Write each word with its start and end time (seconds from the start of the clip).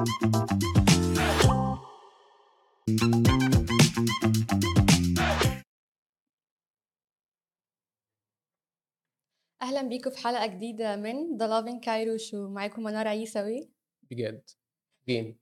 أهلا 0.00 0.16
بيكم 9.88 10.10
في 10.10 10.18
حلقة 10.18 10.46
جديدة 10.46 10.96
من 10.96 11.36
The 11.36 11.46
Lovin 11.46 11.80
Cairo 11.80 12.16
Show 12.16 12.48
معاكم 12.48 12.82
منار 12.82 13.08
عيسوي. 13.08 13.70
مجد. 14.10 14.42
جين 15.08 15.38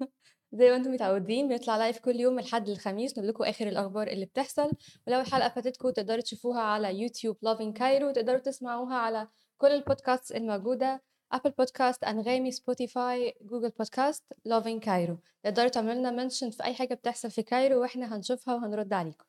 زي 0.58 0.70
ما 0.70 0.76
أنتم 0.76 0.92
متعودين 0.92 1.48
بنطلع 1.48 1.76
live 1.76 1.98
كل 1.98 2.20
يوم 2.20 2.32
من 2.32 2.38
الحد 2.38 2.68
للخميس 2.68 3.18
نقول 3.18 3.28
لكم 3.28 3.44
آخر 3.44 3.68
الأخبار 3.68 4.06
اللي 4.06 4.26
بتحصل. 4.26 4.70
ولو 5.06 5.20
الحلقة 5.20 5.48
فاتتكم 5.48 5.90
تقدروا 5.90 6.20
تشوفوها 6.20 6.60
على 6.60 7.00
YouTube 7.00 7.36
Lovin 7.42 7.72
Cairo 7.72 8.10
تقدروا 8.10 8.38
تسمعوها 8.38 8.96
على 8.96 9.28
كل 9.58 9.68
البودكاست 9.68 10.34
الموجودة. 10.34 11.02
Apple 11.32 11.50
Podcast 11.50 12.04
أنغامي 12.04 12.50
Spotify 12.50 13.34
Google 13.42 13.70
Podcast 13.70 14.24
Lovin 14.44 14.80
Cairo 14.80 15.18
تقدروا 15.42 15.68
تعملوا 15.68 15.94
لنا 15.94 16.10
mention 16.10 16.50
في 16.50 16.64
أي 16.64 16.74
حاجة 16.74 16.94
بتحصل 16.94 17.30
في 17.30 17.42
Cairo 17.42 17.80
وإحنا 17.80 18.16
هنشوفها 18.16 18.54
وهنرد 18.54 18.92
عليكم. 18.92 19.24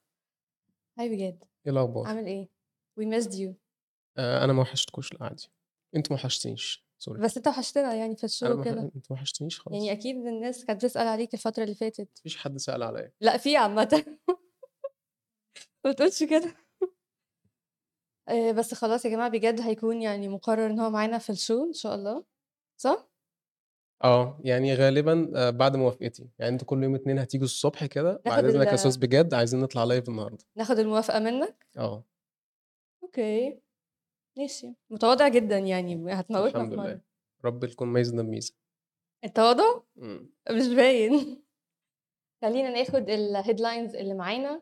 Hi 0.99 1.09
مجد. 1.09 1.43
إيه 1.65 1.71
الاخبار 1.71 2.07
عامل 2.07 2.25
إيه؟ 2.25 2.49
Missed 2.99 3.33
you. 3.33 3.53
آه 4.17 4.43
أنا 4.43 4.53
ما 4.53 4.61
وحشتكوش 4.61 5.13
لا 5.13 5.23
عادي 5.23 5.49
أنتوا 5.95 6.15
ما 6.15 6.21
وحشتنيش 6.21 6.87
sorry 6.99 7.19
بس 7.21 7.37
انت 7.37 7.47
وحشتنا 7.47 7.93
يعني 7.93 8.15
في 8.15 8.23
الشغل 8.23 8.63
كده. 8.65 8.81
أنتوا 8.81 9.01
ما 9.09 9.15
وحشتنيش 9.15 9.59
خلاص 9.59 9.73
يعني 9.73 9.91
أكيد 9.91 10.15
الناس 10.15 10.65
كانت 10.65 10.85
بتسأل 10.85 11.07
عليك 11.07 11.33
الفترة 11.33 11.63
اللي 11.63 11.75
فاتت. 11.75 12.09
مفيش 12.19 12.37
حد 12.37 12.57
سأل 12.57 12.83
عليا. 12.83 13.11
لا 13.21 13.37
في 13.37 13.57
عامة. 13.57 14.05
ما 15.85 15.91
تقولش 15.91 16.23
كده. 16.23 16.55
آه، 18.29 18.51
بس 18.51 18.73
خلاص 18.73 19.05
يا 19.05 19.09
جماعة 19.09 19.29
مجد 19.29 19.61
هيكون 19.61 20.01
يعني 20.01 20.27
مقرر 20.29 20.65
إن 20.65 20.79
هو 20.79 20.89
معانا 20.89 21.17
في 21.17 21.29
ال 21.29 21.36
show 21.36 21.63
إن 21.65 21.73
شاء 21.73 21.95
الله 21.95 22.23
صح؟ 22.81 23.09
آه 24.03 24.39
يعني 24.43 24.73
غالبا 24.75 25.31
آه 25.35 25.49
بعد 25.49 25.75
موافقتي. 25.75 26.29
يعني 26.39 26.53
أنتوا 26.53 26.67
كل 26.67 26.83
يوم 26.83 26.95
اتنين 26.95 27.19
هتيجوا 27.19 27.45
الصبح 27.45 27.85
كده 27.85 28.21
بعد 28.25 28.43
ناخد 28.43 28.55
اذنك 28.55 28.67
يا 28.67 28.89
ال- 28.89 28.99
مجد 28.99 29.33
عايزين 29.33 29.59
نطلع 29.59 29.83
live 29.83 30.09
النهارده. 30.09 30.45
ناخد 30.55 30.79
الموافقة 30.79 31.19
منك؟ 31.19 31.65
آه. 31.77 32.03
okay. 33.03 33.59
ماشي. 34.37 34.73
متواضع 34.89 35.27
جدا 35.27 35.57
يعني 35.57 36.13
هتموتنا 36.13 36.45
الحمد 36.61 36.69
في 36.75 36.81
لله. 36.81 37.01
رب 37.45 37.63
الكون 37.63 37.93
ميزنا 37.93 38.21
بميزه 38.21 38.53
التواضع؟ 39.23 39.81
مم. 39.95 40.29
مش 40.51 40.67
باين. 40.67 41.43
خلينا 42.41 42.69
ناخد 42.69 43.09
ال 43.09 43.18
headlines 43.18 43.95
اللي 43.95 44.13
معانا. 44.13 44.61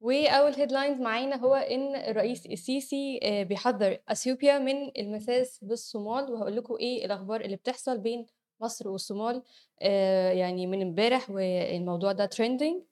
وأول 0.00 0.52
headlines 0.54 1.00
معانا 1.00 1.36
هو 1.36 1.54
إن 1.54 1.94
الرئيس 1.96 2.46
السيسي 2.46 3.20
آه، 3.22 3.42
بيحذر 3.42 3.98
إثيوبيا 4.08 4.58
من 4.58 4.90
المساس 4.98 5.58
بالصومال. 5.64 6.32
وهقول 6.32 6.56
لكم 6.56 6.76
إيه 6.80 7.04
الأخبار 7.04 7.40
اللي 7.40 7.56
بتحصل 7.56 7.98
بين 7.98 8.26
مصر 8.60 8.88
والصومال 8.88 9.42
آه، 9.82 10.30
يعني 10.32 10.66
من 10.66 10.82
امبارح 10.82 11.30
والموضوع 11.30 12.12
ده 12.12 12.26
trending 12.26 12.82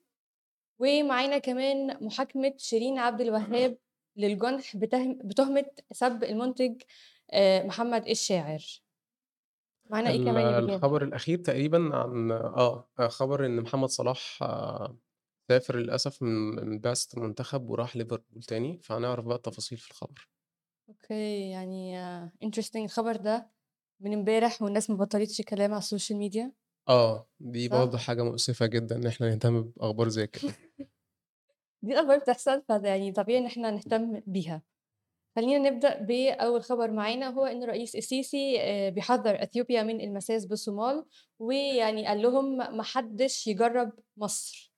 ومعانا 0.79 1.37
كمان 1.37 1.97
محاكمة 2.05 2.53
شيرين 2.57 2.99
عبد 2.99 3.21
الوهاب 3.21 3.77
للجنح 4.17 4.77
بتهم 4.77 5.17
بتهمة 5.23 5.65
سب 5.91 6.23
المنتج 6.23 6.81
آه، 7.31 7.63
محمد 7.63 8.07
الشاعر. 8.07 8.81
معانا 9.89 10.09
إيه 10.09 10.25
كمان 10.25 10.69
الخبر 10.69 11.03
الأخير 11.03 11.37
تقريبا 11.37 11.89
عن 11.95 12.31
آه 12.31 12.87
خبر 12.99 13.45
إن 13.45 13.61
محمد 13.61 13.89
صلاح 13.89 14.39
آه 14.43 14.97
سافر 15.49 15.75
للأسف 15.75 16.21
من 16.21 16.29
من 16.69 16.79
بعثة 16.79 17.17
المنتخب 17.17 17.69
وراح 17.69 17.95
ليفربول 17.95 18.43
تاني 18.43 18.79
فهنعرف 18.83 19.25
بقى 19.25 19.35
التفاصيل 19.35 19.77
في 19.77 19.91
الخبر. 19.91 20.29
okay 20.89 21.49
يعني 21.49 21.99
interesting 22.43 22.83
الخبر 22.83 23.15
ده 23.15 23.49
من 23.99 24.13
امبارح 24.13 24.61
والناس 24.61 24.89
ما 24.89 24.95
بطلتش 24.95 25.41
كلام 25.41 25.71
على 25.71 25.79
ال 25.79 25.85
social 25.85 26.19
media. 26.19 26.51
آه 26.89 27.27
دي 27.39 27.69
صح؟ 27.69 27.75
برضه 27.75 27.97
حاجة 27.97 28.23
مؤسفة 28.23 28.65
جدا 28.65 28.95
إن 28.95 29.07
إحنا 29.07 29.29
نهتم 29.29 29.61
بأخبار 29.61 30.09
زي 30.09 30.27
كده. 30.27 30.53
دي 31.83 31.93
الأخبار 31.93 32.17
بتحصل 32.17 32.61
فيعني 32.67 33.11
طبيعي 33.11 33.39
إن 33.39 33.45
إحنا 33.45 33.71
نهتم 33.71 34.21
بيها. 34.27 34.61
خلينا 35.35 35.69
نبدأ 35.69 36.01
بأول 36.01 36.63
خبر 36.63 36.91
معانا 36.91 37.29
هو 37.29 37.45
إن 37.45 37.63
الرئيس 37.63 37.95
السيسي 37.95 38.61
آه، 38.61 38.89
بيحذر 38.89 39.43
أثيوبيا 39.43 39.83
من 39.83 40.01
المساس 40.01 40.45
بالصومال 40.45 41.05
ويعني 41.39 42.07
قال 42.07 42.21
لهم 42.21 42.57
محدش 42.77 43.47
يجرب 43.47 43.91
مصر. 44.17 44.68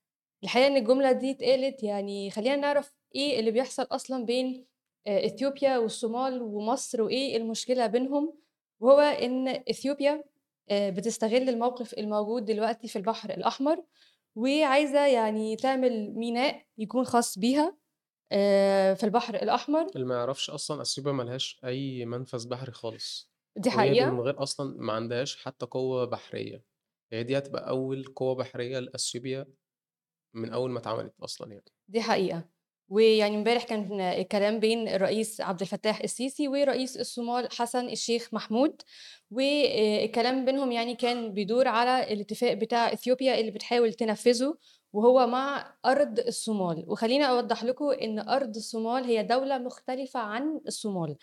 الحقيقة 0.44 0.68
إن 0.68 0.78
الجملة 0.78 1.12
دي 1.12 1.32
اتقالت 1.32 1.84
يعني 1.84 2.32
خلينا 2.32 2.56
نعرف 2.56 2.94
إيه 3.16 3.40
اللي 3.40 3.52
بيحصل 3.52 3.84
أصلا 3.84 4.26
بين 4.26 4.66
آه، 5.08 5.26
إثيوبيا 5.26 5.78
والصومال 5.78 6.42
ومصر 6.42 7.02
وإيه 7.02 7.38
المشكلة 7.38 7.88
بينهم 7.88 8.34
وهو 8.80 9.00
إن 9.00 9.48
إثيوبيا 9.48 10.24
آه، 10.70 10.90
بتستغل 10.90 11.50
الموقف 11.50 11.94
الموجود 11.94 12.46
دلوقتي 12.46 12.88
في 12.88 12.96
البحر 12.96 13.30
الأحمر 13.30 13.84
وعايزة 14.36 15.06
يعني 15.08 15.56
تعمل 15.56 16.14
ميناء 16.16 16.66
يكون 16.78 17.04
خاص 17.06 17.40
بيها 17.40 17.78
آه، 18.32 18.94
في 18.94 19.04
البحر 19.04 19.36
الأحمر. 19.36 19.88
اللي 19.96 20.06
ما 20.06 20.16
يعرفش 20.16 20.50
أصلا 20.50 20.82
إثيوبيا 20.82 21.12
ملهاش 21.12 21.60
أي 21.66 22.06
منفذ 22.06 22.48
بحري 22.50 22.72
خالص. 22.72 23.32
دي 23.58 23.70
وهي 23.70 23.78
حقيقة. 23.78 24.10
من 24.10 24.20
غير 24.20 24.44
أصلا 24.44 24.76
ما 24.78 24.94
عندهاش 24.94 25.44
حتى 25.44 25.66
قوة 25.66 26.06
بحرية. 26.06 26.64
هي 27.12 27.24
دي 27.24 27.38
هتبقى 27.38 27.70
أول 27.70 28.06
قوة 28.16 28.36
بحرية 28.36 28.80
لإثيوبيا 28.80 29.48
من 30.34 30.54
أول 30.54 30.72
ما 30.72 30.80
اتعملت 30.80 31.14
أصلا 31.24 31.52
يعني. 31.52 31.66
دي 31.88 32.02
حقيقة. 32.02 32.46
ويعني 32.90 33.36
امبارح 33.36 33.64
كان 33.64 34.02
الكلام 34.02 34.60
بين 34.60 34.88
الرئيس 34.88 35.42
عبد 35.42 35.62
الفتاح 35.62 36.00
السيسي 36.02 36.48
ورئيس 36.48 36.98
الصومال 36.98 37.48
حسن 37.52 37.90
الشيخ 37.90 38.30
محمود 38.34 38.82
والكلام 39.32 40.46
بينهم 40.46 40.72
يعني 40.72 40.96
كان 40.96 41.34
بيدور 41.34 41.68
على 41.68 42.14
الاتفاق 42.14 42.54
بتاع 42.54 42.94
إثيوبيا 42.94 43.40
اللي 43.40 43.52
بتحاول 43.52 43.94
تنفذه 43.94 44.58
وهو 44.94 45.28
مع 45.28 45.76
أرض 45.86 46.20
الصومال. 46.20 46.86
وخلينا 46.88 47.26
أوضح 47.26 47.64
لكم 47.64 47.90
إن 47.90 48.20
أرض 48.20 48.56
الصومال 48.56 49.04
هي 49.04 49.24
دولة 49.24 49.58
مختلفة 49.58 50.20
عن 50.20 50.62
الصومال. 50.68 51.16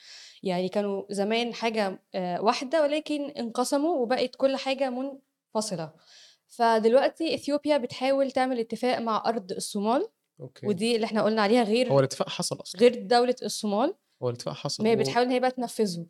يعني 0.42 0.68
كانوا 0.68 1.04
زمان 1.10 1.54
حاجة 1.54 2.02
آه، 2.14 2.42
واحدة 2.42 2.82
ولكن 2.82 3.30
انقسموا 3.30 3.96
وبقت 3.96 4.36
كل 4.36 4.56
حاجة 4.56 4.90
منفصلة. 4.90 5.92
فدلوقتي 6.48 7.34
إثيوبيا 7.34 7.76
بتحاول 7.76 8.30
تعمل 8.30 8.58
اتفاق 8.60 8.98
مع 8.98 9.22
أرض 9.26 9.52
الصومال 9.52 10.08
okay. 10.40 10.66
ودي 10.66 10.94
اللي 10.96 11.04
إحنا 11.04 11.22
قلنا 11.22 11.42
عليها 11.42 11.62
هو 11.62 11.66
غير 11.66 11.98
الاتفاق 11.98 12.28
حصل 12.28 12.60
أصلا. 12.60 12.80
غير 12.80 13.02
دولة 13.06 13.36
الصومال. 13.42 13.94
هو 14.22 14.28
الاتفاق 14.28 14.54
حصل 14.54 14.84
ما 14.84 14.90
هي 14.90 14.94
هو- 14.94 14.98
بتحاول 14.98 15.26
إن 15.26 15.32
هي 15.32 15.40
بقى 15.40 15.50
تنفذه. 15.50 16.06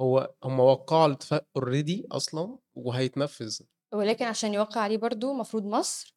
هو 0.00 0.34
هم 0.44 0.60
وقعوا 0.60 1.06
الاتفاق 1.06 1.46
already 1.56 2.06
أصلا 2.12 2.58
وهيتنفذ. 2.74 3.60
ولكن 3.94 4.24
عشان 4.24 4.54
يوقع 4.54 4.80
عليه 4.80 4.96
برضو 4.96 5.32
مفروض 5.32 5.64
مصر 5.64 6.16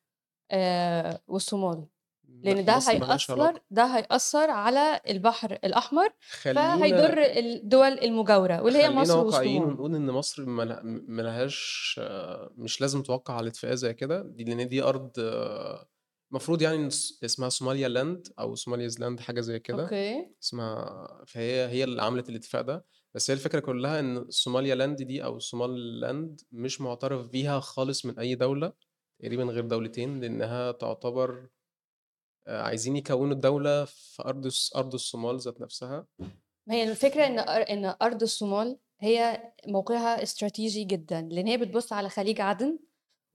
آه 0.52 1.22
والصومال. 1.28 1.86
لأن 2.44 2.66
ده. 2.66 2.74
هيأثر 2.74 3.60
ده 3.72 3.86
هيأثر 3.86 4.50
على 4.50 5.02
البحر 5.10 5.52
الأحمر 5.52 6.10
خلينا 6.42 6.78
فهيضر 6.78 7.18
الدول 7.22 7.88
المجاورة 8.00 8.62
واللي 8.62 8.80
هي 8.80 8.90
مصر 8.90 9.18
واقعيين 9.26 9.64
ونقول 9.64 9.96
إن 9.96 10.12
مصر 10.12 10.46
مله- 10.46 10.80
ملهاش 10.84 12.00
مش 12.58 12.82
لازم 12.82 13.04
توقع 13.04 13.34
على 13.34 13.48
اتفاقيه 13.50 13.76
زي 13.76 13.94
كده 13.94 14.22
دي 14.22 14.44
لأن 14.44 14.68
دي 14.70 14.84
أرض 14.84 15.12
المفروض 16.32 16.62
يعني 16.62 16.88
اسمها 17.26 17.50
Somalia 17.50 17.88
Land 17.88 18.28
أو 18.40 18.56
Somalis 18.56 19.00
Land 19.00 19.20
حاجة 19.20 19.42
زي 19.42 19.60
كده. 19.60 19.84
okay. 19.84 20.28
اسمها 20.44 21.08
فهي 21.28 21.68
هي 21.68 21.84
اللي 21.84 22.02
عملت 22.02 22.30
الاتفاق 22.30 22.62
ده. 22.62 22.86
بس 23.16 23.30
هي 23.30 23.34
الفكرة 23.34 23.60
كلها 23.60 24.00
إن 24.00 24.26
Somalia 24.30 24.76
Land 24.76 25.02
دي 25.02 25.24
أو 25.24 25.40
Somaliland 25.40 26.42
مش 26.52 26.82
معترف 26.82 27.28
بيها 27.28 27.60
خالص 27.60 28.06
من 28.06 28.20
أي 28.20 28.36
دولة 28.36 28.74
تقريبا 29.22 29.44
غير 29.44 29.66
دولتين 29.66 30.20
لأنها 30.22 30.72
تعتبر 30.72 31.48
عايزين 32.48 32.96
يكونوا 32.96 33.34
الدولة 33.34 33.86
في 33.86 34.24
أرض 34.26 34.52
أرض 34.76 34.94
الصومال 34.94 35.40
ذات 35.40 35.62
نفسها. 35.62 36.08
ما 36.68 36.76
هي 36.76 36.84
الفكرة 36.84 37.26
إن 37.26 37.40
إن 37.40 37.96
أرض 38.02 38.22
الصومال 38.22 38.78
هي 39.00 39.52
موقعها 39.68 40.24
استراتيجي 40.24 40.84
جدا 40.84 41.22
لأن 41.32 41.48
هي 41.48 41.58
بتبص 41.58 41.94
على 41.94 42.10
خليج 42.10 42.42
عدن 42.42 42.80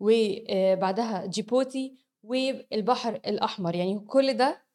وبعدها 0.00 1.26
جيبوتي 1.26 1.96
والبحر 2.22 3.14
الأحمر. 3.14 3.74
يعني 3.74 3.98
كل 3.98 4.34
ده 4.34 4.66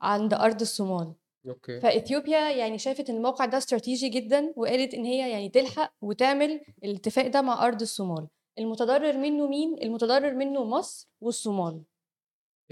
عند 0.00 0.34
أرض 0.34 0.60
الصومال. 0.60 1.14
أوكي. 1.48 1.80
فإثيوبيا 1.80 2.50
يعني 2.50 2.78
شافت 2.78 3.10
إن 3.10 3.16
الموقع 3.16 3.44
ده 3.44 3.58
استراتيجي 3.58 4.08
جدا 4.08 4.52
وقالت 4.56 4.94
إن 4.94 5.04
هي 5.04 5.30
يعني 5.30 5.48
تلحق 5.48 5.94
وتعمل 6.00 6.60
الاتفاق 6.84 7.26
ده 7.26 7.42
مع 7.42 7.66
أرض 7.66 7.80
الصومال. 7.80 8.28
المتضرر 8.58 9.18
منه 9.18 9.46
مين؟ 9.46 9.82
المتضرر 9.82 10.34
منه 10.34 10.64
مصر 10.64 11.08
والصومال. 11.20 11.82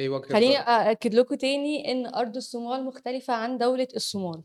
إيه 0.00 0.08
وجه 0.08 0.32
خليني؟ 0.32 0.58
أأكد 0.58 1.14
لكم 1.14 1.34
تاني 1.34 1.92
إن 1.92 2.06
أرض 2.06 2.36
الصومال 2.36 2.84
مختلفة 2.84 3.34
عن 3.34 3.58
دولة 3.58 3.88
الصومال. 3.96 4.42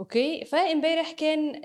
أوكي؟ 0.00 0.44
فإمبارح 0.44 1.12
كان 1.12 1.60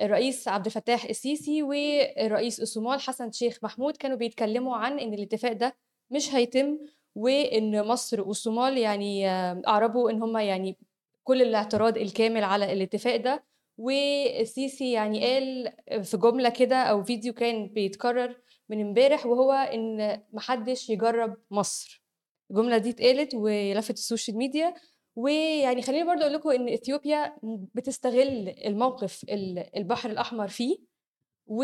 الرئيس 0.00 0.48
عبد 0.48 0.66
الفتاح 0.66 1.04
السيسي 1.04 1.62
ورئيس 1.62 2.60
الصومال 2.60 3.00
حسن 3.00 3.32
شيخ 3.32 3.58
محمود 3.62 3.96
كانوا 3.96 4.16
بيتكلموا 4.16 4.76
عن 4.76 4.98
إن 4.98 5.14
الاتفاق 5.14 5.52
ده 5.52 5.76
مش 6.10 6.34
هيتم 6.34 6.78
وإن 7.14 7.86
مصر 7.86 8.20
والصومال 8.20 8.78
يعني 8.78 9.28
أعربوا 9.68 10.10
إن 10.10 10.22
هم 10.22 10.36
يعني 10.36 10.76
كل 11.24 11.42
الاعتراض 11.42 11.98
الكامل 11.98 12.44
على 12.44 12.72
الاتفاق 12.72 13.16
ده. 13.16 13.44
والسيسي 13.78 14.92
يعني 14.92 15.24
قال 15.26 15.72
في 16.04 16.16
جملة 16.16 16.48
كده 16.48 16.76
أو 16.76 17.02
فيديو 17.02 17.32
كان 17.32 17.68
بيتكرر 17.68 18.36
من 18.68 18.80
امبارح 18.80 19.26
وهو 19.26 19.52
إن 19.52 19.96
ما 20.32 20.40
حدش 20.40 20.90
يجرب 20.90 21.36
مصر. 21.50 22.02
الجملة 22.50 22.78
دي 22.78 22.90
اتقالت 22.90 23.34
ولفت 23.34 23.94
ال 23.94 24.00
social 24.00 24.36
media، 24.36 24.74
ويعني 25.16 25.82
خلّيني 25.82 26.04
برضه 26.06 26.22
أقول 26.22 26.32
لكم 26.34 26.50
إن 26.50 26.68
إثيوبيا 26.68 27.36
بتستغل 27.74 28.48
الموقف 28.66 29.24
ال 29.24 29.76
البحر 29.76 30.10
الأحمر 30.10 30.48
فيه، 30.48 30.76
و 31.46 31.62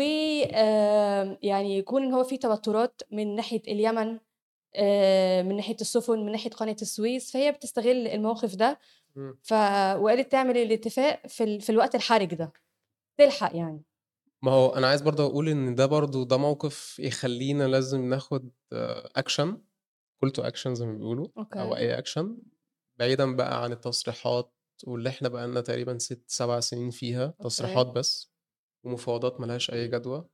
يعني 1.41 1.77
يكون 1.77 2.03
إن 2.03 2.13
هو 2.13 2.23
في 2.23 2.37
توترات 2.37 3.01
من 3.11 3.35
ناحية 3.35 3.61
اليمن، 3.67 4.07
من 5.47 5.55
ناحية 5.55 5.75
السفن، 5.81 6.19
من 6.25 6.31
ناحية 6.31 6.49
قناة 6.49 6.75
السويس، 6.81 7.31
فهي 7.31 7.51
بتستغل 7.51 8.07
الموقف 8.07 8.55
ده،. 8.55 8.79
ف 9.43 9.53
وقالت 9.99 10.31
تعمل 10.31 10.57
الاتفاق 10.57 11.27
في 11.27 11.43
ال 11.43 11.61
في 11.61 11.69
الوقت 11.71 11.95
الحرج 11.95 12.33
ده، 12.35 12.53
تلحق 13.17 13.55
يعني. 13.57 13.83
ما 14.43 14.51
هو 14.51 14.69
أنا 14.75 14.87
عايز 14.87 15.01
برضه 15.01 15.23
أقول 15.25 15.49
إن 15.49 15.75
ده 15.75 15.85
برضه 15.85 16.25
ده 16.25 16.37
موقف 16.37 16.99
يخلّينا 16.99 17.63
لازم 17.67 18.01
ناخد 18.09 18.51
action 19.19 19.47
call 20.25 20.29
to 20.39 20.43
action 20.51 20.69
زي 20.73 20.85
ما 20.85 20.93
بيقولوا 20.93 21.27
أو 21.59 21.75
okay. 21.75 21.77
أي 21.77 21.97
action 22.03 22.27
بعيدًا 22.99 23.35
بقى 23.35 23.63
عن 23.63 23.71
التصريحات 23.71 24.53
واللي 24.87 25.09
إحنا 25.09 25.29
بقى 25.29 25.47
لنا 25.47 25.61
تقريبًا 25.61 25.97
6، 25.97 26.23
7 26.27 26.59
سنين 26.59 26.89
فيها 26.91 27.35
تصريحات 27.41 27.87
okay. 27.87 27.95
بس، 27.95 28.33
ومفاوضات 28.85 29.41
ما 29.41 29.45
لهاش 29.47 29.71
أي 29.71 29.87
جدوى، 29.87 30.29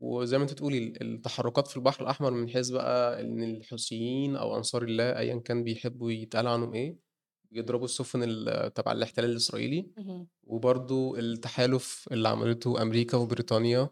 وزي 0.00 0.38
ما 0.38 0.44
أنتِ 0.44 0.52
بتقولي 0.54 0.78
ال 0.78 1.02
التحركات 1.14 1.68
في 1.68 1.76
البحر 1.78 2.02
الأحمر 2.04 2.30
من 2.32 2.50
حيث 2.50 2.70
بقى 2.70 3.22
إن 3.22 3.42
الحوثيين 3.44 4.36
أو 4.36 4.56
أنصار 4.58 4.84
الله 4.84 5.18
أيًا 5.18 5.40
كان 5.40 5.64
بيحبوا 5.64 6.12
يتقال 6.12 6.46
عنهم 6.48 6.74
إيه، 6.74 6.98
يضربوا 7.52 7.84
السفن 7.84 8.22
ال 8.22 8.74
تبع 8.74 8.92
الاحتلال 8.92 9.30
الإسرائيلي، 9.30 9.90
اهم. 9.98 10.28
وبرضه 10.44 11.18
التحالف 11.18 12.08
اللي 12.12 12.28
عملته 12.28 12.82
أمريكا 12.82 13.16
وبريطانيا 13.16 13.90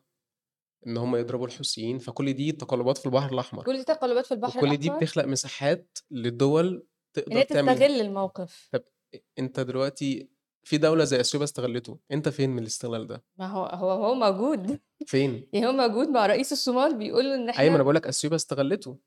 إن 0.86 0.96
هم 0.96 1.16
يضربوا 1.16 1.46
الحوثيين، 1.46 1.98
فكل 1.98 2.32
دي 2.32 2.52
تقلبات 2.52 2.98
في 2.98 3.06
البحر 3.06 3.32
الأحمر. 3.32 3.64
كل 3.64 3.76
دي 3.76 3.84
تقلبات 3.84 4.26
في 4.26 4.34
البحر 4.34 4.58
وكل 4.58 4.76
دي 4.76 4.86
الأحمر. 4.86 5.04
بتخلق 5.04 5.24
مساحات 5.24 5.98
للدول 6.10 6.86
إن 7.18 7.22
تقدر 7.24 7.36
هي 7.36 7.44
تعمل 7.44 7.74
تستغل 7.74 8.00
الموقف. 8.00 8.68
طب 8.72 8.82
أ 9.14 9.18
أنت 9.38 9.60
دلوقتي 9.60 10.28
في 10.62 10.78
دولة 10.78 11.04
زي 11.04 11.20
أثيوبيا 11.20 11.44
استغلته، 11.44 11.98
أنت 12.12 12.28
فين 12.28 12.50
من 12.50 12.58
الاستغلال 12.58 13.06
ده؟ 13.06 13.24
ما 13.38 13.46
هو 13.46 13.64
هو 13.66 13.90
هو 13.90 14.14
موجود 14.14 14.80
فين؟ 15.06 15.46
يعني 15.52 15.66
هو 15.66 15.72
موجود 15.72 16.08
مع 16.08 16.26
رئيس 16.26 16.52
الصومال 16.52 16.98
بيقولوا 16.98 17.34
إن 17.34 17.40
أيوه 17.40 17.54
ما 17.54 17.60
أنا 17.60 17.68
إحنا 17.68 17.78
باقول 17.78 17.94
لك 17.94 18.06
أثيوبيا 18.06 18.36
استغلته. 18.36 18.98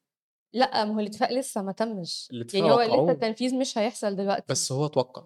لأ، 0.53 0.85
ما 0.85 0.95
هو 0.95 0.99
الإتفاق 0.99 1.31
لسه 1.31 1.61
ما 1.61 1.71
تمِّش، 1.71 2.33
يعني 2.53 2.71
هو 2.71 2.81
لسه. 2.81 3.11
التنفيذ 3.11 3.59
مش 3.59 3.77
هيحصل 3.77 4.15
دلوقتي. 4.15 4.45
بس 4.47 4.71
هو 4.71 4.85
اتوقّع، 4.85 5.25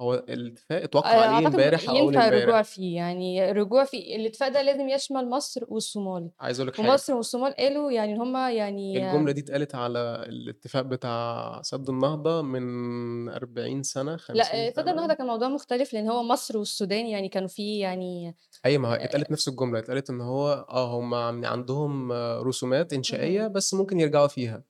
هو 0.00 0.14
الاتفاق 0.14 0.82
اتوقّع 0.82 1.18
آآ 1.18 1.20
عليه 1.20 1.46
امبارح 1.46 1.88
أول 1.88 2.14
ينفع 2.14 2.28
الرجوع 2.28 2.62
امبارح. 2.62 2.62
فيه، 2.62 2.96
يعني 2.96 3.50
الرجوع 3.50 3.84
فيه 3.84 4.16
الاتفاق 4.16 4.48
ده 4.48 4.62
لازم 4.62 4.88
يشمل 4.88 5.30
مصر 5.30 5.64
والصومال، 5.68 6.30
عايز 6.40 6.60
أقول 6.60 6.68
لك 6.68 6.78
ومصر 6.78 7.14
والصومال 7.14 7.52
قالوا 7.56 7.92
يعني 7.92 8.12
إن 8.12 8.20
هم 8.20 8.36
يعني 8.36 9.00
الجملة 9.02 9.32
دي 9.32 9.40
اتقالت 9.40 9.74
على 9.74 9.98
الاتفاق 10.28 10.82
بتاع 10.82 11.62
سد 11.62 11.88
النهضة 11.88 12.42
من 12.42 13.28
40 13.28 13.82
سنة، 13.82 14.16
50 14.16 14.34
لأ، 14.34 14.70
سد 14.70 14.88
النهضة 14.88 15.06
سنة. 15.08 15.14
كان 15.14 15.26
موضوع 15.26 15.48
مختلف 15.48 15.92
لإن 15.92 16.08
هو 16.08 16.22
مصر 16.22 16.58
والسودان 16.58 17.06
يعني 17.06 17.28
كانوا 17.28 17.48
في 17.48 17.78
يعني 17.78 18.34
أيوه 18.64 18.82
ما 18.82 18.88
هي 18.88 18.94
آآ 19.00 19.04
اتقالت 19.04 19.30
نفس 19.30 19.48
الجملة، 19.48 19.78
اتقالت 19.78 20.10
إن 20.10 20.20
هو 20.20 20.48
آه 20.70 20.98
هم 21.00 21.14
عندهم 21.44 22.12
رسومات 22.42 22.92
إنشائية 22.92 23.46
اهم. 23.46 23.52
بس 23.52 23.74
ممكن 23.74 24.00
يرجعوا 24.00 24.26
فيها. 24.26 24.64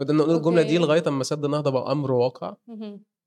فضلنا 0.00 0.22
نقول 0.24 0.36
الجملة 0.36 0.62
دي 0.62 0.78
أوكي. 0.78 0.78
لغاية 0.78 1.04
أمّا 1.08 1.24
سد 1.24 1.44
النهضة 1.44 1.70
بقى 1.70 1.92
أمر 1.92 2.12
واقع،. 2.12 2.56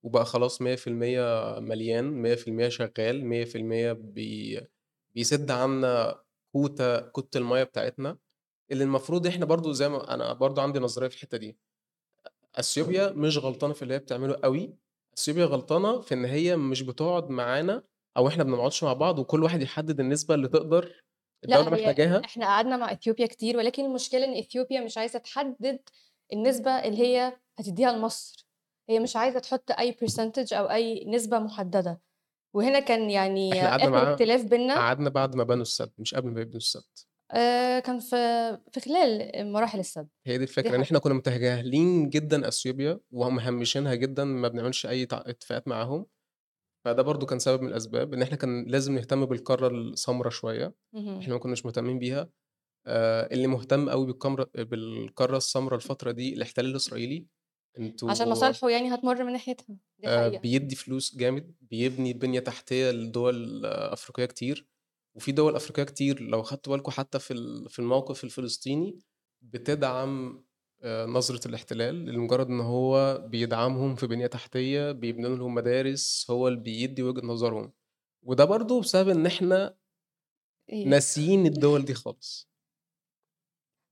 وبقى 0.04 0.26
خلاص 0.26 0.62
100% 0.62 1.60
مليان، 1.60 2.06
100% 2.06 2.70
شغال، 2.70 3.26
100% 3.26 3.94
بي 3.94 4.62
بيسد 5.16 5.52
عنا 5.52 6.22
كوتة 6.54 7.00
كوتة 7.00 7.38
المَيّة 7.38 7.64
بتاعتنا، 7.64 8.18
اللي 8.72 8.84
المفروض 8.84 9.28
إحنا 9.28 9.46
برضه 9.46 9.74
زي 9.74 9.90
ما 9.90 10.14
أنا 10.14 10.34
برضه 10.34 10.62
عندي 10.62 10.80
نظرية 10.80 11.08
في 11.08 11.16
الحتة 11.16 11.38
دي. 11.38 11.60
أثيوبيا 12.56 13.12
مش 13.12 13.38
غلطانة 13.38 13.74
في 13.74 13.82
اللي 13.84 13.94
هي 13.94 14.00
بتعمله 14.00 14.38
أوي، 14.44 14.78
أثيوبيا 15.18 15.46
غلطانة 15.46 16.02
في 16.02 16.14
إن 16.14 16.26
هي 16.26 16.56
مش 16.58 16.82
بتقعد 16.82 17.30
معانا 17.30 17.84
أو 18.18 18.28
إحنا 18.28 18.44
ما 18.44 18.56
بنقعدش 18.56 18.84
مع 18.84 18.94
بعض 18.94 19.20
وكل 19.20 19.44
واحد 19.44 19.62
يحدد 19.62 20.00
النسبة 20.00 20.36
اللي 20.36 20.48
تقدر 20.48 21.04
هي 21.50 21.64
محتاجاها. 21.64 22.22
إحنا 22.26 22.46
قعدنا 22.46 22.78
مع 22.78 22.92
إثيوبيا 22.92 23.26
كتير، 23.28 23.58
ولكن 23.58 23.86
المشكلة 23.86 24.26
إن 24.26 24.38
إثيوبيا 24.38 24.82
مش 24.82 24.98
عايزة 24.98 25.20
تحدد 25.20 25.80
النسبة 26.34 26.72
اللي 26.72 26.98
هي 26.98 27.38
هتدّيها 27.60 27.92
لمصر، 27.92 28.47
هي 28.90 29.00
مش 29.00 29.16
عايزة 29.16 29.40
تحط 29.40 29.72
أي 29.72 29.94
percentage 29.94 30.54
أو 30.54 30.66
أي 30.66 31.06
نسبة 31.06 31.40
محددة، 31.40 32.02
وهنا 32.56 32.80
كان 32.80 33.10
يعني 33.10 33.50
معاها 33.52 34.14
اختلاف 34.14 34.44
بيننا 34.46 34.76
قعدنا 34.76 35.10
بعد 35.10 35.36
ما 35.36 35.44
بنوا 35.44 35.62
السد 35.62 35.92
مش 35.98 36.16
قبل 36.16 36.30
ما 36.32 36.42
يبنوا 36.42 36.58
السد. 36.58 36.84
آآ 37.32 37.80
كان 37.80 38.00
في 38.00 38.16
في 38.72 38.80
خلال 38.80 39.52
مراحل 39.52 39.80
السد. 39.80 40.08
هي 40.28 40.38
دي 40.38 40.44
إن 40.44 40.50
حقيقة. 40.50 40.82
إحنا 40.82 41.00
كنا 41.00 41.14
متجاهلين 41.14 42.10
جدًا 42.10 42.48
أثيوبيا 42.48 43.00
ومهمشينها 43.12 43.96
جدًا، 43.96 44.24
ما 44.24 44.48
بنعملش 44.48 44.86
أي 44.86 45.06
تع 45.06 45.24
اتفاقات 45.26 45.68
معاهم، 45.68 46.06
فده 46.86 47.04
برضه 47.04 47.26
كان 47.26 47.40
سبب 47.40 47.62
من 47.62 47.70
الأسباب 47.70 48.14
إن 48.14 48.22
إحنا 48.22 48.38
كان 48.38 48.66
لازم 48.68 48.96
نهتم 48.96 49.26
بالقارة 49.26 49.68
السمرا 49.68 50.30
شوية، 50.30 50.76
اهم. 50.96 51.20
إحنا 51.20 51.34
ما 51.34 51.40
كناش 51.40 51.66
مهتمين 51.66 52.00
بيها. 52.00 52.30
آآ 52.88 53.30
اللي 53.34 53.48
مهتم 53.48 53.90
أوي 53.90 54.06
بالقمرة 54.06 54.50
بالقارة 54.56 55.38
السمرا 55.38 55.76
الفترة 55.76 56.12
دي 56.12 56.34
الاحتلال 56.34 56.72
الإسرائيلي، 56.72 57.28
عشان 58.08 58.30
مصالحه 58.30 58.70
يعني 58.70 58.94
هتمُر 58.96 59.24
من 59.24 59.32
ناحيتها، 59.34 59.78
دي 60.00 60.10
حقيقة. 60.10 60.44
بيدّي 60.44 60.76
فلوس 60.76 61.16
جامد، 61.18 61.56
بيبني 61.62 62.14
بنية 62.14 62.40
تحتية 62.40 62.92
لدول 62.92 63.66
أفريقية 63.66 64.26
كتير، 64.26 64.68
وفي 65.16 65.32
دول 65.32 65.56
أفريقية 65.56 65.84
كتير 65.84 66.22
لو 66.22 66.44
خدتوا 66.44 66.74
بالكم 66.76 66.92
حتى 66.92 67.20
في 67.20 67.34
في 67.70 67.80
الموقف 67.80 68.24
الفلسطيني 68.24 69.00
بتدعم 69.42 70.44
آآ 70.84 71.06
نظرة 71.06 71.48
الاحتلال 71.48 72.06
لمجرد 72.06 72.48
إن 72.48 72.60
هو 72.60 73.18
بيدعمهم 73.28 73.96
في 73.96 74.08
بنية 74.08 74.28
تحتية، 74.28 74.92
بيبنوا 74.92 75.36
لهم 75.36 75.54
مدارس، 75.56 76.28
هو 76.30 76.48
اللي 76.48 76.60
بيدّي 76.60 77.04
وجهة 77.04 77.26
نظرهم، 77.26 77.74
وده 78.24 78.46
برضه 78.46 78.82
بسبب 78.82 79.10
إن 79.10 79.26
إحنا 79.26 79.78
إيه؟ 80.70 80.92
ناسيين 80.92 81.46
الدول 81.46 81.86
دي 81.86 81.94
خالص. 81.94 82.50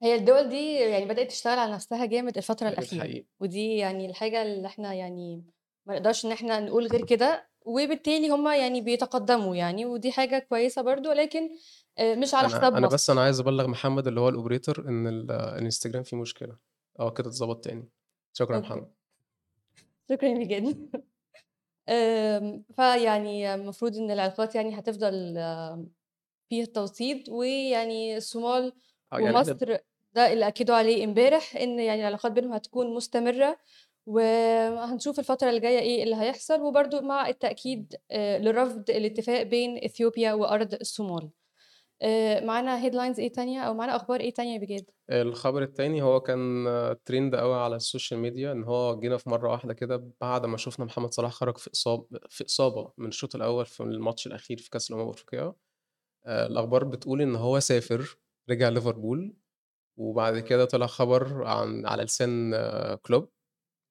هي 0.04 0.16
الدول 0.16 0.50
دي 0.50 0.74
يعني 0.74 1.06
بدأت 1.06 1.30
تشتغل 1.30 1.60
على 1.60 1.74
نفسها 1.74 2.06
جامد 2.06 2.38
الفترة 2.38 2.70
الأخيرة، 2.70 3.00
حقيقي. 3.00 3.26
ودي 3.40 3.76
يعني 3.78 4.06
الحاجة 4.06 4.42
اللي 4.44 4.68
إحنا 4.68 4.94
يعني 4.94 5.44
ما 5.86 5.94
نقدرش 5.96 6.26
إن 6.26 6.32
إحنا 6.32 6.60
نقول 6.60 6.88
غير 6.88 7.06
كده، 7.06 7.50
وبالتالي 7.66 8.30
هم 8.30 8.48
يعني 8.48 8.82
بيتقدموا 8.82 9.56
يعني، 9.56 9.86
ودي 9.86 10.12
حاجة 10.12 10.40
كويسة 10.50 10.82
برضه، 10.82 11.10
ولكن 11.10 11.50
آآ 11.98 12.16
مش 12.16 12.34
على 12.34 12.48
حساب 12.48 12.64
أنا 12.64 12.78
أنا 12.78 12.88
بس. 12.88 13.10
أنا 13.10 13.22
عايز 13.22 13.40
أبلّغ 13.40 13.68
محمد 13.68 14.08
اللي 14.08 14.20
هو 14.20 14.32
الoperator 14.32 14.80
إن 14.80 15.08
ال 15.08 15.32
الإنستجرام 15.32 16.04
فيه 16.04 16.18
مشكلة، 16.18 16.58
آه 17.00 17.10
كده 17.12 17.30
اتضبط 17.30 17.64
تاني. 17.64 17.90
شكرًا 18.34 18.54
يا 18.56 18.60
أوكي. 18.62 18.70
محمد. 18.70 18.92
شكرًا 20.10 20.30
ليك 20.34 20.48
جدًا. 20.48 20.90
فيعني 22.78 23.56
المفروض 23.56 23.98
إن 23.98 24.12
العلاقات 24.12 24.56
يعني 24.56 24.80
هتفضل 24.80 25.34
فيها 26.50 26.64
التوطيد، 26.64 27.30
ويعني 27.30 28.18
الصومال 28.18 28.74
آه 29.14 29.20
يعني 29.20 29.38
ومصر 29.38 29.78
ده 30.16 30.34
اللي 30.34 30.48
أكدوا 30.48 30.76
عليه 30.76 31.06
امبارح، 31.06 31.56
إن 31.56 31.80
يعني 31.80 32.02
العلاقات 32.02 32.32
بينهم 32.32 32.54
هتكون 32.54 32.94
مستمرة، 32.96 33.58
وهنشوف 34.06 35.20
الفترة 35.20 35.50
اللي 35.50 35.60
جاية 35.60 35.80
إيه 35.80 36.04
اللي 36.04 36.16
هيحصل، 36.16 36.62
وبرضه 36.62 37.02
مع 37.02 37.28
التأكيد 37.28 37.96
آآ 38.12 38.40
لرفض 38.40 38.90
الاتفاق 38.90 39.42
بين 39.44 39.84
إثيوبيا 39.84 40.34
وأرض 40.34 40.74
الصومال. 40.74 41.30
آآ 42.02 42.46
معانا 42.46 42.90
headlines 42.90 43.20
إيه 43.20 43.32
تانية 43.32 43.62
أو 43.62 43.74
معانا 43.74 43.96
أخبار 43.96 44.20
إيه 44.20 44.34
تانية 44.34 44.60
بجد؟ 44.60 44.86
الخبر 45.12 45.64
التاني 45.64 46.02
هو 46.02 46.20
كان 46.20 46.66
trend 47.10 47.36
أوي 47.40 47.56
على 47.56 47.76
السوشيال 47.76 48.20
ميديا، 48.20 48.52
إن 48.52 48.64
هو 48.64 49.00
جينا 49.00 49.18
في 49.18 49.30
مرة 49.30 49.52
واحدة 49.52 49.74
كده 49.74 50.12
بعد 50.22 50.46
ما 50.46 50.58
شُفنا 50.58 50.86
محمد 50.86 51.14
صلاح 51.14 51.32
خرج 51.32 51.58
في 51.58 51.70
إصاب 51.74 52.06
في 52.30 52.46
إصابة 52.46 52.92
من 52.98 53.08
الشوط 53.08 53.36
الأول 53.36 53.66
في 53.66 53.84
الماتش 53.84 54.28
الأخير 54.28 54.58
في 54.58 54.70
كأس 54.70 54.92
الأمم 54.92 55.04
الأفريقية، 55.04 55.56
آآ 56.26 56.48
الأخبار 56.48 56.84
بتقول 56.84 57.22
إن 57.22 57.36
هو 57.36 57.60
سافر 57.60 58.18
رجع 58.50 58.70
ليفربول، 58.70 59.34
وبعد 59.98 60.40
كده 60.40 60.66
طلع 60.66 60.88
خبر 60.88 61.44
عن 61.48 61.86
على 61.86 62.04
لسان 62.04 62.56
كلوب 63.02 63.30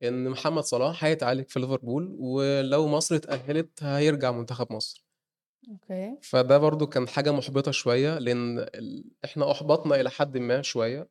إن 0.05 0.31
محمد 0.31 0.65
صلاح 0.65 1.05
هيتعالج 1.05 1.49
في 1.49 1.61
ليفربول، 1.61 2.17
ولو 2.21 2.89
مصر 2.89 3.15
اتأهلت 3.17 3.85
هيرجع 3.85 4.31
منتخب 4.33 4.73
مصر. 4.73 5.05
أوكي. 5.71 6.17
فده 6.23 6.59
برضه 6.59 6.87
كان 6.87 7.09
حاجة 7.09 7.33
مُحبطة 7.33 7.71
شوية، 7.71 8.19
لإن 8.19 8.59
ال 8.59 9.05
إحنا 9.25 9.51
أُحبطنا 9.51 10.01
إلى 10.01 10.11
حدٍ 10.11 10.39
ما 10.39 10.63
شوية، 10.63 11.09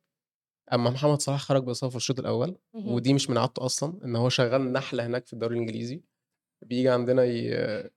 أمّا 0.74 0.90
محمد 0.90 1.22
صلاح 1.22 1.40
خرج 1.42 1.64
بإصابة 1.64 1.90
في 1.90 1.96
الشوط 1.96 2.18
الأول، 2.18 2.58
اهم. 2.74 2.88
ودي 2.88 3.14
مش 3.14 3.30
من 3.30 3.38
عادته 3.38 3.66
أصلًا، 3.66 4.00
إن 4.04 4.16
هو 4.16 4.28
شغال 4.28 4.72
نحلة 4.72 5.06
هناك 5.06 5.26
في 5.26 5.32
الدوري 5.32 5.54
الإنجليزي، 5.56 6.02
بييجي 6.62 6.88
عندنا 6.88 7.24
ي 7.24 7.90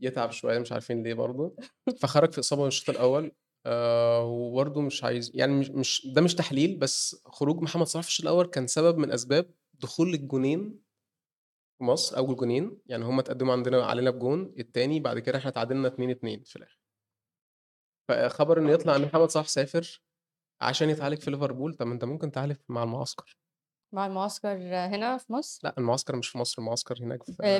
يتعب 0.00 0.30
شوية 0.32 0.58
مش 0.58 0.72
عارفين 0.72 1.02
ليه 1.02 1.14
برضه، 1.14 1.56
فخرج 2.00 2.32
في 2.32 2.40
إصابة 2.40 2.62
من 2.62 2.68
الشوط 2.68 2.90
الأول، 2.90 3.32
آآ 3.66 4.18
وبرضه 4.18 4.80
مش 4.80 5.04
عايز 5.04 5.32
يعني 5.34 5.52
مش 5.52 5.70
مش 5.70 6.06
ده 6.14 6.20
مش 6.22 6.34
تحليل، 6.34 6.78
بس 6.78 7.22
خروج 7.26 7.62
محمد 7.62 7.86
صلاح 7.86 8.02
في 8.04 8.08
الشوط 8.10 8.26
الأول 8.26 8.46
كان 8.46 8.66
سبب 8.66 8.98
من 8.98 9.10
أسباب 9.12 9.54
دخول 9.74 10.14
الجونين 10.14 10.80
في 11.78 11.84
مصر 11.84 12.16
أول 12.16 12.36
جونين، 12.36 12.78
يعني 12.86 13.04
هم 13.04 13.18
اتقدموا 13.18 13.52
عندنا 13.52 13.84
علينا 13.84 14.10
بجون، 14.10 14.54
التاني 14.58 15.00
بعد 15.00 15.18
كده 15.18 15.38
إحنا 15.38 15.50
اتعادلنا 15.50 15.88
2-2 15.88 16.42
في 16.44 16.56
الآخر. 16.56 16.78
فخبر 18.08 18.58
إن 18.58 18.68
يطلع 18.68 18.96
إن 18.96 19.02
محمد 19.02 19.30
صلاح 19.30 19.48
سافر 19.48 20.02
عشان 20.60 20.90
يتعالج 20.90 21.20
في 21.20 21.30
ليفربول، 21.30 21.74
طب 21.74 21.86
ما 21.86 21.94
أنت 21.94 22.04
ممكن 22.04 22.32
تعالج 22.32 22.56
مع 22.68 22.82
المعسكر. 22.82 23.36
مع 23.94 24.06
المعسكر 24.06 24.56
هنا 24.72 25.18
في 25.18 25.32
مصر؟ 25.32 25.60
لأ 25.64 25.74
المعسكر 25.78 26.16
مش 26.16 26.28
في 26.28 26.38
مصر، 26.38 26.62
المعسكر 26.62 26.98
هناك 26.98 27.22
في 27.22 27.36
آه 27.42 27.58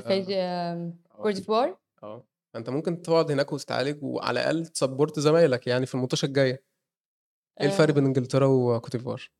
كوت 1.08 1.32
ديفوار؟ 1.32 1.78
آه، 2.02 2.24
فأنت 2.54 2.70
ممكن 2.70 3.02
تقعد 3.02 3.30
هناك 3.30 3.52
وتتعالج 3.52 4.02
وعلى 4.02 4.40
الأقل 4.40 4.66
ت 4.66 4.73
support 4.73 5.20
زمايلك 5.20 5.66
يعني 5.66 5.86
في 5.86 5.94
الماتشات 5.94 6.26
الجاية. 6.26 6.64
إيه 7.60 7.66
الفرق 7.66 7.88
آآ 7.88 7.94
بين 7.94 8.04
إنجلترا 8.06 8.46
وكوت 8.46 8.96
ديفوار؟ 8.96 9.30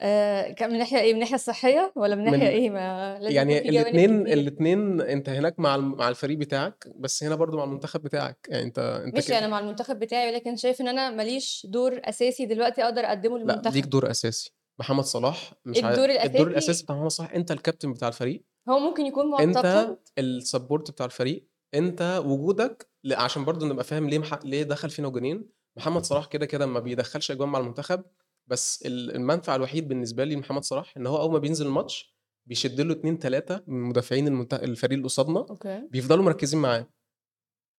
آآ 0.00 0.52
ك 0.52 0.62
من 0.62 0.78
ناحية 0.78 0.98
إيه، 0.98 1.08
من 1.08 1.14
الناحية 1.14 1.34
الصحية 1.34 1.92
والّا 1.96 2.14
من 2.14 2.24
ناحية 2.24 2.36
من 2.36 2.46
إيه؟ 2.46 2.70
ما 2.70 3.18
لازم 3.18 3.36
يعني 3.36 3.60
كتير. 3.60 3.86
الاتنين 4.32 5.00
أنت 5.00 5.28
هناك 5.28 5.60
مع 5.60 5.76
مع 5.76 6.08
الفريق 6.08 6.38
بتاعك، 6.38 6.88
بس 6.96 7.24
هنا 7.24 7.34
برضه 7.34 7.56
مع 7.56 7.64
المنتخب 7.64 8.02
بتاعك، 8.02 8.46
يعني 8.50 8.62
أنت 8.62 8.78
أنت 8.78 9.14
ماشي 9.14 9.32
أنا 9.32 9.40
كده 9.40 9.48
مع 9.48 9.58
المنتخب 9.58 9.98
بتاعي، 9.98 10.30
ولكن 10.30 10.56
شايف 10.56 10.80
إن 10.80 10.88
أنا 10.88 11.10
ما 11.10 11.22
ليش 11.22 11.66
دور 11.70 12.00
أساسي 12.04 12.46
دلوقتي 12.46 12.84
أقدر 12.84 13.04
أقدّمه 13.04 13.38
لأ، 13.38 13.44
ليك 13.44 13.58
للمنتخب. 13.60 13.90
دور 13.90 14.10
أساسي. 14.10 14.54
محمد 14.78 15.04
صلاح 15.04 15.52
مش 15.64 15.78
الدور 15.78 16.10
الدور 16.10 16.10
الأساسي 16.10 16.42
الأساسي 16.42 16.84
بتاع 16.84 16.96
محمد 16.96 17.10
صلاح 17.10 17.34
أنت 17.34 17.50
الكابتن 17.52 17.92
بتاع 17.92 18.08
الفريق. 18.08 18.44
هو 18.68 18.78
ممكن 18.78 19.06
يكون 19.06 19.30
معتقد 19.30 19.98
السبورت 20.18 20.90
بتاع 20.90 21.06
الفريق، 21.06 21.48
أنت 21.74 22.22
وجودك 22.26 22.90
عشان 23.12 23.44
برضه 23.44 23.66
نبقى 23.66 23.84
فاهم 23.84 24.08
ليه 24.08 24.18
مح 24.18 24.38
ليه 24.44 24.62
دخل 24.62 24.90
فينا 24.90 25.08
جونين، 25.08 25.48
محمد 25.76 26.04
صلاح 26.04 26.26
كده، 26.26 26.46
كده 26.46 26.66
ما 26.66 26.80
بيدخّلش 26.80 27.30
أجوان 27.30 27.48
مع 27.48 27.58
المنتخب، 27.58 28.04
بس 28.46 28.82
ال 28.86 29.14
المنفعة 29.16 29.56
الوحيد 29.56 29.88
بالنسبة 29.88 30.24
لي 30.24 30.34
لمحمد 30.34 30.62
صلاح 30.64 30.96
إن 30.96 31.06
هو 31.06 31.20
أول 31.20 31.32
ما 31.32 31.38
بينزل 31.38 31.66
الماتش 31.66 32.16
بيشد 32.46 32.80
له 32.80 32.92
2، 32.94 33.18
3 33.18 33.62
من 33.66 33.80
مدافعين 33.82 34.28
المنت 34.28 34.54
الفريق 34.54 34.92
اللي 34.96 35.04
قصادنا، 35.04 35.38
أوكي. 35.40 35.88
بيفضلوا 35.90 36.24
مركّزين 36.24 36.60
معاه. 36.60 36.86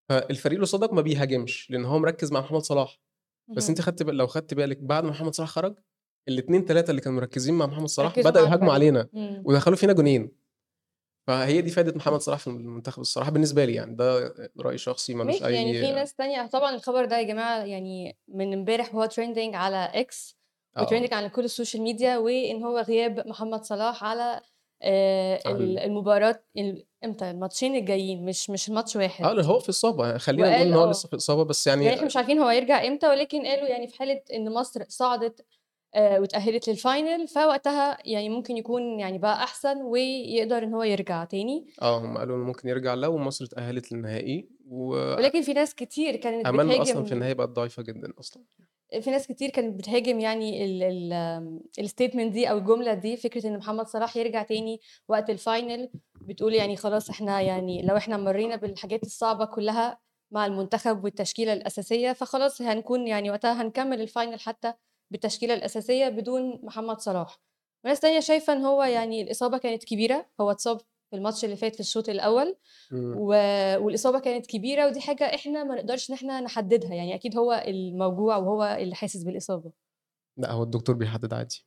فالفريق 0.10 0.54
اللي 0.56 0.66
قصادك 0.66 0.94
ما 0.94 1.02
بيهاجمش، 1.02 1.72
لإن 1.72 1.86
هو 1.86 2.00
مركّز 2.00 2.32
مع 2.32 2.40
محمد 2.40 2.62
صلاح. 2.62 3.00
بس 3.56 3.70
اهم. 3.70 3.78
خدتِ 3.82 4.04
لو 4.04 4.28
خدتِ 4.28 4.54
بالِك 4.54 4.78
بعد 4.78 5.04
ما 5.04 5.10
محمد 5.10 5.36
صلاح 5.36 5.50
خرج، 5.50 5.76
ال2، 6.30 6.66
3 6.66 6.90
اللي 6.90 7.02
كانوا 7.02 7.18
مركّزين 7.18 7.54
مع 7.54 7.66
محمد 7.66 7.88
صلاح 7.88 8.18
مع 8.18 8.24
يهاجموا. 8.42 8.74
علينا، 8.74 9.10
إمم. 9.16 9.44
ودخلوا 9.46 9.78
فينا 9.78 9.94
جونين. 9.94 10.32
فهي 11.28 11.62
دي 11.62 11.70
فايدة 11.72 11.94
محمد 11.96 12.20
صلاح 12.20 12.40
في 12.40 12.48
المنتخب 12.48 13.02
الصراحة 13.02 13.32
بالنسبة 13.32 13.66
لي 13.66 13.74
يعني، 13.74 13.96
ده 13.96 14.34
رأي 14.60 14.78
شخصي 14.78 15.14
ما 15.14 15.24
لوش 15.24 15.42
ماشي، 15.42 15.56
يعني 15.56 15.74
في 15.74 15.92
ناس 15.92 16.14
تانية 16.14 16.48
طبعًا 16.48 16.76
الخبر 16.76 17.06
ده 17.06 17.18
يا 17.18 17.24
جماعة 17.24 17.64
يعني 17.64 18.18
من 18.28 18.54
امبارح 18.54 18.96
وهو 18.96 19.08
trending 19.08 19.56
على 19.56 20.06
X 20.12 20.36
آه. 20.78 20.86
وtrending 20.86 21.14
على 21.14 21.30
كل 21.30 21.44
السوشيال 21.46 21.84
ميديا، 21.84 22.18
وإن 22.18 22.64
هو 22.64 22.80
غياب 22.80 23.28
محمد 23.28 23.64
صلاح 23.64 24.04
على 24.04 24.42
آآ 24.82 25.40
ال 25.46 25.80
عن 25.80 25.86
المباراة 25.86 26.44
ال 26.58 26.86
إمتى؟ 27.04 27.32
الماتشين 27.32 27.76
الجايين 27.76 28.26
مش 28.26 28.50
مش 28.50 28.70
ماتش 28.70 28.98
آه، 28.98 29.02
واحد. 29.02 29.26
لأ 29.26 29.44
هو 29.44 29.60
في 29.60 29.70
إصابة، 29.70 30.18
خلّينا 30.18 30.50
نقول 30.50 30.68
إن 30.68 30.74
هو 30.74 30.84
آه. 30.84 30.92
لسه 30.92 31.10
في 31.10 31.16
إصابة، 31.16 31.44
بس 31.44 31.68
يعني 31.68 31.84
يعني 31.86 31.96
إحنا 31.96 32.06
مش 32.08 32.18
عارفين 32.18 32.40
هو 32.40 32.48
هيرجع 32.48 32.88
إمتى، 32.88 33.08
ولكن 33.08 33.46
قالوا 33.46 33.68
يعني 33.68 33.88
في 33.88 33.98
حالة 33.98 34.22
إن 34.34 34.54
مصر 34.54 34.84
صعدت 34.88 35.46
آآ 35.96 36.20
واتأهلت 36.20 36.70
للfinal 36.70 37.34
فوقتها 37.36 37.98
يعني 38.06 38.30
ممكن 38.30 38.58
يكون 38.58 39.00
يعني 39.00 39.18
بقى 39.18 39.44
أحسن 39.44 39.82
ويقدر 39.82 40.64
إن 40.64 40.74
هو 40.74 40.84
يرجع 40.84 41.24
تاني. 41.24 41.68
آه، 41.82 41.98
هم 42.00 42.18
قالوا 42.18 42.36
إنه 42.38 42.46
ممكن 42.46 42.70
يرجع 42.70 42.94
لو 42.94 43.18
مصر 43.18 43.46
اتأهلت 43.46 43.92
للنهائي، 43.92 44.50
و 44.70 44.88
ولكن 44.96 45.42
في 45.42 45.54
ناس 45.54 45.76
كتير 45.76 46.16
كانت 46.16 46.46
آمالنا 46.48 46.82
أصلًا 46.82 46.94
في 46.94 47.00
بتهاجم 47.02 47.14
النهائي 47.14 47.34
بقت 47.34 47.50
ضعيفة 47.50 47.84
جدًا 47.84 48.14
أصلًا. 48.20 48.44
في 49.02 49.12
ناس 49.12 49.28
كتير 49.28 49.50
كانت 49.50 49.80
بتهاجم 49.80 50.20
يعني 50.20 50.66
ال 50.66 50.84
ال 50.84 51.14
آمم 51.14 51.60
الstatement 51.82 52.32
دي 52.34 52.50
أو 52.50 52.58
الجملة 52.58 52.94
دي، 52.94 53.18
فكرة 53.18 53.48
إن 53.48 53.58
محمد 53.58 53.88
صلاح 53.88 54.18
يرجع 54.18 54.44
تاني 54.44 54.80
وقت 55.08 55.32
الfinal 55.32 55.88
بتقول 56.22 56.54
يعني 56.54 56.76
خلاص 56.76 57.10
إحنا 57.10 57.42
يعني 57.42 57.82
لو 57.82 57.98
إحنا 57.98 58.18
مرّينا 58.18 58.56
بالحاجات 58.56 59.04
الصعبة 59.04 59.46
كلّها 59.46 60.00
مع 60.32 60.46
المنتخب 60.46 61.04
والتشكيلة 61.04 61.54
الأساسية، 61.54 62.14
فخلاص 62.14 62.62
هنكون 62.62 63.08
يعني 63.08 63.30
وقتها 63.32 63.62
هنكمّل 63.62 64.08
الfinal 64.08 64.40
حتى 64.40 64.74
بالتشكيلة 65.12 65.54
الأساسية 65.54 66.10
بدون 66.10 66.60
محمد 66.64 67.00
صلاح. 67.00 67.42
وناس 67.86 68.00
تانية 68.00 68.20
شايفة 68.20 68.54
إن 68.54 68.62
هو 68.62 68.84
يعني 68.84 69.22
الإصابة 69.22 69.58
كانت 69.58 69.84
كبيرة، 69.84 70.26
هو 70.42 70.52
اتصاب 70.52 70.80
في 70.80 71.16
الماتش 71.16 71.46
اللي 71.46 71.56
فات 71.56 71.74
في 71.74 71.80
الشوط 71.80 72.10
الأول، 72.10 72.58
إمم. 72.94 73.16
و 73.18 73.28
والإصابة 73.86 74.20
كانت 74.20 74.46
كبيرة 74.46 74.88
ودي 74.88 75.02
حاجة 75.02 75.24
إحنا 75.24 75.64
ما 75.64 75.76
نقدرش 75.76 76.10
إن 76.10 76.16
إحنا 76.16 76.42
نحددها، 76.42 76.94
يعني 76.94 77.16
أكيد 77.16 77.38
هو 77.38 77.64
الموجوع 77.68 78.38
وهو 78.38 78.78
اللي 78.80 78.96
حاسس 78.96 79.24
بالإصابة. 79.24 79.72
لأ، 80.38 80.52
هو 80.52 80.64
الدكتور 80.64 80.96
بيحدد 80.96 81.34
عادي. 81.34 81.66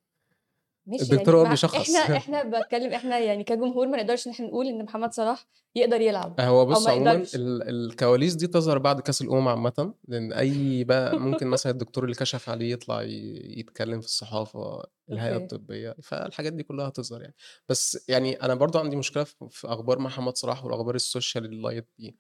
ماشي 0.90 1.02
الدكتور 1.04 1.34
يعني 1.34 1.40
هو 1.40 1.44
بيشخّص. 1.50 1.76
إحنا 1.76 2.16
إحنا 2.16 2.42
باتكلم 2.42 2.92
إحنا 2.92 3.18
يعني 3.18 3.44
كجمهور 3.44 3.86
ما 3.88 3.96
نقدرش 3.96 4.26
إن 4.26 4.32
إحنا 4.32 4.46
نقول 4.46 4.66
إن 4.66 4.84
محمد 4.84 5.12
صلاح 5.12 5.46
يقدر 5.74 6.00
يلعب 6.00 6.40
هو 6.40 6.66
بُص 6.66 6.86
ما 6.86 6.92
عمومًا 6.92 7.22
الكواليس 7.34 8.34
دي 8.34 8.46
تظهر 8.46 8.78
بعد 8.78 9.00
كأس 9.00 9.22
الأمم 9.22 9.48
عامةً، 9.48 9.94
لإن 10.08 10.32
أي 10.32 10.84
بقى 10.84 11.18
ممكن 11.20 11.46
مثلًا 11.46 11.72
الدكتور 11.72 12.04
اللي 12.04 12.14
كشف 12.16 12.48
عليه 12.48 12.72
يطلع 12.72 13.02
يتكلم 13.02 14.00
في 14.00 14.06
الصحافة، 14.06 14.82
الهيئة 15.12 15.34
أوكي. 15.34 15.44
الطبية، 15.44 15.96
فالحاجات 16.02 16.52
دي 16.52 16.62
كلها 16.62 16.88
هتظهر 16.88 17.20
يعني. 17.22 17.34
بس 17.68 18.04
يعني 18.08 18.34
أنا 18.42 18.54
برضه 18.54 18.80
عندي 18.80 18.96
مشكلة 18.96 19.24
في 19.24 19.66
أخبار 19.68 19.98
محمد 19.98 20.36
صلاح 20.36 20.64
والأخبار 20.64 20.94
السوشيال 20.94 21.44
ال 21.44 21.51
light 21.51 21.84
دي. 21.98 22.16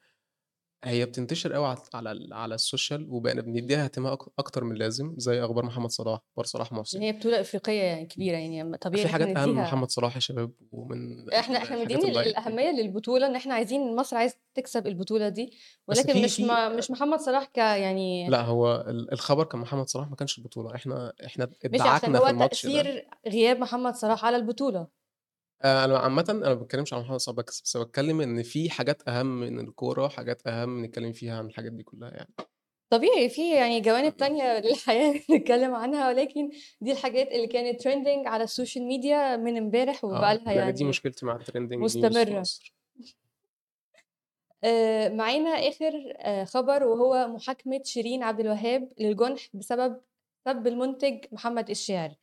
هي 0.84 1.06
بتنتشر 1.06 1.56
أوي 1.56 1.66
على 1.66 1.78
على 1.94 2.12
ال 2.12 2.32
على 2.34 2.54
السوشيال 2.54 3.06
وبقينا 3.10 3.40
بندّيها 3.42 3.84
اهتمام 3.84 4.12
أك 4.12 4.18
أكتر 4.38 4.64
من 4.64 4.72
اللازم، 4.72 5.14
زي 5.18 5.44
أخبار 5.44 5.64
محمد 5.64 5.90
صلاح، 5.90 6.20
أخبار 6.30 6.44
صلاح 6.44 6.72
محسن. 6.72 7.02
هي 7.02 7.12
بطولة 7.12 7.40
إفريقية 7.40 7.82
يعني 7.82 8.06
كبيرة 8.06 8.36
يعني 8.36 8.64
م 8.64 8.76
طبيعي 8.76 9.06
في 9.08 9.16
إن 9.16 9.22
إحنا 9.22 9.26
حاجات 9.26 9.36
أهم 9.36 9.48
من 9.48 9.54
ندّيها 9.54 9.62
محمد 9.64 9.90
صلاح 9.90 10.14
يا 10.14 10.20
شباب، 10.20 10.52
ومن 10.72 11.30
إحنا 11.30 11.58
إحنا 11.58 11.76
الحاجات 11.76 12.04
مدّيين 12.04 12.16
ال. 12.16 12.18
الأهمية 12.26 12.70
للبطولة 12.70 13.26
إن 13.26 13.36
إحنا 13.36 13.54
عايزين 13.54 13.96
مصر 13.96 14.16
عايزة 14.16 14.36
تكسب 14.54 14.86
البطولة 14.86 15.28
دي، 15.28 15.58
بس 15.88 15.98
ولكن 15.98 16.12
في 16.12 16.24
مش 16.24 16.36
في 16.36 16.42
م 16.42 16.76
مش 16.76 16.90
محمد 16.90 17.18
صلاح 17.20 17.44
ك 17.44 17.58
يعني 17.58 18.28
لأ، 18.30 18.40
هو 18.42 18.84
ال 18.88 19.12
الخبر 19.12 19.44
كان 19.44 19.60
محمد 19.60 19.88
صلاح 19.88 20.08
ما 20.10 20.16
كانش 20.16 20.38
البطولة، 20.38 20.74
إحنا 20.74 21.12
إحنا 21.26 21.44
ماشي 21.44 21.88
عشان 21.88 22.14
ادعكنا 22.14 22.20
في 22.20 22.30
الماتش 22.30 22.66
ده. 22.66 22.72
تأثير 22.72 23.08
غياب 23.28 23.58
محمد 23.58 23.94
صلاح 23.94 24.24
على 24.24 24.36
البطولة. 24.36 24.99
آآ 25.62 25.84
أنا 25.84 25.98
عامةً 25.98 26.24
أنا 26.30 26.38
ما 26.48 26.54
باتكلمش 26.54 26.92
على 26.94 27.02
محمد 27.02 27.16
صلاح 27.20 27.36
بس، 27.36 27.62
بس 27.62 27.76
باتكلم 27.76 28.20
إن 28.20 28.42
في 28.42 28.70
حاجات 28.70 29.08
أهم 29.08 29.26
من 29.40 29.58
الكورة، 29.60 30.08
حاجات 30.08 30.46
أهم 30.46 30.84
نتكلم 30.84 31.12
فيها 31.12 31.38
عن 31.38 31.46
الحاجات 31.46 31.72
دي 31.72 31.82
كلها 31.82 32.10
يعني. 32.10 32.34
طبيعي 32.90 33.28
في 33.28 33.54
يعني 33.56 33.80
جوانب 33.80 34.04
إمم. 34.06 34.16
تانية 34.16 34.58
للحياة 34.60 35.14
نتكلم 35.30 35.74
عنها، 35.74 36.08
ولكن 36.08 36.50
دي 36.80 36.92
الحاجات 36.92 37.28
اللي 37.32 37.46
كانت 37.46 37.82
trending 37.88 38.26
على 38.28 38.44
السوشيال 38.44 38.84
ميديا 38.84 39.36
من 39.36 39.56
امبارح 39.56 40.04
وبقى 40.04 40.34
آه، 40.34 40.34
لها 40.34 40.52
يعني 40.52 40.72
دي 40.72 40.84
يعني 40.84 40.84
مشكلتي 40.84 41.26
مع 41.26 41.38
الtrending 41.38 41.90
news 41.92 42.14
في 42.14 42.30
مستمرة. 42.30 42.40
مصر. 42.40 42.74
آآ 44.64 45.08
معانا 45.08 45.50
آخر 45.50 46.12
آآ 46.18 46.44
خبر 46.44 46.84
وهو 46.84 47.28
محاكمة 47.28 47.82
شيرين 47.84 48.22
عبد 48.22 48.40
الوهاب 48.40 48.92
للجُنح 48.98 49.48
بسبب 49.54 50.00
سَب 50.44 50.66
المنتج 50.66 51.24
محمد 51.32 51.70
الشاعر. 51.70 52.14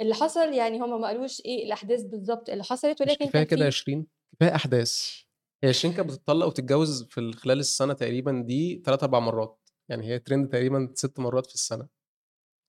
اللي 0.00 0.14
حصل 0.14 0.52
يعني 0.52 0.80
هم 0.80 1.00
ما 1.00 1.06
قالوش 1.08 1.40
إيه 1.44 1.64
الأحداث 1.66 2.02
بالضبط 2.02 2.50
اللي 2.50 2.64
حصلت، 2.64 3.00
ولكن 3.00 3.26
كفاية 3.26 3.42
كان 3.44 3.56
كده 3.56 3.64
يا 3.64 3.70
في 3.70 3.76
شيرين؟ 3.76 4.06
كفاية 4.40 4.54
أحداث. 4.54 5.16
هي 5.64 5.72
شيرين 5.72 5.96
كانت 5.96 6.08
بتتطلق 6.10 6.46
وتتجوز 6.46 7.04
في 7.04 7.18
ال 7.18 7.34
خلال 7.34 7.58
السنة 7.58 7.92
تقريبًا 7.92 8.42
دي 8.46 8.82
3، 8.86 9.02
4 9.04 9.20
مرات، 9.20 9.68
يعني 9.88 10.06
هي 10.06 10.18
trend 10.18 10.48
تقريبًا 10.52 10.92
6 10.94 11.18
مرات 11.18 11.46
في 11.46 11.54
السنة. 11.54 11.88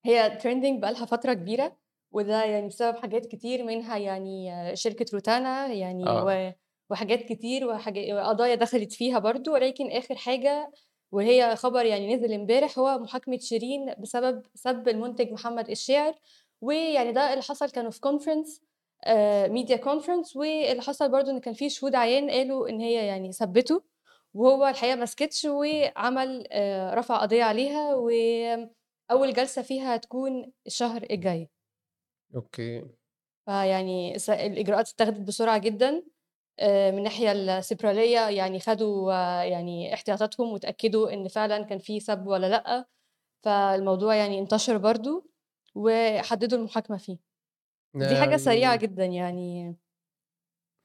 هي 0.04 0.38
trending 0.42 0.80
بقى 0.80 0.92
لها 0.92 1.04
فترة 1.04 1.32
كبيرة، 1.34 1.76
وده 2.12 2.44
يعني 2.44 2.68
بسبب 2.68 2.96
حاجات 2.96 3.26
كتير 3.26 3.64
منها 3.64 3.96
يعني 3.98 4.50
شركة 4.76 5.06
روتانا 5.14 5.66
يعني 5.66 6.04
آه. 6.06 6.24
و 6.24 6.52
وحاجات 6.90 7.22
كتير 7.22 7.66
وحاجا 7.66 8.14
وقضايا 8.14 8.54
دخلت 8.54 8.92
فيها 8.92 9.18
برضه، 9.18 9.52
ولكن 9.52 9.90
آخر 9.90 10.14
حاجة 10.16 10.72
وهي 11.12 11.56
خبر 11.56 11.84
يعني 11.86 12.14
نزل 12.16 12.32
امبارح 12.32 12.78
هو 12.78 12.98
محاكمة 12.98 13.38
شيرين 13.38 13.94
بسبب 13.98 14.42
سَب 14.54 14.88
المنتج 14.88 15.32
محمد 15.32 15.70
الشاعر، 15.70 16.14
ويعني 16.64 17.12
ده 17.12 17.30
اللي 17.32 17.42
حصل 17.42 17.70
كانوا 17.70 17.90
في 17.90 18.00
آآ 19.04 19.48
media 19.48 19.78
conference 19.78 20.36
واللي 20.36 20.82
حصل 20.82 21.10
برضه 21.12 21.30
إن 21.32 21.40
كان 21.40 21.54
في 21.54 21.70
شهود 21.70 21.94
عيان 21.94 22.30
قالوا 22.30 22.68
إن 22.68 22.80
هي 22.80 23.06
يعني 23.06 23.32
سَبِّته، 23.32 23.84
وهو 24.34 24.66
الحقيقة 24.66 24.96
ما 24.96 25.06
سكتش 25.06 25.44
وعمل 25.44 26.46
آآ 26.52 26.94
رفع 26.94 27.16
قضية 27.18 27.44
عليها 27.44 27.94
وأول 27.94 29.34
جلسة 29.34 29.62
فيها 29.62 29.96
هتكون 29.96 30.52
الشهر 30.66 31.06
الجاي. 31.10 31.50
أوكي. 32.34 32.94
فيعني 33.46 34.18
س 34.18 34.30
الإجراءات 34.30 34.88
اتاخدت 34.90 35.20
بسرعة 35.20 35.58
جدًا، 35.58 36.02
آآ 36.60 36.90
من 36.90 36.98
الناحية 36.98 37.32
السيبرالية 37.32 38.20
يعني 38.28 38.60
خدوا 38.60 39.12
يعني 39.44 39.94
احتياطاتهم 39.94 40.52
واتأكدوا 40.52 41.12
إن 41.14 41.28
فعلًا 41.28 41.62
كان 41.64 41.78
في 41.78 42.00
سَب 42.00 42.26
والّا 42.26 42.46
لأ، 42.46 42.86
فالموضوع 43.44 44.16
يعني 44.16 44.38
انتشر 44.40 44.78
برضه 44.78 45.26
وحددوا 45.74 46.58
المحاكمة 46.58 46.96
فيه. 46.96 47.18
دي 47.94 48.16
حاجة 48.16 48.36
سريعة 48.36 48.70
يعني 48.70 48.82
جدًا 48.82 49.04
يعني 49.04 49.76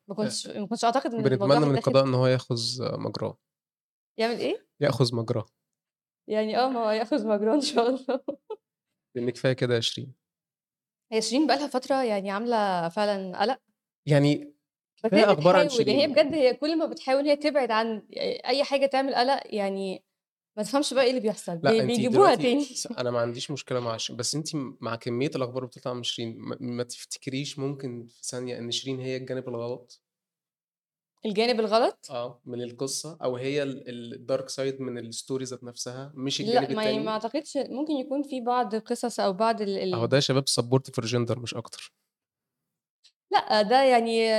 ما 0.07 0.15
أ 0.15 0.17
كنتش 0.17 0.47
ما 0.47 0.67
كنتش 0.67 0.85
إن 0.85 0.93
الموضوع 1.25 1.29
بنتمنى 1.29 1.65
من 1.65 1.77
القضاء 1.77 2.05
إن 2.05 2.13
هو 2.13 2.27
ياخذ 2.27 2.59
مجراه. 2.99 3.37
يعمل 4.17 4.39
إيه؟ 4.39 4.67
يأخذ 4.79 5.15
مجراه. 5.15 5.45
يعني 6.27 6.57
آه، 6.57 6.69
ما 6.69 6.79
هو 6.79 6.87
هياخد 6.87 7.25
مجراه 7.25 7.55
إن 7.55 7.61
شاء 7.61 7.89
الله. 7.89 8.23
لإن 9.15 9.29
كفاية 9.29 9.53
كده 9.53 9.75
يا 9.75 9.79
شيرين. 9.79 10.13
هي 11.11 11.21
شيرين 11.21 11.47
بقى 11.47 11.57
لها 11.57 11.67
فترة 11.67 12.03
يعني 12.03 12.31
عاملة 12.31 12.89
فعلًا 12.89 13.41
قلق. 13.41 13.59
يعني 14.05 14.53
كفاية 15.03 15.31
أخبار 15.31 15.55
عن 15.55 15.65
بتحاول، 15.65 15.87
يعني 15.87 16.01
هي 16.01 16.07
شيرين. 16.07 16.13
بجد 16.13 16.33
هي 16.33 16.53
كل 16.53 16.77
ما 16.77 16.85
بتحاول 16.85 17.25
هي 17.27 17.35
تبعد 17.35 17.71
عن 17.71 18.07
آآ 18.17 18.47
أي 18.49 18.63
حاجة 18.63 18.85
تعمل 18.85 19.15
قلق، 19.15 19.41
يعني 19.45 20.03
ما 20.59 20.63
تفهمش 20.65 20.93
بقى 20.93 21.03
إيه 21.03 21.09
اللي 21.09 21.21
بيحصل، 21.21 21.51
أنتِ 21.51 21.65
بيجيبوها 21.87 22.35
تاني. 22.35 22.63
س 22.63 22.87
أنا 22.87 23.11
ما 23.11 23.19
عنديش 23.19 23.51
مشكلة 23.51 23.79
مع 23.79 23.97
ش 23.97 24.11
بس 24.11 24.35
أنتِ 24.35 24.47
مع 24.55 24.95
كمية 24.95 25.31
الأخبار 25.35 25.57
اللي 25.57 25.67
بتطلع 25.67 25.93
من 25.93 26.03
شيرين 26.03 26.35
ما 26.59 26.83
تفتكريش 26.83 27.59
ممكن 27.59 28.07
في 28.07 28.23
ثانية 28.23 28.57
إن 28.57 28.71
شيرين 28.71 28.99
هي 28.99 29.17
الجانب 29.17 29.49
الغلط؟ 29.49 30.01
الجانب 31.25 31.59
الغلط؟ 31.59 32.07
آه، 32.11 32.41
من 32.45 32.61
القصة 32.61 33.17
أو 33.23 33.35
هي 33.35 33.63
ال 33.63 34.25
الdark 34.27 34.45
side 34.55 34.81
من 34.81 35.11
الstory 35.11 35.43
ذات 35.43 35.63
نفسها 35.63 36.11
مش 36.15 36.41
الجانب 36.41 36.71
ما 36.71 36.83
يعني 36.83 36.99
ما 36.99 37.01
التاني؟ 37.01 37.09
أعتقدش 37.09 37.57
ممكن 37.57 37.93
يكون 37.93 38.23
في 38.23 38.41
بعض 38.41 38.75
القصص 38.75 39.19
أو 39.19 39.33
بعض 39.33 39.61
ال 39.61 39.93
ال 39.95 40.09
ده 40.09 40.19
شباب 40.19 40.43
support 40.49 40.91
for 40.93 41.05
gender 41.09 41.37
مش 41.37 41.53
أكتر. 41.53 41.93
لأ، 43.31 43.61
ده 43.61 43.83
يعني 43.83 44.29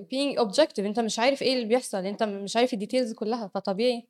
being 0.00 0.38
objective 0.46 0.78
أنت 0.78 1.00
مش 1.00 1.18
عارف 1.18 1.42
إيه 1.42 1.54
اللي 1.54 1.64
بيحصل، 1.64 1.98
أنت 2.06 2.22
مش 2.22 2.56
عارف 2.56 2.74
الdetails 2.74 3.14
كلّها، 3.14 3.48
فطبيعي 3.54 4.06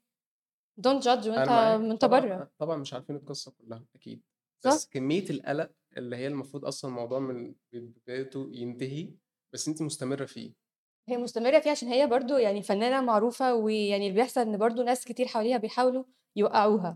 أنا 1.37 1.47
معاك 1.47 1.81
وأنت 1.81 2.05
طبعًا 2.05 2.21
برّه. 2.21 2.51
طبعًا 2.59 2.77
مش 2.77 2.95
عارفين 2.95 3.17
القصة 3.17 3.53
كلّها 3.59 3.85
أكيد، 3.95 4.23
صح. 4.61 4.71
بس 4.71 4.87
كمية 4.87 5.31
القلق 5.31 5.71
اللي 5.97 6.17
هي 6.17 6.27
المفروض 6.27 6.65
أصلًا 6.65 6.91
الموضوع 6.91 7.19
من 7.19 7.55
بدايته 7.73 8.51
ينتهي، 8.53 9.11
بس 9.55 9.69
أنتِ 9.69 9.83
مستمرة 9.83 10.25
فيه. 10.25 10.53
هي 11.09 11.17
مستمرة 11.17 11.61
فيه 11.61 11.71
عشان 11.71 11.89
هي 11.89 12.07
برضه 12.07 12.39
يعني 12.39 12.63
فنانة 12.63 13.01
معروفة، 13.01 13.55
ويعني 13.55 14.07
اللي 14.09 14.17
بيحصل 14.21 14.41
إن 14.41 14.59
برضه 14.59 14.83
ناس 14.85 15.05
كتير 15.05 15.27
حواليها 15.27 15.57
بيحاولوا 15.59 16.05
يوقّعوها. 16.37 16.95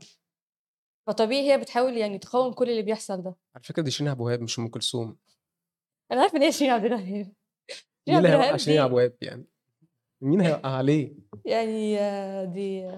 فطبيعي 1.07 1.53
هي 1.53 1.59
بتحاول 1.59 1.97
يعني 1.97 2.19
تقاوم 2.19 2.53
كل 2.53 2.71
اللي 2.71 2.83
بيحصل 2.83 3.23
ده. 3.23 3.37
على 3.55 3.65
فكرة 3.65 3.83
دي 3.83 3.91
شيرين 3.91 4.11
عبد 4.11 4.21
الوهاب 4.21 4.41
مش 4.43 4.59
أم 4.59 4.69
كلثوم. 4.69 5.17
أنا 6.13 6.21
عارفة 6.21 6.37
إن 6.39 6.43
هي 6.43 6.53
شيرين 6.53 6.73
عبد 6.73 6.85
الوهاب. 6.85 7.33
شيرين 8.09 8.23
مين 8.23 8.27
هيوقّع 8.27 8.57
شيرين 8.57 8.81
عبد 8.81 8.91
الوهاب 8.93 9.17
يعني؟ 9.23 9.47
مين 10.23 10.41
هيوقّع 10.41 10.71
عليه؟ 10.71 11.15
يعني 11.45 11.97
دي 12.47 12.91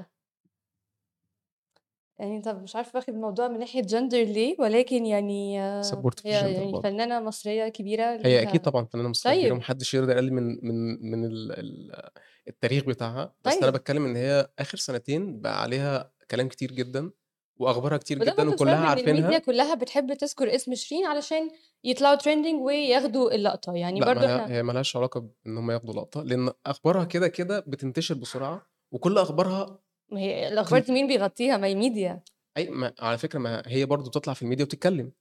يعني 2.18 2.40
طَب 2.42 2.62
مش 2.62 2.76
عارفة 2.76 2.96
واخد 2.96 3.08
الموضوع 3.14 3.48
من 3.48 3.58
ناحية 3.58 3.82
gender 3.82 4.14
ليه، 4.14 4.56
ولكن 4.58 5.06
يعني 5.06 5.58
support 5.80 6.20
for 6.20 6.22
هي 6.26 6.40
gender 6.40 6.44
يعني 6.54 6.72
برضه. 6.72 6.82
فنانة 6.82 7.20
مصرية 7.20 7.68
كبيرة 7.68 8.16
هي 8.24 8.46
ليها 8.46 8.58
طبعًا 8.58 8.84
كبيرة 9.24 9.52
وما 9.52 9.62
طيب. 9.62 9.62
حدش 9.62 9.94
يقدر 9.94 10.10
يقلل 10.12 10.32
من 10.32 10.66
من 10.66 11.10
من 11.10 11.24
ال 11.24 11.52
ال 11.52 12.10
التاريخ 12.48 12.84
بتاعها، 12.84 13.34
بس 13.44 13.62
طيب. 13.62 13.72
باتكلم 13.72 14.04
إن 14.04 14.16
هي 14.16 14.48
آخر 14.58 14.78
سنتين 14.78 15.40
بقى 15.40 15.62
عليها 15.62 16.12
كلام 16.30 16.48
كتير 16.48 16.72
جدًا، 16.72 17.10
وأخبارها 17.56 17.96
كتير 17.98 18.18
جدًا 18.18 18.48
وكلّها 18.50 18.74
إن 18.78 18.98
الميديا 18.98 19.38
عارفينها. 19.38 19.38
كلّها 19.38 19.74
بتحب 19.74 20.14
تذكر 20.14 20.54
اسم 20.54 20.74
شيرين 20.74 21.06
علشان 21.06 21.50
يطلعوا 21.84 22.16
trending 22.16 22.54
وياخدوا 22.60 23.34
اللقطة، 23.34 23.74
يعني 23.74 24.00
برضه 24.00 24.26
هي 24.26 24.26
إحنا 24.26 24.46
هي 24.46 24.62
ما 24.62 24.72
لهاش 24.72 24.96
علاقة 24.96 25.20
بإن 25.44 25.58
هم 25.58 25.70
ياخدوا 25.70 25.94
لقطة، 25.94 26.22
لإن 26.22 26.50
أخبارها 26.66 27.04
كده، 27.04 27.28
كده 27.28 27.60
بتنتشر 27.60 28.14
بسرعة، 28.14 28.66
وكل 28.92 29.18
أخبارها 29.18 29.78
ما 30.10 30.20
هي 30.20 30.48
الأخبار 30.48 30.80
تن 30.80 30.86
دي 30.86 30.92
مين 30.92 31.06
بيغطيها؟ 31.06 31.56
ما 31.56 31.66
هي 31.66 31.74
ميديا. 31.74 32.22
أي 32.56 32.70
ما 32.70 32.92
على 33.00 33.18
فكرة 33.18 33.38
ما 33.38 33.62
هي 33.66 33.84
برضه 33.84 34.10
بتطلع 34.10 34.34
في 34.34 34.42
الميديا 34.42 34.64
وبتتكلم. 34.64 35.12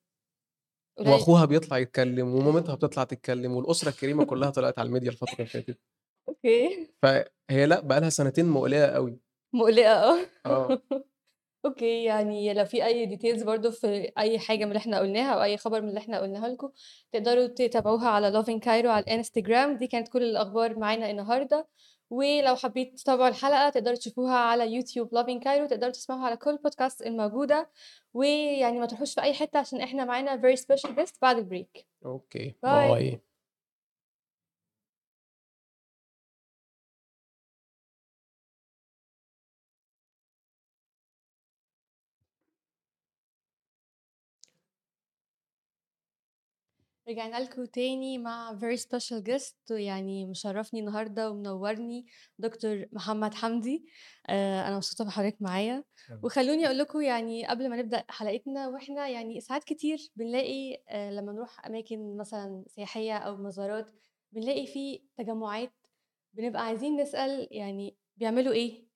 قليل. 0.97 1.09
وأخوها 1.13 1.45
بيطلع 1.45 1.77
يتكلم، 1.77 2.35
ومامتها 2.35 2.75
بتطلع 2.75 3.03
تتكلم، 3.03 3.55
والأسرة 3.55 3.89
الكريمة 3.89 4.25
كلّها 4.25 4.49
طلعت 4.49 4.79
على 4.79 4.87
الميديا 4.87 5.09
الفترة 5.09 5.33
اللي 5.33 5.45
فاتت. 5.45 5.79
أوكي. 6.29 6.87
فهي 7.01 7.65
لأ 7.65 7.79
بقى 7.79 8.01
لها 8.01 8.09
سنتين 8.09 8.45
مُقلقة 8.45 8.85
أوي. 8.85 9.19
مُقلقة 9.53 9.91
آه. 9.91 10.27
آه. 10.45 10.81
أوكي، 11.65 12.03
يعني 12.03 12.53
لو 12.53 12.65
في 12.65 12.85
أي 12.85 13.17
details 13.17 13.43
برضه 13.45 13.71
في 13.71 14.11
أي 14.17 14.39
حاجة 14.39 14.65
من 14.65 14.71
اللي 14.71 14.77
إحنا 14.77 14.99
قُلناها 14.99 15.33
أو 15.33 15.43
أي 15.43 15.57
خبر 15.57 15.81
من 15.81 15.89
اللي 15.89 15.99
إحنا 15.99 16.19
قُلناه 16.19 16.47
لكم، 16.47 16.71
تقدروا 17.11 17.47
تتابعوها 17.47 18.09
على 18.09 18.43
Lovin 18.43 18.59
Cairo 18.65 18.85
على 18.85 18.99
الإنستجرام، 18.99 19.77
دي 19.77 19.87
كانت 19.87 20.07
كل 20.07 20.23
الأخبار 20.23 20.79
معانا 20.79 21.11
النهارده، 21.11 21.67
ولو 22.15 22.55
حابين 22.55 22.95
تتابعوا 22.95 23.27
الحلقة 23.27 23.69
تقدروا 23.69 23.95
تشوفوها 23.95 24.35
على 24.35 24.73
يوتيوب 24.73 25.09
Lovin 25.15 25.39
Cairo 25.43 25.69
تقدروا 25.69 25.91
تسمعوها 25.91 26.25
على 26.25 26.37
كل 26.37 26.49
البودكاست 26.49 27.01
الموجودة، 27.01 27.69
ويعني 28.13 28.79
ما 28.79 28.85
تروحوش 28.85 29.13
في 29.13 29.21
أي 29.21 29.33
حتة 29.33 29.59
عشان 29.59 29.81
إحنا 29.81 30.05
معانا 30.05 30.41
very 30.41 30.57
special 30.57 30.89
guest 30.89 31.13
بعد 31.21 31.37
ال 31.37 31.44
break. 31.44 31.87
أوكي، 32.05 32.55
bye. 32.63 32.89
bye. 32.89 33.21
رجعنا 47.09 47.37
لكم 47.39 47.65
تاني 47.65 48.17
مع 48.17 48.59
very 48.59 48.77
special 48.79 49.23
guest 49.29 49.53
ويعني 49.71 50.25
مشرّفني 50.25 50.79
النهارده 50.79 51.31
ومنوّرني 51.31 52.05
دكتور 52.39 52.85
محمد 52.91 53.33
حمدي، 53.33 53.85
آآ 54.29 54.67
أنا 54.67 54.75
مبسوطة 54.75 55.05
بحضرتك 55.05 55.41
معايا،. 55.41 55.83
وخلّوني 56.21 56.65
أقول 56.65 56.77
لكم 56.77 57.01
يعني 57.01 57.47
قبل 57.47 57.69
ما 57.69 57.75
نبدأ 57.77 58.03
حلقتنا 58.09 58.67
وإحنا 58.67 59.07
يعني 59.07 59.41
ساعات 59.41 59.63
كتير 59.63 59.97
بنلاقي 60.15 60.83
آآ 60.89 61.11
لمّا 61.11 61.31
نروح 61.33 61.65
أماكن 61.65 62.17
مثلًا 62.17 62.63
سياحية 62.67 63.17
أو 63.17 63.37
مزارات، 63.37 63.91
بنلاقي 64.31 64.65
في 64.67 65.03
تجمُّعات 65.17 65.73
بنبقى 66.33 66.65
عايزين 66.65 67.01
نسأل 67.01 67.47
يعني 67.51 67.97
بيعملوا 68.17 68.53
إيه، 68.53 68.87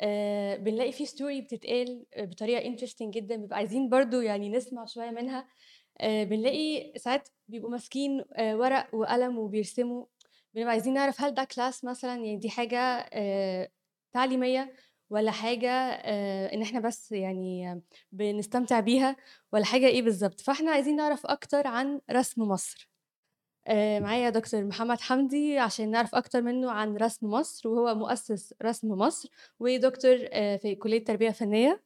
آآ 0.00 0.56
بنلاقي 0.56 0.92
في 0.92 1.06
story 1.06 1.44
بتتقال 1.44 2.06
بطريقة 2.18 2.76
interesting 2.76 3.10
جدًا، 3.10 3.36
بنبقى 3.36 3.56
عايزين 3.56 3.88
برضه 3.88 4.22
يعني 4.22 4.48
نسمع 4.48 4.84
شوية 4.86 5.10
منها، 5.10 5.48
آآ 6.00 6.24
بنلاقي 6.24 6.92
ساعات 6.98 7.28
بيبقوا 7.48 7.70
ماسكين 7.70 8.24
آآ 8.32 8.54
ورق 8.56 8.94
وقلم 8.94 9.38
وبيرسموا، 9.38 10.04
بنبقى 10.54 10.70
عايزين 10.72 10.94
نعرف 10.94 11.20
هل 11.22 11.34
ده 11.34 11.48
class 11.54 11.84
مثلًا 11.84 12.14
يعني 12.14 12.36
دي 12.36 12.50
حاجة 12.50 12.78
آآ 13.12 13.68
تعليمية 14.12 14.72
والّا 15.10 15.30
حاجة 15.30 15.70
إن 16.54 16.62
إحنا 16.62 16.80
بس 16.80 17.12
يعني 17.12 17.82
بنستمتع 18.12 18.80
بيها 18.80 19.16
والّا 19.52 19.64
حاجة 19.66 19.86
إيه 19.86 20.02
بالضبط؟ 20.02 20.40
فإحنا 20.40 20.70
عايزين 20.70 20.96
نعرف 20.96 21.26
أكتر 21.26 21.66
عن 21.66 22.00
رسم 22.10 22.42
مصر. 22.42 22.90
معايا 24.00 24.30
دكتور 24.30 24.64
محمد 24.64 25.00
حمدي 25.00 25.58
عشان 25.58 25.90
نعرف 25.90 26.14
أكتر 26.14 26.42
منّه 26.42 26.70
عن 26.70 26.96
رسم 26.96 27.26
مصر، 27.30 27.68
وهو 27.68 27.94
مؤسس 27.94 28.54
رسم 28.62 28.88
مصر، 28.88 29.30
ودكتور 29.60 30.18
في 30.58 30.74
كلية 30.82 31.04
تربية 31.04 31.30
فنية 31.30 31.82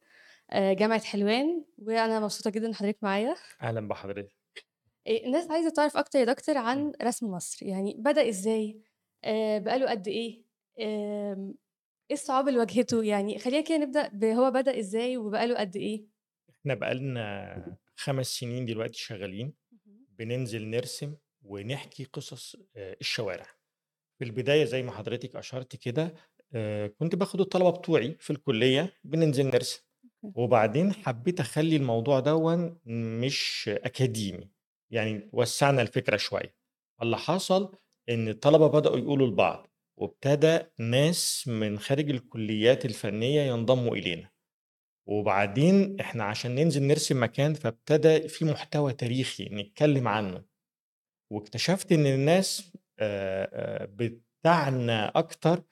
آآ 0.53 0.73
جامعة 0.75 1.01
حلوان، 1.05 1.65
وأنا 1.79 2.21
مبسوطة 2.21 2.51
جدًا 2.51 2.67
إن 2.67 2.75
حضرتك 2.75 2.99
معايا. 3.03 3.37
أهلًا 3.63 3.89
بحضرتك. 3.89 4.35
آآ 5.09 5.13
الناس 5.27 5.51
عايزة 5.51 5.71
تعرف 5.71 5.97
أكتر 5.97 6.19
يا 6.19 6.25
دكتور. 6.25 6.57
عن 6.59 6.93
رسم 7.03 7.27
مصر، 7.31 7.67
يعني 7.67 7.95
بدأ 7.99 8.29
إزاي؟ 8.29 8.83
آآ 9.25 9.59
بقى 9.59 9.79
له 9.79 9.91
قد 9.91 10.09
إيه؟ 10.09 10.45
آمم 10.81 11.55
إيه 12.11 12.17
الصعاب 12.17 12.49
اللي 12.49 12.59
واجهته؟ 12.59 13.05
يعني 13.05 13.39
خلّينا 13.39 13.61
كده 13.65 13.79
نبدأ 13.79 14.09
بهو 14.09 14.51
بدأ 14.51 14.79
إزاي 14.79 15.17
وبقى 15.17 15.47
له 15.47 15.59
قد 15.59 15.77
إيه؟ 15.77 16.07
إحنا 16.51 16.75
بقى 16.75 16.95
لنا 16.95 17.79
5 17.97 18.27
سنين 18.27 18.67
دلوقتي 18.67 18.99
شغالين،. 18.99 19.55
بننزل 20.19 20.69
نرسم 20.71 21.15
ونحكي 21.43 22.05
قصص 22.05 22.57
الشوارع. 22.77 23.47
في 24.19 24.25
البداية 24.25 24.65
زي 24.65 24.83
ما 24.83 24.93
حضرتك 24.93 25.37
أشرتِ 25.37 25.77
كده، 25.77 26.15
كنت 26.99 27.15
باخد 27.15 27.41
الطلبة 27.41 27.71
بتوعي 27.71 28.17
في 28.21 28.31
الكلية 28.31 28.93
بننزل 29.05 29.47
نرسم،. 29.47 29.83
وبعدين 30.23 30.93
حبيت 30.93 31.41
أخلّي 31.41 31.77
الموضوع 31.77 32.21
دوًّا 32.21 32.77
مش 32.87 33.71
أكاديمي، 33.73 34.51
يعني 34.91 35.31
وسّعنا 35.33 35.83
الفكرة 35.83 36.17
شوية. 36.17 36.55
اللي 37.03 37.17
حصل 37.17 37.75
إن 38.09 38.29
الطلبة 38.29 38.67
بدأوا 38.67 38.99
يقولوا 38.99 39.27
لبعض، 39.27 39.67
وابتدى 39.97 40.59
ناس 40.79 41.49
من 41.49 41.79
خارج 41.79 42.11
الكليات 42.11 42.85
الفنية 42.85 43.41
ينضموا 43.43 43.97
إلينا. 43.97 44.31
وبعدين 45.09 46.01
إحنا 46.01 46.25
عشان 46.25 46.55
ننزل 46.55 46.83
نرسم 46.83 47.23
مكان، 47.23 47.55
فابتدى 47.55 48.29
في 48.29 48.45
محتوى 48.45 48.93
تاريخي 48.93 49.45
نتكلم 49.45 50.09
عنه. 50.09 50.45
واكتشفت 51.33 51.93
إن 51.93 52.07
الناس 52.07 52.73
آآ 52.99 53.87
بتعنى 53.87 54.93
أكتر 55.05 55.57
بال 55.59 55.65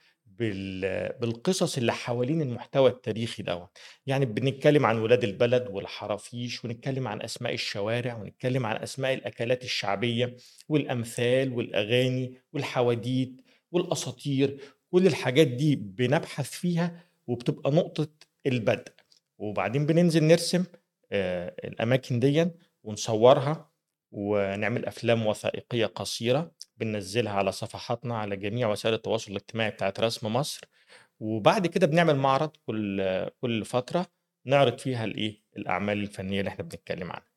بالقصص 1.21 1.77
اللي 1.79 1.93
حوالين 1.93 2.43
المحتوى 2.43 2.91
التاريخي 2.91 3.43
دوّة. 3.43 3.71
يعني 4.07 4.27
بنتكلم 4.27 4.87
عن 4.87 4.99
ولاد 4.99 5.25
البلد 5.25 5.67
والحرافيش، 5.71 6.65
ونتكلم 6.65 7.09
عن 7.09 7.23
أسماء 7.23 7.55
الشوارع، 7.55 8.17
ونتكلم 8.17 8.67
عن 8.67 8.77
أسماء 8.77 9.15
الأكلات 9.15 9.65
الشعبية، 9.65 10.37
والأمثال 10.69 11.53
والأغاني 11.53 12.35
والحواديت 12.53 13.41
والأساطير، 13.73 14.61
كل 14.91 15.07
الحاجات 15.07 15.47
دي 15.47 15.77
بنبحث 15.77 16.51
فيها 16.51 17.05
وبتبقى 17.27 17.71
نقطة 17.71 18.09
البدء. 18.47 18.93
وبعدين 19.39 19.87
بننزل 19.87 20.25
نرسم 20.25 20.65
آآ 21.13 21.55
الأماكن 21.65 22.21
ديًّا 22.21 22.51
ونصورها، 22.83 23.71
ونعمل 24.13 24.87
أفلام 24.87 25.27
وثائقية 25.27 25.87
قصيرة 25.87 26.53
بننزّلها 26.81 27.33
على 27.33 27.53
صفحاتنا 27.53 28.19
على 28.19 28.37
جميع 28.37 28.69
وسائل 28.69 28.95
التواصل 28.95 29.31
الاجتماعي 29.33 29.71
بتاعة 29.71 29.95
رسم 30.01 30.33
مصر، 30.33 30.61
وبعد 31.21 31.67
كده 31.67 31.87
بنعمل 31.87 32.17
معرض 32.17 32.57
كل 32.67 33.03
كل 33.41 33.65
فترة 33.65 34.07
نعرض 34.47 34.79
فيها 34.79 35.05
الإيه، 35.05 35.45
الأعمال 35.57 35.99
الفنية 35.99 36.41
اللي 36.41 36.49
إحنا 36.51 36.65
بنتكلم 36.65 37.13
عنها. 37.13 37.31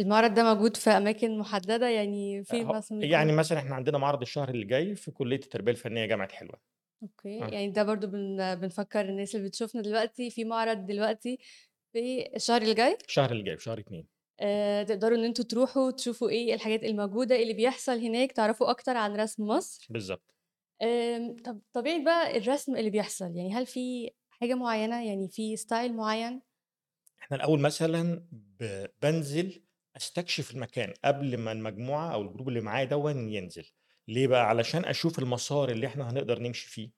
المعرض 0.00 0.34
ده 0.34 0.42
موجود 0.54 0.76
في 0.76 0.90
أماكن 0.90 1.38
محددة، 1.38 1.88
يعني 1.88 2.44
فين 2.44 2.70
أهو 2.70 2.70
مثلًا 2.70 3.08
يعني؟ 3.12 3.32
مثلًا 3.32 3.58
إحنا 3.58 3.74
عندنا 3.74 3.98
معرض 3.98 4.20
الشهر 4.22 4.48
اللي 4.48 4.64
جاي 4.64 4.96
في 4.96 5.10
كلية 5.10 5.36
التربية 5.36 5.72
الفنية 5.72 6.06
جامعة 6.06 6.32
حلوان. 6.32 6.60
أوكي، 7.02 7.38
آه. 7.42 7.52
يعني 7.52 7.70
ده 7.70 7.82
برضه 7.82 8.06
بن 8.06 8.54
بنفكّر 8.54 9.00
الناس 9.00 9.34
اللي 9.34 9.48
بتشوفنا 9.48 9.82
دلوقتي 9.82 10.30
في 10.30 10.44
معرض 10.44 10.86
دلوقتي 10.86 11.38
في 11.92 12.26
الشهر 12.36 12.62
اللي 12.62 12.74
جاي؟ 12.74 12.98
الشهر 13.08 13.30
اللي 13.32 13.42
جاي 13.42 13.56
في 13.56 13.62
شهر 13.62 13.78
2. 13.78 14.08
آآ 14.40 14.84
تقدروا 14.84 15.18
إن 15.18 15.24
أنتم 15.24 15.42
تروحوا 15.44 15.90
تشوفوا 15.90 16.28
إيه 16.30 16.54
الحاجات 16.54 16.84
الموجودة، 16.84 17.34
إيه 17.34 17.42
اللي 17.42 17.54
بيحصل 17.54 17.98
هناك، 17.98 18.32
تعرفوا 18.32 18.70
أكتر 18.70 18.96
عن 18.96 19.16
رسم 19.16 19.44
مصر. 19.46 19.90
بالضبط. 19.90 20.34
آمم 20.82 21.36
طب 21.44 21.60
طبيعة 21.72 22.04
بقى 22.04 22.38
الرسم 22.38 22.76
اللي 22.76 22.90
بيحصل، 22.90 23.26
يعني 23.36 23.54
هل 23.54 23.66
في 23.66 24.10
حاجة 24.30 24.54
معيّنة، 24.54 25.06
يعني 25.08 25.28
في 25.28 25.56
style 25.56 25.92
معيّن؟ 25.92 26.42
إحنا 27.22 27.36
الأول 27.36 27.60
مثلًا 27.60 28.28
ب 28.32 28.86
بانزل 29.02 29.64
أستكشف 29.96 30.50
المكان 30.54 30.94
قبل 31.04 31.36
ما 31.38 31.52
المجموعة 31.52 32.12
أو 32.14 32.22
الجروب 32.22 32.48
اللي 32.48 32.60
معايا 32.60 32.84
دوًّا 32.84 33.10
ينزل، 33.10 33.66
ليه 34.08 34.26
بقى؟ 34.26 34.48
علشان 34.48 34.84
أشوف 34.84 35.18
المسار 35.18 35.68
اللي 35.70 35.86
إحنا 35.86 36.10
هنقدر 36.10 36.38
نمشي 36.38 36.68
فيه، 36.68 36.90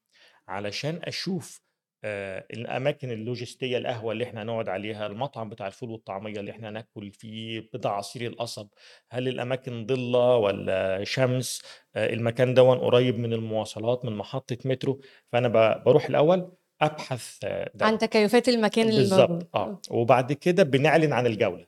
علشان 0.48 1.00
أشوف 1.04 1.62
آآ 2.04 2.46
الأماكن 2.52 3.10
اللوجستية، 3.10 3.78
القهوة 3.78 4.12
اللي 4.12 4.24
إحنا 4.24 4.42
هنقعد 4.42 4.68
عليها، 4.68 5.06
المطعم 5.06 5.48
بتاع 5.48 5.66
الفول 5.66 5.90
والطعمية 5.90 6.40
اللي 6.40 6.50
إحنا 6.50 6.68
هناكل 6.68 7.12
فيه، 7.12 7.60
بتاع 7.74 7.92
عصير 7.96 8.30
القصب، 8.30 8.68
هل 9.10 9.28
الأماكن 9.28 9.86
ضِلّة 9.86 10.36
والّا 10.36 11.04
شمس، 11.04 11.62
آآ 11.96 12.12
المكان 12.12 12.54
دوًّا 12.54 12.74
قريب 12.74 13.18
من 13.18 13.32
المواصلات، 13.32 14.04
من 14.04 14.12
محطة 14.16 14.58
مترو، 14.64 15.00
فأنا 15.32 15.48
ب 15.48 15.84
باروح 15.84 16.04
الأول 16.06 16.52
أبحث 16.82 17.38
دوًّا. 17.74 17.88
عن 17.88 17.98
تكييفات 17.98 18.48
المكان 18.48 18.88
اللي 18.88 19.22
آه، 19.54 19.66
أوكي. 19.66 19.94
وبعد 19.94 20.32
كده 20.32 20.62
بنعلن 20.62 21.12
عن 21.12 21.26
الجولة، 21.26 21.66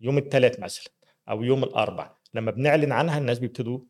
يوم 0.00 0.18
التلات 0.18 0.60
مثلًا 0.60 0.92
أو 1.28 1.42
يوم 1.42 1.64
الأربع، 1.64 2.10
لمّا 2.34 2.50
بنعلن 2.50 2.92
عنها 2.92 3.18
الناس 3.18 3.38
بيبتدوا 3.38 3.80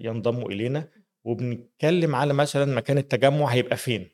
ينضموا 0.00 0.48
إلينا، 0.50 0.88
وبنتكلم 1.24 2.14
على 2.14 2.32
مثلًا 2.34 2.64
مكان 2.74 2.98
التجمُّع 2.98 3.46
هيبقى 3.46 3.76
فين، 3.76 4.10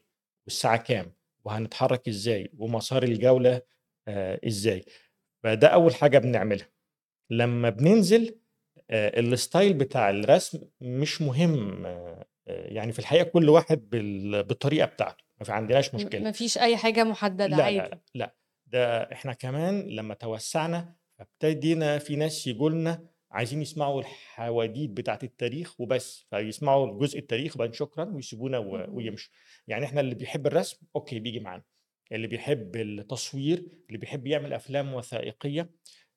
والساعة 0.47 0.77
كام، 0.77 1.13
وهنتحرك 1.49 2.09
إزاي، 2.09 2.51
ومسار 2.59 3.03
الجولة 3.03 3.63
آآ 4.09 4.41
إزاي، 4.47 4.85
فده 5.45 5.69
أول 5.69 5.95
حاجة 5.95 6.19
بنعملها. 6.19 6.69
لمّا 7.31 7.71
بننزل 7.71 8.41
آآ 8.91 9.23
الstyle 9.23 9.73
بتاع 9.75 10.11
الرسم 10.11 10.61
مش 10.81 11.23
مهم، 11.23 11.87
آآ 11.87 12.25
يعني 12.49 12.93
في 12.93 12.99
الحقيقة 12.99 13.25
كل 13.25 13.49
واحد 13.49 13.91
بال 13.91 14.45
بالطريقة 14.45 14.87
بتاعته، 14.87 15.25
ما 15.41 15.45
في 15.47 15.53
عندناش 15.53 15.95
م 15.95 15.97
مشكلة. 15.97 16.25
ما 16.25 16.33
فيش 16.33 16.59
أي 16.59 16.77
حاجة 16.77 17.05
محددة، 17.05 17.47
لا، 17.47 17.57
لا، 17.57 17.63
عادي. 17.63 17.79
لأ، 17.79 18.01
لأ، 18.15 18.37
ده 18.67 19.03
إحنا 19.13 19.33
كمان 19.33 19.81
لمّا 19.89 20.15
توسّعنا 20.15 20.97
فابتدينا 21.19 21.99
في 21.99 22.17
ناس 22.17 22.47
ييجوا 22.47 22.71
لنا 22.71 23.09
عايزين 23.31 23.63
يسمعوا 23.63 24.01
الحواديت 24.01 24.91
بتاعة 24.91 25.19
التاريخ 25.23 25.81
وبس، 25.81 26.27
فيسمعوا 26.31 26.99
جزء 26.99 27.19
التاريخ 27.19 27.57
وبعدين 27.57 27.73
شكرًا 27.73 28.05
ويسيبونا. 28.05 28.59
ويمشوا. 28.59 29.33
يعني 29.69 29.85
إحنا 29.85 30.01
اللي 30.01 30.15
بيحب 30.15 30.47
الرسم 30.47 30.79
أوكي 30.97 31.19
بييجي 31.19 31.41
معانا، 31.41 31.63
اللي 32.13 32.27
بيحب 32.27 32.77
التصوير، 32.77 33.65
اللي 33.87 33.99
بيحب 33.99 34.27
يعمل 34.27 34.53
أفلام 34.53 34.95
وثائقية، 34.95 35.71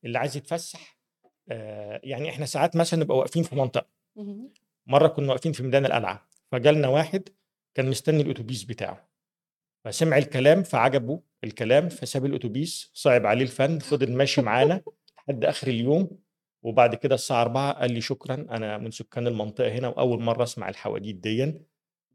اللي 0.05 0.19
عايز 0.19 0.37
يتفسّح 0.37 0.97
آآ 1.51 2.01
يعني 2.03 2.29
إحنا 2.29 2.45
ساعات 2.45 2.75
مثلًا 2.75 2.99
نبقى 2.99 3.17
واقفين 3.17 3.43
في 3.43 3.55
منطقة، 3.55 3.87
اممم. 4.17 4.53
مرّة 4.87 5.07
كنا 5.07 5.33
واقفين 5.33 5.51
في 5.51 5.63
ميدان 5.63 5.85
القلعة، 5.85 6.29
فجالنا 6.51 6.87
واحد 6.87 7.29
كان 7.75 7.89
مستني 7.89 8.21
الأوتوبيس 8.21 8.63
بتاعه، 8.63 9.09
فسمع 9.85 10.17
الكلام 10.17 10.63
فعجبه 10.63 11.21
الكلام، 11.43 11.89
فساب 11.89 12.25
الأوتوبيس، 12.25 12.91
صِعب 12.93 13.25
عليه 13.25 13.43
الفَن، 13.43 13.79
فضل 13.79 14.11
ماشي 14.11 14.41
معانا 14.41 14.81
لحد 15.17 15.45
آخر 15.45 15.67
اليوم، 15.67 16.09
وبعد 16.63 16.95
كده 16.95 17.15
الساعة 17.15 17.41
16:00 17.41 17.71
قال 17.71 17.93
لي: 17.93 18.01
"شكرًا، 18.01 18.35
أنا 18.35 18.77
من 18.77 18.91
سكان 18.91 19.27
المنطقة 19.27 19.69
هنا 19.71 19.87
وأول 19.87 20.21
مرّة 20.23 20.43
أسمع 20.43 20.69
الحواديت 20.69 21.15
ديًّا." 21.15 21.61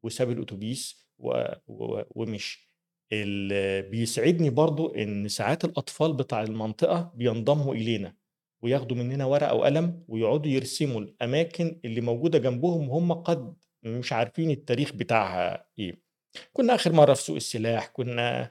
وساب 0.03 0.31
و 1.69 2.03
ومشي. 2.11 2.71
اللي 3.13 3.83
بيسعدني 3.83 4.51
برضه 4.51 4.95
إن 4.97 5.29
ساعات 5.29 5.65
الأطفال 5.65 6.13
بتاع 6.15 6.43
المنطقة 6.43 7.13
بينضموا 7.17 7.75
إلينا، 7.75 8.15
وياخدوا 8.63 8.97
مننا 8.97 9.25
ورقة 9.25 9.55
وقلم 9.55 10.05
ويقعدوا 10.09 10.53
يرسموا 10.53 11.01
الأماكن 11.01 11.81
اللي 11.85 12.01
موجودة 12.01 12.39
جنبهم 12.39 12.89
وهُم 12.91 13.13
قد 13.13 13.57
مش 13.85 14.13
عارفين 14.13 14.51
التاريخ 14.51 14.93
بتاعها 14.95 15.67
إيه. 15.79 16.01
كنا 16.53 16.75
آخر 16.75 16.93
مرّة 16.93 17.15
في 17.15 17.23
سوق 17.23 17.37
السلاح، 17.37 17.89
كنا 17.89 18.51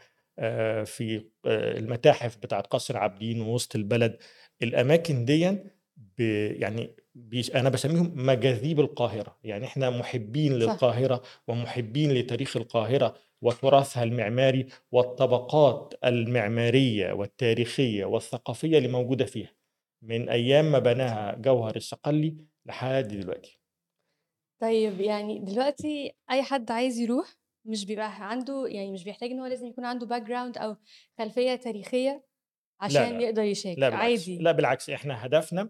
في 0.86 1.26
المتاحف 1.48 2.38
بتاعة 2.38 2.62
قصر 2.64 2.98
عابدين 2.98 3.42
ووسط 3.42 3.76
البلد، 3.76 4.18
الأماكن 4.64 5.26
ديًّا 5.26 5.66
يعني 6.20 6.96
بيس 7.16 7.52
أنا 7.52 7.70
باسميهم 7.70 8.14
مجاذيب 8.16 8.80
القاهرة، 8.80 9.40
يعني 9.44 9.66
إحنا 9.66 9.90
مُحبّين 9.90 10.54
صح. 10.58 10.82
للقاهرة 10.94 11.22
ومُحبّين 11.48 12.12
لتاريخ 12.12 12.58
القاهرة 12.58 13.16
وتراثها 13.42 14.04
المعماري 14.04 14.68
والطبقات 14.92 15.94
المعمارية 16.06 17.14
والتاريخية 17.14 18.06
والثقافية 18.06 18.78
اللي 18.78 18.88
موجودة 18.90 19.26
فيها، 19.26 19.52
من 20.02 20.30
أيام 20.30 20.72
ما 20.72 20.80
بناها 20.80 21.36
جوهر 21.36 21.76
الصقلي 21.76 22.38
لحد 22.66 23.08
دلوقتي. 23.08 23.60
طيب 24.60 25.02
يعني 25.02 25.40
دلوقتي 25.40 26.12
أي 26.32 26.44
حد 26.44 26.72
عايز 26.72 26.98
يروح 27.00 27.36
مش 27.66 27.86
بيبقى 27.86 28.30
عنده 28.30 28.68
يعني 28.68 28.92
مش 28.92 29.04
بيحتاج 29.04 29.32
إن 29.32 29.40
هو 29.40 29.46
لازم 29.46 29.68
يكون 29.68 29.86
عنده 29.86 30.08
background 30.08 30.58
أو 30.62 30.76
خلفية 31.18 31.56
تاريخية 31.56 32.26
لا، 32.88 33.06
عشان 33.06 33.06
لا، 33.06 33.22
يقدر 33.22 33.44
يشارك، 33.44 33.78
لا 33.78 33.90
بالعكس، 33.90 34.34
عادي. 34.34 34.40
لا 34.40 34.52
بالعكس، 34.52 34.90
إحنا 34.90 35.26
هدفنا 35.26 35.70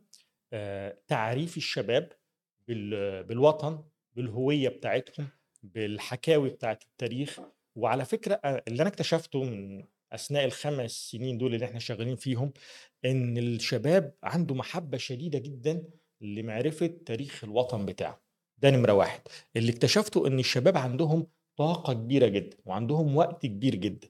تعريف 1.08 1.58
الشباب 1.58 2.10
بال 2.68 3.24
بالوطن، 3.24 3.84
بالهوية 4.16 4.70
بتاعتهم، 4.70 5.28
بالحكاوي 5.64 6.50
بتاعة 6.50 6.80
التاريخ، 6.92 7.40
وعلى 7.76 8.06
فكرة 8.06 8.34
أ 8.46 8.62
اللي 8.68 8.82
أنا 8.82 8.90
اكتشفته 8.90 9.44
من 9.44 9.84
أثناء 10.14 10.46
ال5 10.46 10.92
سنين 11.12 11.38
دول 11.38 11.54
اللي 11.56 11.66
إحنا 11.66 11.80
شغالين 11.80 12.16
فيهم، 12.16 12.54
إن 13.06 13.38
الشباب 13.38 14.14
عنده 14.24 14.56
محبة 14.56 14.98
شديدة 14.98 15.40
جدًا 15.40 15.84
لمعرفة 16.22 16.88
تاريخ 17.06 17.44
الوطن 17.44 17.86
بتاعه، 17.86 18.22
ده 18.58 18.70
نمرة 18.70 18.94
1. 18.94 19.22
اللي 19.56 19.72
اكتشفته 19.72 20.28
إن 20.28 20.40
الشباب 20.40 20.78
عندهم 20.78 21.28
طاقة 21.58 21.94
كبيرة 21.94 22.28
جدًا 22.28 22.58
وعندهم 22.66 23.16
وقت 23.18 23.46
كبير 23.46 23.76
جدًا، 23.76 24.08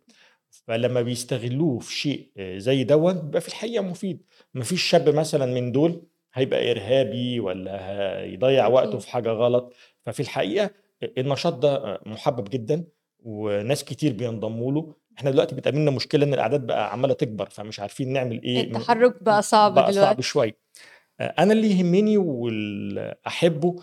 فلمّا 0.50 1.02
بيستغلوه 1.02 1.80
في 1.80 1.94
شيء 1.96 2.32
زي 2.58 2.84
دوًّا 2.84 3.12
بيبقى 3.14 3.42
في 3.42 3.48
الحقيقة 3.48 3.84
مفيد، 3.84 4.26
ما 4.54 4.64
فيش 4.64 4.84
شاب 4.84 5.10
مثلًا 5.10 5.46
من 5.46 5.72
دول 5.72 6.08
هيبقى 6.36 6.72
إرهابي 6.72 7.40
والّا 7.40 7.80
هيضيّع 8.22 8.68
وقته. 8.68 8.98
في 9.00 9.10
حاجة 9.10 9.30
غلط، 9.30 9.74
ففي 10.06 10.20
الحقيقة 10.20 10.66
أ 11.04 11.08
النشاط 11.18 11.54
ده 11.54 12.02
مُحبّب 12.06 12.50
جدًا 12.50 12.84
وناس 13.20 13.84
كتير 13.84 14.14
بينضموا 14.14 14.72
له، 14.72 14.96
إحنا 15.18 15.32
دلوقتي 15.32 15.56
بتقابلنا 15.56 15.92
مشكلة 15.92 16.26
إن 16.26 16.34
الأعداد 16.34 16.68
بقى 16.68 16.92
عمّالة 16.94 17.14
تكبر، 17.14 17.50
فمش 17.50 17.80
عارفين 17.80 18.14
نعمل 18.14 18.36
م 18.36 18.58
التحرُّك 18.60 19.24
بقى 19.24 19.42
صعب 19.42 19.74
بقى 19.76 19.94
صعب 19.94 19.94
دلوقتي. 19.94 20.22
شوية. 20.22 20.58
أ 21.22 21.44
أنا 21.44 21.54
اللي 21.54 21.72
يهمني 21.80 22.18
وال 22.18 23.16
أحبه 23.28 23.76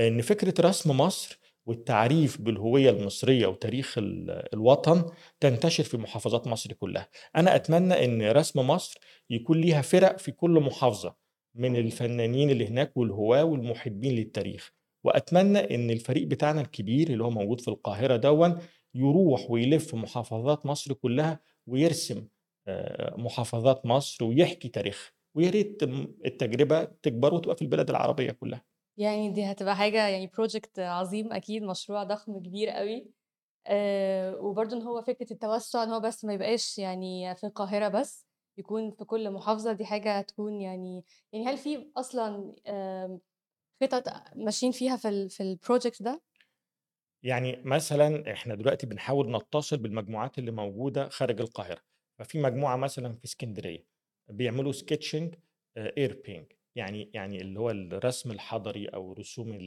إن 0.00 0.22
فكرة 0.22 0.54
رسم 0.68 0.98
مصر 1.00 1.40
والتعريف 1.66 2.40
بالهوية 2.40 2.90
المصرية 2.90 3.46
وتاريخ 3.46 3.98
ال 3.98 4.30
الوطن 4.54 5.04
تنتشر 5.40 5.84
في 5.84 5.96
محافظات 5.98 6.46
مصر 6.46 6.72
كلّها. 6.72 7.08
أنا 7.36 7.56
أتمنى 7.56 8.04
إن 8.04 8.22
رسم 8.32 8.60
مصر 8.68 9.00
يكون 9.30 9.60
ليها 9.60 9.82
فِرَق 9.82 10.18
في 10.18 10.32
كل 10.32 10.50
محافظة 10.50 11.27
من 11.58 11.76
الفنانين 11.76 12.50
اللي 12.50 12.66
هناك 12.68 12.96
والهواة 12.96 13.44
والمُحبّين 13.44 14.12
للتاريخ، 14.14 14.72
وأتمنى 15.04 15.58
إن 15.74 15.90
الفريق 15.90 16.26
بتاعنا 16.26 16.60
الكبير 16.60 17.10
اللي 17.10 17.24
هو 17.24 17.30
موجود 17.30 17.60
في 17.60 17.68
القاهرة 17.68 18.16
دوًّا 18.16 18.58
يروح 18.94 19.50
ويلِف 19.50 19.94
محافظات 19.94 20.66
مصر 20.66 20.92
كلّها 20.94 21.40
ويرسم 21.66 22.28
آآ 22.68 23.16
محافظات 23.18 23.86
مصر 23.86 24.24
ويحكي 24.24 24.68
تاريخها، 24.68 25.12
ويا 25.34 25.50
ريت 25.50 25.84
م 25.84 26.14
التجربة 26.26 26.84
تكبر 26.84 27.34
وتبقى 27.34 27.56
في 27.56 27.62
البلاد 27.62 27.90
العربية 27.90 28.30
كلّها. 28.32 28.64
يعني 28.96 29.30
دي 29.32 29.44
هتبقى 29.52 29.76
حاجة 29.76 30.08
يعني 30.08 30.28
project 30.28 30.78
عظيم 30.78 31.32
أكيد، 31.32 31.62
مشروع 31.62 32.04
ضخم 32.04 32.38
كبير 32.38 32.70
أوي. 32.80 33.10
آآ 33.68 34.36
وبرضه 34.36 34.78
إن 34.78 34.82
هو 34.82 35.02
فكرة 35.02 35.34
التوسُّع 35.34 35.84
إن 35.84 35.90
هو 35.90 36.00
بس 36.00 36.26
ما 36.26 36.34
يبقاش 36.34 36.78
يعني 36.78 37.36
في 37.36 37.44
القاهرة 37.48 37.88
بس، 37.88 38.27
يكون 38.58 38.90
في 38.90 39.04
كل 39.04 39.30
محافظة، 39.30 39.72
دي 39.72 39.84
حاجة 39.86 40.18
هتكون 40.18 40.60
يعني 40.60 41.04
يعني 41.32 41.46
هل 41.46 41.58
في 41.58 41.92
أصلًا 41.96 42.54
آمم 42.68 43.20
خطط 43.82 44.04
ماشيين 44.36 44.72
فيها 44.72 44.96
في 44.96 45.28
في 45.30 45.56
الproject 45.58 46.02
ده؟ 46.04 46.22
يعني 47.22 47.56
مثلًا 47.64 48.32
إحنا 48.32 48.54
دلوقتي 48.54 48.86
بنحاول 48.86 49.36
نتصل 49.36 49.76
بالمجموعات 49.78 50.38
اللي 50.38 50.50
موجودة 50.50 51.08
خارج 51.08 51.40
القاهرة، 51.40 51.80
ففي 52.18 52.38
مجموعة 52.42 52.76
مثلًا 52.76 53.14
في 53.14 53.24
إسكندرية 53.24 53.86
بيعملوا 54.28 54.72
آآ 55.76 55.92
air 56.08 56.12
paint 56.12 56.56
يعني 56.74 57.10
يعني 57.14 57.40
اللي 57.40 57.60
هو 57.60 57.70
الرسم 57.70 58.30
الحضري 58.30 58.86
أو 58.88 59.12
رسوم 59.12 59.58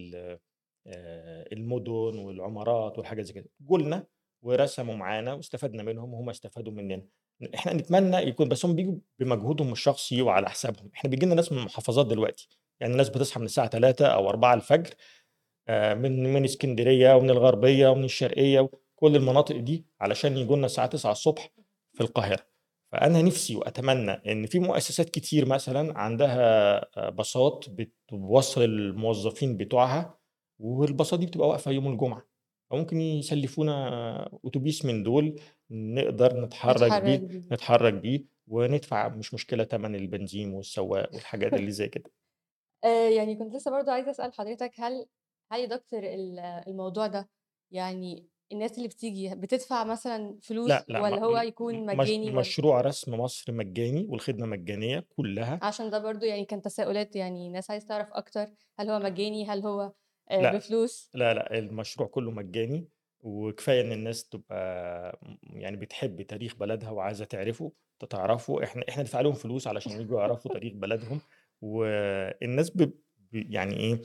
آآ 0.88 1.46
المدن 1.54 2.20
والعمارات 2.20 2.98
والحاجات 2.98 3.26
زي 3.26 3.34
كده، 3.34 3.50
جُه 3.62 3.78
لنا 3.78 4.08
ورسموا 4.42 4.96
معانا 4.96 5.34
واستفدنا 5.34 5.84
منهم 5.84 6.14
وهُم 6.14 6.30
استفادوا 6.30 6.74
مننا. 6.74 7.08
إحنا 7.56 7.74
نتمنى 7.74 8.18
يكون 8.18 8.50
بس 8.50 8.66
هم 8.66 8.76
بييجوا 8.76 8.96
بمجهودهم 9.20 9.72
الشخصي 9.72 10.22
وعلى 10.22 10.50
حسابهم، 10.50 10.92
إحنا 10.96 11.10
بييجي 11.10 11.26
لنا 11.26 11.36
ناس 11.36 11.52
من 11.52 11.58
المحافظات 11.58 12.06
دلوقتي، 12.08 12.48
يعني 12.82 12.96
ناس 12.96 13.10
بتصحى 13.10 13.40
من 13.40 13.46
الساعة 13.46 13.68
03:00 13.68 14.06
أو 14.08 14.30
04:00 14.30 14.96
آآ 15.70 15.94
من 15.96 16.34
من 16.34 16.44
إسكندرية 16.46 17.16
ومن 17.16 17.30
الغربية 17.30 17.88
ومن 17.90 18.04
الشرقية 18.06 18.60
وكل 18.62 19.16
المناطق 19.16 19.58
دي 19.58 19.86
علشان 20.02 20.38
ييجوا 20.38 20.58
لنا 20.58 20.66
الساعة 20.66 20.88
09:00 20.88 21.40
في 21.94 22.02
القاهرة، 22.02 22.46
فأنا 22.92 23.22
نفسي 23.22 23.56
وأتمنى 23.56 24.12
إن 24.12 24.46
في 24.48 24.60
مؤسسات 24.60 25.10
كتير 25.10 25.46
مثلًا 25.48 26.00
عندها 26.00 26.38
آآ 27.00 27.10
باصات 27.10 27.66
بتوصّل 27.70 28.64
الموظفين 28.64 29.58
بتوعها، 29.58 30.20
والباصات 30.60 31.20
دي 31.20 31.26
بتبقى 31.26 31.48
واقفة 31.50 31.72
يوم 31.72 31.88
الجمعة، 31.94 32.28
فممكن 32.72 33.02
يسلفونا 33.02 34.30
أوتوبيس 34.46 34.86
من 34.86 35.04
دول 35.04 35.36
نقدر 35.72 36.42
نتحرك 36.46 36.94
نتحرك 36.94 37.02
بيه 37.02 37.28
بيه. 37.28 37.44
نتحرك 37.52 37.94
بيه 37.94 38.26
وندفع 38.48 39.08
مش 39.10 39.34
مشكلة 39.34 39.64
تمن 39.64 39.96
البنزين 39.96 40.54
والسواق 40.54 41.14
والحاجات 41.16 41.58
اللي 41.58 41.72
زي 41.72 41.88
كده. 41.90 42.12
آآ 42.84 43.10
يعني 43.10 43.36
كنت 43.36 43.54
لسه 43.56 43.72
برضه 43.72 43.92
عايزة 43.92 44.12
أسأل 44.12 44.34
حضرتك 44.34 44.72
هل 44.80 45.06
هل 45.52 45.60
يا 45.60 45.66
دكتور 45.66 46.00
ال 46.04 46.40
الموضوع 46.40 47.08
ده 47.08 47.30
يعني 47.72 48.28
الناس 48.52 48.78
اللي 48.78 48.88
بتيجي 48.88 49.36
بتدفع 49.36 49.84
مثلًا 49.84 50.40
فلوس 50.44 50.86
لأ، 50.88 50.96
والّا 50.96 51.20
م 51.26 51.26
هو 51.26 51.38
يكون 51.38 51.86
مجاني 51.86 52.32
والّا 52.32 52.56
مشروع 52.56 52.82
رسم 52.82 53.14
مصر 53.20 53.52
مجاني 53.54 54.06
والخدمة 54.10 54.46
مجانية 54.48 55.00
كلها. 55.18 55.62
عشان 55.62 55.90
ده 55.90 56.00
برضه 56.00 56.28
يعني 56.28 56.46
كان 56.46 56.62
تساؤلات 56.62 57.16
يعني 57.16 57.50
ناس 57.50 57.72
عايزة 57.72 57.88
تعرف 57.88 58.14
أكتر، 58.14 58.48
هل 58.80 58.90
هو 58.90 59.00
مجاني، 59.00 59.46
هل 59.50 59.66
هو 59.66 59.94
آآ 60.32 60.46
لأ، 60.46 60.46
بفلوس؟ 60.46 61.12
لا، 61.14 61.34
لأ، 61.34 61.60
المشروع 61.60 62.08
كله 62.08 62.32
مجاني، 62.32 62.88
وكفاية 63.22 63.82
إن 63.82 63.92
الناس 63.92 64.30
تبقى 64.30 65.20
يعني 65.44 65.78
بتحب 65.78 66.22
تاريخ 66.22 66.56
بلدها 66.56 66.90
وعايزة 66.90 67.26
تعرفه 67.26 67.72
ت 68.00 68.06
تعرفه، 68.06 68.64
إحنا 68.64 68.84
إحنا 68.90 69.04
ندفع 69.04 69.22
لهم 69.22 69.34
فلوس 69.34 69.68
علشان 69.68 69.92
ييجوا 69.92 70.20
يعرفوا 70.20 70.52
تاريخ 70.54 70.74
بلدهم، 70.74 71.22
والناس 71.62 72.70
ب 72.70 72.92
يعني 73.34 73.78
إيه، 73.78 74.02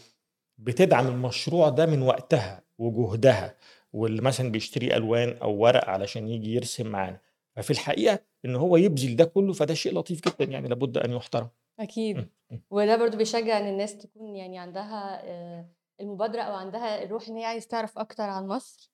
بتدعم 0.59 1.09
المشروع 1.09 1.69
ده 1.69 1.87
من 1.87 2.03
وقتها 2.03 2.65
وجهدها، 2.79 3.57
واللي 3.93 4.23
مثلًا 4.23 4.51
بيشتري 4.53 4.97
ألوان 4.97 5.37
أو 5.39 5.57
ورق 5.59 5.89
علشان 5.89 6.29
ييجي 6.29 6.55
يرسم 6.55 6.87
معانا، 6.89 7.21
ففي 7.57 7.71
الحقيقة 7.71 8.19
إن 8.45 8.57
هو 8.57 8.77
يبذل 8.77 9.17
ده 9.17 9.25
كله 9.25 9.53
فده 9.53 9.75
شيء 9.75 9.95
لطيف 9.99 10.21
جدًا 10.29 10.45
يعني 10.53 10.69
لابد 10.69 10.99
أن 10.99 11.13
يُحترم. 11.13 11.49
أكيد، 11.81 12.17
إمم، 12.17 12.31
إمم. 12.53 12.63
وده 12.71 12.97
برضه 12.97 13.17
بيشجّع 13.19 13.59
إن 13.59 13.67
الناس 13.69 13.99
تكون 13.99 14.37
يعني 14.37 14.59
عندها 14.59 15.21
آآ 15.25 15.69
المبادرة 16.01 16.43
أو 16.43 16.55
عندها 16.55 17.03
الروح 17.05 17.29
إن 17.29 17.37
هي 17.37 17.45
عايزة 17.45 17.69
تعرف 17.69 17.99
أكتر 17.99 18.23
عن 18.23 18.47
مصر،. 18.47 18.91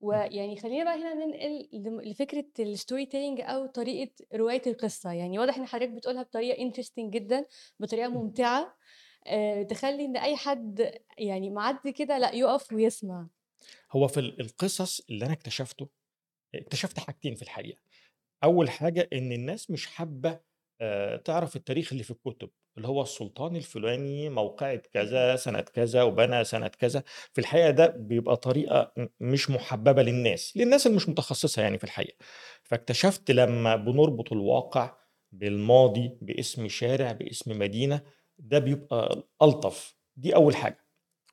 ويعني 0.00 0.56
خلّينا 0.60 0.84
بقى 0.84 0.94
هنا 1.02 1.14
ننقل 1.14 1.68
لم 1.72 2.00
لفكرة 2.00 2.44
الstory 2.60 3.06
telling 3.12 3.40
أو 3.50 3.66
طريقة 3.66 4.12
رواية 4.34 4.62
القصة، 4.66 5.12
يعني 5.12 5.38
واضح 5.38 5.56
إن 5.58 5.66
حضرتك 5.66 5.90
بتقولها 5.90 6.22
بطريقة 6.22 6.70
interesting 6.72 7.10
جدًا، 7.10 7.46
بطريقة 7.80 8.08
إمم. 8.12 8.22
ممتعة 8.22 8.76
آآ 9.26 9.62
تخلّي 9.62 10.04
إن 10.04 10.16
أي 10.16 10.36
حد 10.36 10.94
يعني 11.18 11.50
معدّي 11.50 11.92
كده 11.92 12.18
لأ 12.18 12.34
يُقف 12.34 12.72
ويسمع. 12.72 13.28
هو 13.92 14.08
في 14.08 14.20
ال 14.20 14.40
القصص 14.40 15.00
اللي 15.10 15.24
أنا 15.24 15.32
اكتشفته، 15.32 15.88
اكتشفت 16.56 17.00
حاجتين 17.00 17.36
في 17.36 17.42
الحقيقة، 17.42 17.80
أول 18.44 18.70
حاجة 18.70 19.08
إن 19.12 19.32
الناس 19.32 19.70
مش 19.70 19.86
حابة 19.86 20.40
آآ 20.82 21.18
تعرف 21.18 21.56
التاريخ 21.56 21.92
اللي 21.92 22.04
في 22.04 22.12
الكتب، 22.12 22.50
اللي 22.80 22.88
هو 22.88 23.02
السلطان 23.02 23.56
الفلاني 23.56 24.28
موقعة. 24.28 24.76
كذا، 24.76 25.36
سنة 25.36 25.60
كذا، 25.60 26.02
وبنى 26.02 26.44
سنة 26.44 26.68
كذا، 26.68 27.02
في 27.32 27.40
الحقيقة 27.40 27.70
ده 27.70 27.86
بيبقى 27.86 28.36
طريقة 28.36 28.92
مش 29.20 29.50
محببة 29.50 30.02
للناس، 30.02 30.56
للناس 30.56 30.86
اللي 30.86 30.96
مش 30.96 31.08
متخصصة 31.08 31.62
يعني 31.62 31.78
في 31.78 31.84
الحقيقة، 31.84 32.16
فاكتشفت 32.62 33.30
لمّا 33.30 33.76
بنربط 33.76 34.32
الواقع 34.32 34.96
بالماضي، 35.32 36.18
باسم 36.22 36.68
شارع، 36.68 37.12
باسم 37.12 37.58
مدينة، 37.58 38.00
ده 38.38 38.58
بيبقى 38.58 39.28
ألطف، 39.42 39.96
دي 40.16 40.34
أول 40.34 40.56
حاجة، 40.56 40.84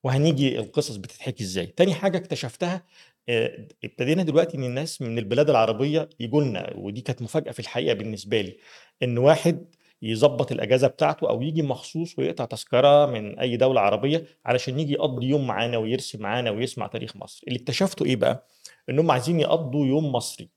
وهنيجي 0.03 0.59
القصص 0.59 0.95
بتتحكي 0.95 1.43
إزاي. 1.43 1.65
تاني 1.65 1.93
حاجة 1.93 2.17
اكتشفتها 2.17 2.85
آآ 3.29 3.67
ابتدينا 3.83 4.23
دلوقتي 4.23 4.57
إن 4.57 4.63
الناس 4.63 5.01
من 5.01 5.17
البلاد 5.17 5.49
العربية 5.49 6.09
ييجوا 6.19 6.43
لنا، 6.43 6.73
ودي 6.77 7.01
كانت 7.01 7.21
مفاجأة 7.21 7.51
في 7.51 7.59
الحقيقة 7.59 7.93
بالنسبة 7.93 8.41
لي، 8.41 8.57
إن 9.03 9.17
واحد 9.17 9.75
يضبّط 10.01 10.51
الأجازة 10.51 10.87
بتاعته 10.87 11.29
أو 11.29 11.41
ييجي 11.41 11.61
مخصوص 11.61 12.19
ويقطع 12.19 12.45
تذكرة 12.45 13.05
من 13.05 13.39
أي 13.39 13.57
دولة 13.57 13.81
عربية 13.81 14.25
علشان 14.45 14.79
ييجي 14.79 14.93
يقضّي 14.93 15.25
يوم 15.27 15.47
معانا 15.47 15.77
ويرسم 15.77 16.21
معانا 16.21 16.51
ويسمع 16.51 16.87
تاريخ 16.87 17.15
مصر. 17.15 17.43
اللي 17.47 17.59
اكتشفته 17.59 18.05
إيه 18.05 18.15
بقى، 18.15 18.47
إنهم 18.89 19.11
عايزين 19.11 19.39
يقضّوا 19.39 19.85
يوم 19.85 20.11
مصري، 20.11 20.49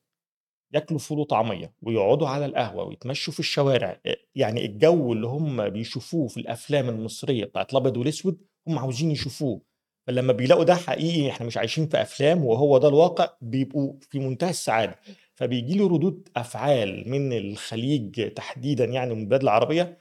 ياكلوا 0.74 0.98
فول 1.00 1.18
وطعمية 1.18 1.72
ويقعدوا 1.82 2.28
على 2.28 2.46
القهوة 2.46 2.84
ويتمشوا 2.84 3.32
في 3.32 3.40
الشوارع، 3.40 4.00
آآ 4.06 4.16
يعني 4.34 4.66
الجو 4.66 5.12
اللي 5.12 5.26
هم 5.26 5.68
بيشوفوه 5.68 6.28
في 6.28 6.36
الأفلام 6.40 6.88
المصرية 6.88 7.44
بتاعة 7.44 7.66
الأبيض 7.72 7.96
والأسود، 7.96 8.38
هم 8.68 8.78
عاوزين 8.78 9.10
يشوفوه، 9.10 9.62
فلمّا 10.06 10.32
بيلاقوا 10.32 10.64
ده 10.64 10.74
حقيقي 10.74 11.30
إحنا 11.30 11.46
مش 11.46 11.56
عايشين 11.56 11.86
في 11.88 12.02
أفلام 12.02 12.44
وهو 12.44 12.78
ده 12.78 12.88
الواقع، 12.88 13.28
بيبقوا 13.40 13.92
في 14.10 14.18
منتهى 14.18 14.50
السعادة، 14.50 14.98
فبييجي 15.40 15.74
لي 15.74 15.84
ردود 15.84 16.28
أفعال 16.36 17.10
من 17.10 17.32
الخليج 17.32 18.32
تحديدًا 18.32 18.84
يعني 18.84 19.12
ومن 19.12 19.20
البلاد 19.22 19.42
العربية 19.42 19.98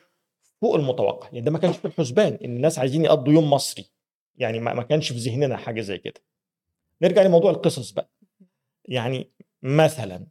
فوق 0.62 0.76
المتوقع، 0.76 1.28
يعني 1.28 1.42
ده 1.42 1.52
ما 1.52 1.60
كانش 1.60 1.78
في 1.78 1.86
الحسبان 1.86 2.34
إن 2.34 2.56
الناس 2.56 2.80
عايزين 2.80 3.06
يقضّوا 3.06 3.34
يوم 3.34 3.50
مصري، 3.52 3.86
يعني 4.38 4.60
ما 4.60 4.84
كانش 4.84 5.12
في 5.12 5.18
ذهننا 5.20 5.58
حاجة 5.58 5.82
زي 5.82 5.98
كده. 5.98 6.22
نرجع 7.02 7.22
لموضوع 7.22 7.52
القصص 7.52 7.92
بقى، 7.92 8.12
يعني 8.86 9.32
مثلًا 9.64 10.28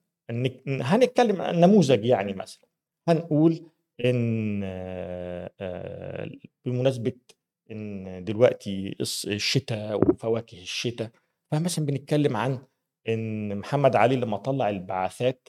هنتكلم 0.69 1.43
عن 1.43 1.61
نموذج 1.61 2.05
يعني 2.05 2.33
مثلًا، 2.33 2.69
هنقول 3.09 3.61
إن 4.05 4.61
آآ 4.65 6.31
بمناسبة 6.65 7.13
إن 7.71 8.25
دلوقتي 8.25 8.97
الص 9.01 9.25
الشتا 9.27 9.95
وفواكه 9.95 10.63
الشتا، 10.63 11.11
فمثلًا 11.51 11.87
بنتكلم 11.87 12.37
عن 12.37 12.59
إن 13.09 13.57
محمد 13.59 13.97
علي 13.97 14.17
لمّا 14.17 14.37
طلّع 14.37 14.69
البعثات 14.71 15.49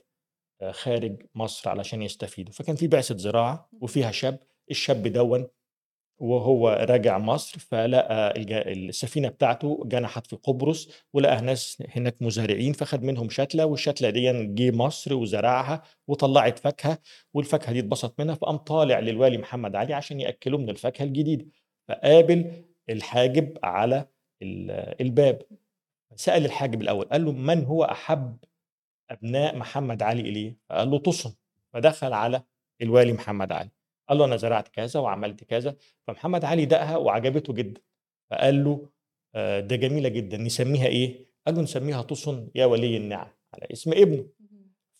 آآ 0.62 0.72
خارج 0.74 1.24
مصر 1.36 1.70
علشان 1.70 2.02
يستفيدوا، 2.02 2.54
فكان 2.54 2.76
في 2.76 2.88
بعثة 2.88 3.18
زراعة 3.18 3.70
اهم. 3.74 3.80
وفيها 3.84 4.12
شاب، 4.12 4.40
الشاب 4.72 5.08
دوًّا 5.08 5.48
وهو 6.20 6.70
راجع 6.90 7.18
مصر 7.18 7.60
فلقى 7.60 8.34
الج 8.38 8.54
السفينة 8.54 9.30
بتاعته 9.30 9.84
جنحت 9.86 10.28
في 10.28 10.36
قبرص 10.36 10.90
ولقى 11.14 11.42
ناس 11.42 11.84
هناك 11.96 12.22
مزارعين، 12.22 12.74
فخد 12.74 13.04
منهم 13.04 13.30
شتلة 13.30 13.66
والشتلة 13.66 14.10
ديًّا 14.10 14.48
جه 14.56 14.72
مصر 14.72 15.14
وزرعها 15.16 15.84
وطلّعت 16.08 16.60
فاكهة، 16.60 16.98
والفاكهة 17.34 17.72
دي 17.74 17.80
اتبسط 17.80 18.20
منها 18.22 18.36
فقام 18.36 18.58
طالع 18.58 19.00
للوالي 19.00 19.38
محمد 19.38 19.76
علي 19.76 19.94
عشان 19.94 20.20
يأكّله 20.22 20.58
من 20.58 20.70
الفاكهة 20.70 21.04
الجديدة، 21.06 21.46
فقابل 21.90 22.52
الحاجب 22.90 23.58
على 23.64 24.08
ال 24.42 24.72
الباب، 25.02 25.42
سأل 26.20 26.46
الحاجب 26.46 26.82
الأول 26.82 27.06
قال 27.06 27.26
له: 27.26 27.32
"من 27.32 27.66
هو 27.66 27.84
أحب 27.84 28.38
أبناء 29.10 29.56
محمد 29.56 30.04
علي 30.04 30.22
إليه؟" 30.22 30.58
فقال 30.70 30.92
له: 30.92 30.98
"طُسم." 30.98 31.34
فدخل 31.74 32.14
على 32.14 32.44
الوالي 32.82 33.14
محمد 33.14 33.52
علي، 33.52 33.70
قال 34.10 34.18
له: 34.18 34.26
"أنا 34.26 34.38
زرعت 34.38 34.68
كذا 34.68 35.00
وعملت 35.00 35.44
كذا." 35.44 35.76
فمحمد 36.08 36.46
علي 36.46 36.66
داقها 36.66 36.98
وعجبته 36.98 37.54
جدًا، 37.54 37.82
فقال 38.32 38.64
له: 38.64 38.90
"آآ 39.36 39.60
ده 39.60 39.76
جميلة 39.76 40.10
جدًا، 40.10 40.38
نسميها 40.38 40.86
إيه؟" 40.88 41.26
قال 41.48 41.56
له: 41.56 41.62
"نسميها 41.62 42.02
طُسم 42.02 42.48
يا 42.56 42.66
ولي 42.66 42.98
النعم." 42.98 43.28
على 43.54 43.68
اسم 43.72 43.92
ابنه،. 43.94 44.26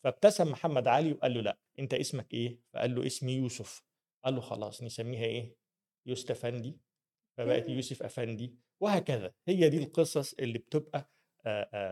فابتسم 0.04 0.52
محمد 0.52 0.88
علي 0.88 1.12
وقال 1.14 1.34
له: 1.34 1.42
"لأ، 1.42 1.58
أنت 1.80 1.94
اسمك 1.94 2.34
إيه؟" 2.34 2.60
فقال 2.74 2.96
له: 2.96 3.06
"اسمي 3.06 3.34
يوسف." 3.34 3.84
قال 4.26 4.36
له: 4.36 4.42
"خلاص 4.42 4.84
نسميها 4.84 5.24
إيه؟ 5.26 5.56
يوستفندي." 6.06 6.78
فبقت 7.40 7.70
ياه! 7.70 7.76
يوسف 7.76 8.04
أفندي، 8.04 8.56
وهكذا. 8.82 9.34
هي 9.48 9.70
دي 9.70 9.78
القصص 9.78 10.34
اللي 10.34 10.60
بتبقى 10.60 11.10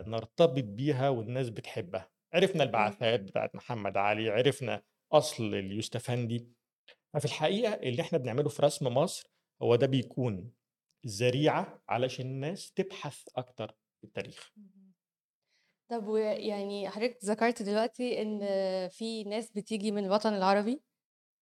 نرتبط 0.08 0.64
بيها 0.64 1.10
والناس 1.10 1.50
بتحبها. 1.50 2.12
عرفنا 2.34 2.64
إمم. 2.64 2.70
البعثات 2.70 3.20
بتاعة 3.20 3.52
محمد 3.54 3.98
علي، 3.98 4.30
عرفنا 4.30 4.84
أصل 5.12 5.56
اليوستفندي، 5.56 6.48
ففي 7.14 7.26
الحقيقة 7.26 7.74
اللي 7.74 8.02
إحنا 8.02 8.18
بنعمله 8.18 8.50
في 8.50 8.62
رسم 8.62 8.88
مصر 8.88 9.32
هو 9.62 9.76
ده 9.76 9.88
بيكون 9.88 10.52
ذريعة 11.08 11.84
علشان 11.90 12.26
الناس 12.26 12.72
تبحث 12.72 13.24
أكتر 13.36 13.68
في 14.02 14.04
التاريخ. 14.04 14.54
طب 15.92 16.08
ويعني 16.08 16.90
حضرتك 16.90 17.18
ذكرت 17.26 17.62
دلوقتي 17.62 18.22
إن 18.22 18.40
في 18.90 19.24
ناس 19.24 19.52
بتيجي 19.52 19.92
من 19.92 20.06
الوطن 20.06 20.34
العربي، 20.34 20.82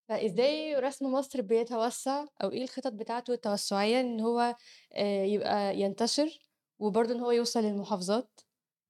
فإزاي 0.10 0.76
رسم 0.76 1.06
مصر 1.14 1.42
بيتوسّع 1.42 2.26
أو 2.44 2.52
إيه 2.52 2.64
الخطط 2.64 2.92
بتاعته 2.94 3.34
التوسُّعية 3.34 4.00
إن 4.02 4.20
هو 4.22 4.56
آآ 4.94 5.26
يبقى 5.26 5.80
ينتشر 5.80 6.40
وبرضه 6.80 7.14
إن 7.14 7.20
هو 7.20 7.32
يوصل 7.32 7.60
للمحافظات؟ 7.64 8.42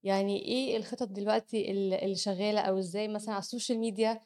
يعني 0.04 0.40
إيه 0.46 0.78
الخطط 0.78 1.08
دلوقتي 1.08 1.72
ال 1.72 1.94
اللي 1.94 2.16
شغّالة 2.16 2.62
أو 2.62 2.80
إزاي 2.80 3.08
مثلًا 3.08 3.34
على 3.34 3.42
ال 3.42 3.47
social 3.47 3.80
media 3.80 4.20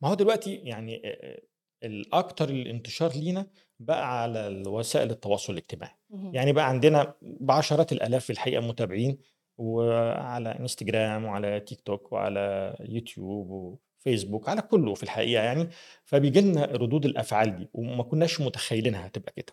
ما 0.00 0.08
هو 0.08 0.14
دلوقتي 0.14 0.54
يعني 0.54 1.02
آآ 1.04 1.40
الأكتر 1.84 2.48
الانتشار 2.48 3.12
لينا 3.12 3.46
بقى 3.78 4.22
على 4.22 4.62
وسائل 4.66 5.10
التواصل 5.10 5.52
الاجتماعي،. 5.52 5.94
يعني 6.32 6.52
بقى 6.52 6.68
عندنا 6.68 7.14
بعشرات 7.22 7.92
الآلاف 7.92 8.24
في 8.24 8.30
الحقيقة 8.30 8.60
متابعين، 8.68 9.18
وعلى 9.58 10.48
إنستجرام 10.58 11.24
وعلى 11.24 11.60
تيك 11.60 11.80
توك 11.80 12.12
وعلى 12.12 12.76
يوتيوب 12.80 13.78
فيسبوك 14.06 14.48
على 14.48 14.62
كله 14.62 14.94
في 14.94 15.02
الحقيقة 15.02 15.42
يعني 15.42 15.68
فبيجي 16.04 16.40
لنا 16.40 16.64
ردود 16.64 17.04
الأفعال 17.04 17.56
دي 17.56 17.68
وما 17.74 18.02
كناش 18.02 18.40
متخيلينها 18.40 19.06
هتبقى 19.06 19.32
كده. 19.36 19.52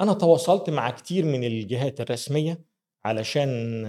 أنا 0.00 0.12
تواصلت 0.12 0.70
مع 0.70 0.90
كتير 0.90 1.24
من 1.24 1.44
الجهات 1.44 2.00
الرسمية 2.00 2.60
علشان 3.04 3.84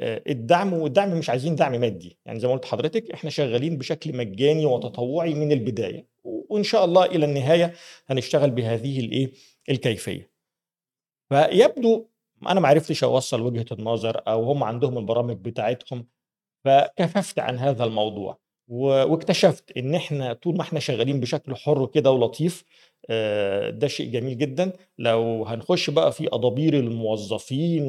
الدعم 0.00 0.72
والدعم 0.72 1.18
مش 1.18 1.30
عايزين 1.30 1.54
دعم 1.56 1.80
مادي. 1.80 2.18
يعني 2.26 2.40
زي 2.40 2.48
ما 2.48 2.54
قلت 2.54 2.64
لحضرتك 2.64 3.10
إحنا 3.10 3.30
شغالين 3.30 3.78
بشكل 3.78 4.16
مجاني 4.16 4.66
وتطوعي 4.66 5.34
من 5.34 5.52
البداية 5.52 6.06
وإن 6.24 6.62
شاء 6.62 6.84
الله 6.84 7.04
إلى 7.04 7.24
النهاية 7.26 7.74
هنشتغل 8.06 8.50
بهذه 8.50 9.00
الإيه؟ 9.00 9.32
الكيفية. 9.68 10.30
فيبدو 11.28 12.06
أنا 12.46 12.60
ما 12.60 12.68
عرفتش 12.68 13.04
أوصل 13.04 13.40
وجهة 13.40 13.66
النظر 13.72 14.22
أو 14.28 14.44
هم 14.44 14.64
عندهم 14.64 14.98
البرامج 14.98 15.36
بتاعتهم 15.36 16.06
فكففت 16.64 17.38
عن 17.38 17.58
هذا 17.58 17.84
الموضوع. 17.84 18.38
واكتشفت 18.68 19.76
إن 19.76 19.94
إحنا 19.94 20.32
طول 20.32 20.56
ما 20.56 20.62
إحنا 20.62 20.80
شغالين 20.80 21.20
بشكل 21.20 21.56
حر 21.56 21.86
كده 21.86 22.10
ولطيف 22.10 22.64
آه، 23.10 23.70
ده 23.70 23.88
شيء 23.88 24.10
جميل 24.10 24.38
جدا. 24.38 24.72
لو 24.98 25.44
هنخش 25.44 25.90
بقى 25.90 26.12
في 26.12 26.28
ادابير 26.32 26.74
الموظفين 26.78 27.88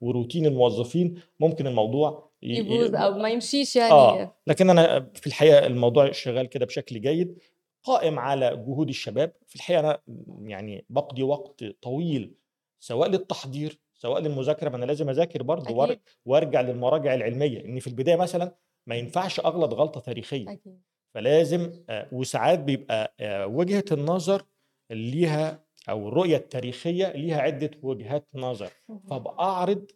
وروتين 0.00 0.46
الموظفين 0.46 1.20
ممكن 1.40 1.66
الموضوع 1.66 2.28
يبوظ 2.42 2.94
أو 2.94 3.18
ما 3.18 3.28
يمشيش 3.28 3.76
يعني. 3.76 3.92
آه 3.92 4.36
لكن 4.46 4.70
أنا 4.70 5.10
في 5.14 5.26
الحقيقة 5.26 5.66
الموضوع 5.66 6.12
شغال 6.12 6.46
كده 6.46 6.66
بشكل 6.66 7.00
جيد 7.00 7.38
قائم 7.82 8.18
على 8.18 8.56
جهود 8.56 8.88
الشباب. 8.88 9.32
في 9.46 9.56
الحقيقة 9.56 9.80
أنا 9.80 9.98
يعني 10.42 10.84
بقضي 10.90 11.22
وقت 11.22 11.64
طويل 11.82 12.34
سواء 12.80 13.08
للتحضير 13.08 13.78
سواء 13.94 14.20
للمذاكرة 14.20 14.68
ما 14.68 14.76
أنا 14.76 14.84
لازم 14.84 15.08
أذاكر 15.10 15.42
برضه 15.42 15.96
وأرجع 16.24 16.60
للمراجع 16.60 17.14
العلمية. 17.14 17.64
إن 17.64 17.78
في 17.78 17.86
البداية 17.86 18.16
مثلا 18.16 18.54
ما 18.88 18.94
ينفعش 18.96 19.40
أغلط 19.40 19.74
غلطة 19.74 20.00
تاريخية. 20.00 20.52
أكيد. 20.52 20.82
فلازم 21.14 21.84
آه، 21.90 22.08
وساعات 22.12 22.58
بيبقى 22.58 23.14
آه، 23.20 23.46
وجهة 23.46 23.84
النظر 23.92 24.42
ليها 24.90 25.64
أو 25.88 26.08
الرؤية 26.08 26.36
التاريخية 26.36 27.12
ليها 27.12 27.40
عدة 27.40 27.70
وجهات 27.82 28.28
نظر. 28.34 28.70
مهم. 28.88 29.00
فبأعرض 29.10 29.90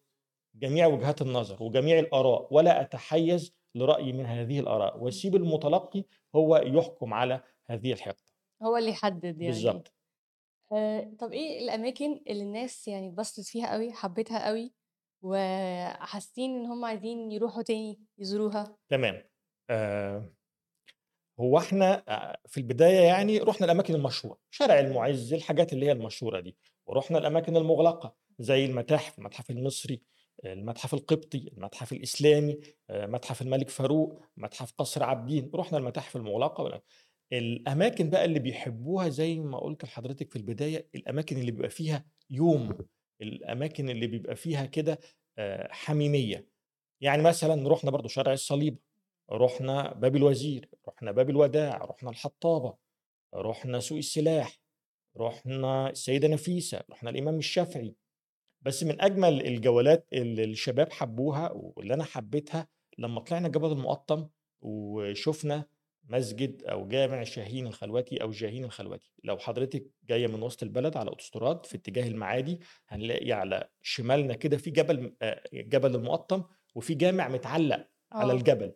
جميع 0.54 0.86
وجهات 0.86 1.22
النظر 1.22 1.62
وجميع 1.62 1.98
الآراء 1.98 2.48
ولا 2.50 2.80
أتحيز 2.80 3.54
لرأي 3.74 4.12
من 4.12 4.26
هذه 4.26 4.60
الآراء 4.60 4.98
وأسيب 5.04 5.36
المتلقي 5.36 6.04
هو 6.36 6.56
يحكم 6.56 7.14
على 7.14 7.40
هذه 7.66 7.92
الحقبة. 7.92 8.32
هو 8.62 8.76
اللي 8.76 8.90
يحدد 8.90 9.24
يعني. 9.24 9.46
بالظبط 9.46 9.94
آه، 10.72 11.12
طب 11.18 11.32
إيه 11.32 11.58
الأماكن 11.64 12.22
اللي 12.28 12.42
الناس 12.42 12.88
يعني 12.88 13.08
اتبسطت 13.08 13.46
فيها 13.46 13.72
قوي 13.72 13.92
حبيتها 13.92 14.46
قوي 14.46 14.72
وحاسين 15.22 16.50
إن 16.56 16.66
هم 16.66 16.84
عايزين 16.84 17.32
يروحوا 17.32 17.62
تاني 17.62 18.00
يزوروها. 18.18 18.76
تمام. 18.88 19.22
آه 19.70 20.32
هو 21.40 21.58
إحنا 21.58 22.04
آه، 22.08 22.38
في 22.46 22.58
البداية 22.58 23.00
يعني 23.00 23.38
رحنا 23.38 23.66
الأماكن 23.66 23.94
المشهورة 23.94 24.38
شارع 24.50 24.80
المعز 24.80 25.32
الحاجات 25.32 25.72
اللي 25.72 25.86
هي 25.86 25.92
المشهورة 25.92 26.40
دي. 26.40 26.56
ورحنا 26.86 27.18
الأماكن 27.18 27.56
المغلقة 27.56 28.16
زي 28.38 28.64
المتاحف 28.64 29.18
المتحف 29.18 29.50
المصري 29.50 30.02
المتحف 30.44 30.94
القبطي 30.94 31.48
المتحف 31.56 31.92
الإسلامي 31.92 32.60
آه، 32.90 33.06
متحف 33.06 33.42
الملك 33.42 33.68
فاروق 33.68 34.22
متحف 34.36 34.72
قصر 34.78 35.02
عابدين. 35.04 35.50
رحنا 35.54 35.78
المتاحف 35.78 36.16
المغلقة. 36.16 36.68
والأ- 36.70 36.80
الأماكن 37.32 38.10
بقى 38.10 38.24
اللي 38.24 38.38
بيحبوها 38.38 39.08
زي 39.08 39.40
ما 39.40 39.58
قلت 39.58 39.84
لحضرتك 39.84 40.30
في 40.30 40.36
البداية 40.36 40.88
الأماكن 40.94 41.36
اللي 41.36 41.50
بيبقى 41.50 41.70
فيها 41.70 42.04
يوم. 42.30 42.78
الأماكن 43.22 43.90
اللي 43.90 44.06
بيبقى 44.06 44.36
فيها 44.36 44.66
كده 44.66 44.98
حميمية. 45.70 46.48
يعني 47.00 47.22
مثلا 47.22 47.68
رحنا 47.68 47.90
برضو 47.90 48.08
شارع 48.08 48.32
الصليب 48.32 48.78
رحنا 49.32 49.94
باب 49.94 50.16
الوزير 50.16 50.68
رحنا 50.88 51.12
باب 51.12 51.30
الوداع 51.30 51.76
رحنا 51.84 52.10
الحطابة 52.10 52.76
رحنا 53.34 53.80
سوق 53.80 53.98
السلاح 53.98 54.60
رحنا 55.16 55.90
السيدة 55.90 56.28
نفيسة 56.28 56.82
رحنا 56.90 57.10
الإمام 57.10 57.38
الشافعي. 57.38 57.94
بس 58.62 58.82
من 58.84 59.00
أجمل 59.00 59.46
الجولات 59.46 60.06
اللي 60.12 60.44
الشباب 60.44 60.92
حبوها 60.92 61.50
واللي 61.52 61.94
أنا 61.94 62.04
حبيتها 62.04 62.68
لما 62.98 63.20
طلعنا 63.20 63.48
جبل 63.48 63.72
المقطم 63.72 64.28
وشفنا 64.62 65.64
مسجد 66.04 66.62
أو 66.64 66.88
جامع 66.88 67.24
شاهين 67.24 67.66
الخلوتي 67.66 68.22
أو 68.22 68.30
جاهين 68.30 68.64
الخلوتي 68.64 69.12
لو 69.24 69.38
حضرتك 69.38 69.90
جاية 70.08 70.26
من 70.26 70.42
وسط 70.42 70.62
البلد 70.62 70.96
على 70.96 71.10
أوتوستراد 71.10 71.66
في 71.66 71.76
اتجاه 71.76 72.08
المعادي 72.08 72.60
هنلاقي 72.88 73.32
على 73.32 73.68
شمالنا 73.82 74.34
كده 74.34 74.56
في 74.56 74.70
جبل 74.70 75.14
آه، 75.22 75.42
جبل 75.52 75.94
المقطم 75.94 76.44
وفي 76.74 76.94
جامع 76.94 77.28
متعلق 77.28 77.88
على 78.12 78.32
آه. 78.32 78.36
الجبل. 78.36 78.72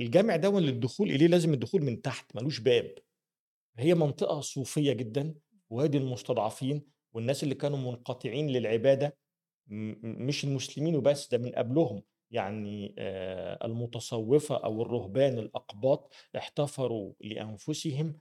الجامع 0.00 0.36
ده 0.36 0.60
للدخول 0.60 1.10
إليه 1.10 1.26
لازم 1.26 1.52
الدخول 1.54 1.82
من 1.82 2.02
تحت 2.02 2.36
ملوش 2.36 2.60
باب. 2.60 2.94
هي 3.78 3.94
منطقة 3.94 4.40
صوفية 4.40 4.92
جدا 4.92 5.34
وادي 5.70 5.98
المستضعفين 5.98 6.82
والناس 7.12 7.42
اللي 7.42 7.54
كانوا 7.54 7.78
منقطعين 7.78 8.48
م- 9.66 10.26
مش 10.26 10.44
المسلمين 10.44 10.96
وبس 10.96 11.28
ده 11.28 11.38
من 11.38 11.50
قبلهم. 11.52 12.02
يعني 12.30 12.94
المتصوفة 13.64 14.56
أو 14.56 14.82
الرهبان 14.82 15.38
الأقباط 15.38 16.12
احتفروا 16.36 17.12
لأنفسهم 17.20 18.18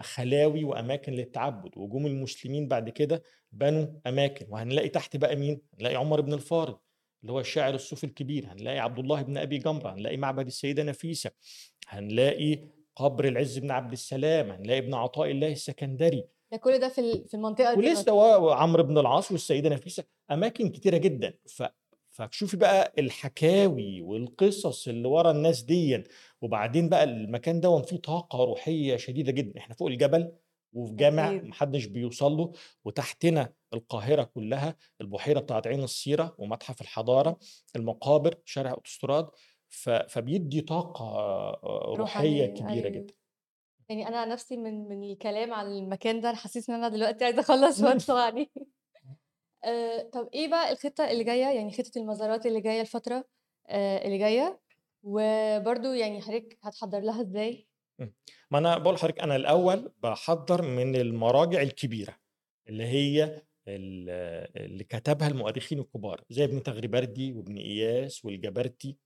خلاوي 0.00 0.64
وأماكن 0.64 1.12
للتعبد 1.12 1.78
وجم 1.78 2.06
المسلمين 2.06 2.68
بعد 2.68 2.88
كده 2.88 3.22
بنوا 3.52 3.86
أماكن. 4.06 4.46
وهنلاقي 4.48 4.88
تحت 4.88 5.16
بقى 5.16 5.36
مين؟ 5.36 5.60
هنلاقي 5.74 5.96
عمر 5.96 6.20
بن 6.20 6.32
الفارض 6.32 6.78
اللي 7.22 7.32
هو 7.32 7.40
الشاعر 7.40 7.74
الصوفي 7.74 8.04
الكبير. 8.04 8.46
هنلاقي 8.52 8.78
عبد 8.78 8.98
الله 8.98 9.22
بن 9.22 9.38
أبي 9.38 9.58
جمرة. 9.58 9.92
هنلاقي 9.92 10.16
معبد 10.16 10.46
السيدة 10.46 10.82
نفيسة. 10.82 11.30
هنلاقي 11.88 12.58
قبر 12.96 13.24
العز 13.28 13.58
بن 13.58 13.70
عبد 13.70 13.92
السلام. 13.92 14.50
هنلاقي 14.50 14.78
ابن 14.78 14.94
عطاء 14.94 15.30
الله 15.30 15.52
السكندري. 15.52 16.24
ده 16.52 16.56
كل 16.58 16.78
ده 16.78 16.88
في 16.88 17.24
في 17.28 17.34
المنطقة 17.34 17.74
دي 17.74 17.78
ولسه 17.80 18.12
وعمرو 18.12 18.82
بن 18.82 18.98
العاص 18.98 19.32
والسيدة 19.32 19.68
نفيسة. 19.68 20.04
أماكن 20.30 20.68
كتيرة 20.68 20.96
جدا. 20.96 21.34
ف 21.48 21.62
فشوفي 22.18 22.56
بقى 22.56 22.92
الحكاوي 22.98 24.02
والقصص 24.02 24.88
اللي 24.88 25.08
ورا 25.08 25.30
الناس 25.30 25.62
دي 25.62 26.04
وبعدين 26.42 26.88
بقى 26.88 27.04
المكان 27.04 27.60
ده 27.60 27.82
فيه 27.82 27.96
طاقة 27.96 28.44
روحية 28.44 28.96
شديدة 28.96 29.32
جدا. 29.32 29.58
إحنا 29.60 29.74
فوق 29.74 29.88
الجبل 29.88 30.32
وفي 30.72 30.94
جامع 30.94 31.30
محدش 31.32 31.84
بيوصل 31.84 32.32
له 32.32 32.52
وتحتنا 32.84 33.52
القاهرة 33.74 34.22
كلها 34.22 34.76
البحيرة 35.00 35.40
بتاعت 35.40 35.66
عين 35.66 35.82
السيرة 35.84 36.34
ومتحف 36.38 36.80
الحضارة 36.80 37.38
المقابر 37.76 38.34
شارع 38.44 38.70
أوتوستراد 38.70 39.28
ف... 39.68 39.90
فبيدي 39.90 40.60
طاقة 40.60 41.04
آه، 41.04 41.94
روحية 41.96 41.98
روحانية 41.98 42.46
كبيرة 42.46 42.70
أيوه. 42.72 42.88
جدا. 42.88 43.14
يعني 43.88 44.08
أنا 44.08 44.24
نفسي 44.24 44.56
من 44.56 44.88
من 44.88 45.04
الكلام 45.04 45.52
عن 45.52 45.66
المكان 45.66 46.20
ده 46.20 46.30
أنا 46.30 46.38
حسيت 46.38 46.70
إن 46.70 46.74
أنا 46.74 46.88
دلوقتي 46.88 47.24
عايزة 47.24 47.40
أخلص 47.40 47.80
وادخل 47.82 48.14
عليه. 48.16 48.48
آه، 49.64 50.02
طب 50.12 50.28
إيه 50.34 50.48
بقى 50.48 50.72
الخطة 50.72 51.10
اللي 51.10 51.24
جاية؟ 51.24 51.46
يعني 51.56 51.72
خطة 51.72 51.90
المزارات 51.98 52.46
اللي 52.46 52.60
جاية 52.60 52.80
الفترة 52.80 53.24
آه، 53.68 54.04
اللي 54.06 54.18
جاية. 54.18 54.60
وبرضو 55.02 55.92
يعني 55.92 56.20
حضرتك 56.22 56.58
هتحضر 56.62 57.00
لها 57.00 57.22
إزاي؟ 57.22 57.66
مم. 57.98 58.14
ما 58.50 58.58
أنا 58.58 58.78
بقول 58.78 58.94
لحضرتك 58.94 59.20
أنا 59.20 59.36
الأول 59.36 59.92
بحضر 60.02 60.62
من 60.62 60.96
المراجع 60.96 61.62
الكبيرة 61.62 62.16
اللي 62.68 62.84
هي 62.84 63.24
ال- 63.68 64.10
اللي 64.56 64.84
كتبها 64.84 65.28
المؤرخين 65.28 65.78
الكبار 65.78 66.24
زي 66.30 66.44
ابن 66.44 66.62
تغريبردي 66.62 67.32
وابن 67.32 67.56
إياس 67.56 68.24
والجبرتي 68.24 68.96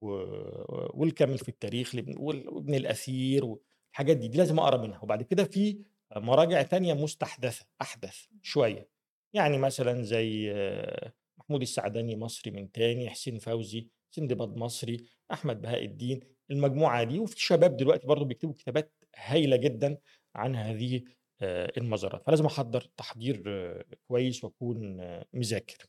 والكامل 0.00 1.38
في 1.38 1.48
التاريخ 1.48 1.94
وابن 2.18 2.74
الأثير 2.74 3.44
والحاجات 3.44 4.16
دي 4.16 4.28
دي 4.28 4.38
لازم 4.38 4.58
أقرأ 4.58 4.76
منها. 4.76 5.00
وبعد 5.02 5.22
كده 5.22 5.44
في 5.44 5.78
مراجع 6.16 6.62
تانية 6.62 6.94
مستحدثة 6.94 7.66
أحدث 7.82 8.24
شوية. 8.42 8.88
يعني 9.34 9.58
مثلا 9.58 10.02
زي 10.02 10.52
آه، 10.52 11.12
محمود 11.38 11.62
السعداني 11.62 12.16
مصري 12.16 12.50
من 12.50 12.72
تاني 12.72 13.10
حسين 13.10 13.38
فوزي 13.38 13.88
سندباد 14.10 14.56
مصري 14.56 14.96
أحمد 15.32 15.62
بهاء 15.62 15.84
الدين 15.84 16.20
المجموعة 16.50 17.04
دي. 17.04 17.18
وفي 17.18 17.40
شباب 17.42 17.76
دلوقتي 17.76 18.06
برضو 18.06 18.24
بيكتبوا 18.24 18.54
كتابات 18.54 18.92
هايلة 19.16 19.56
جدا 19.56 19.98
عن 20.34 20.56
هذه 20.56 21.02
آه، 21.42 21.72
المزارات 21.78 22.26
فلازم 22.26 22.46
أحضر 22.46 22.80
تحضير 22.96 23.42
آه، 23.46 23.84
كويس 24.08 24.44
وأكون 24.44 24.96
مذاكر. 25.32 25.86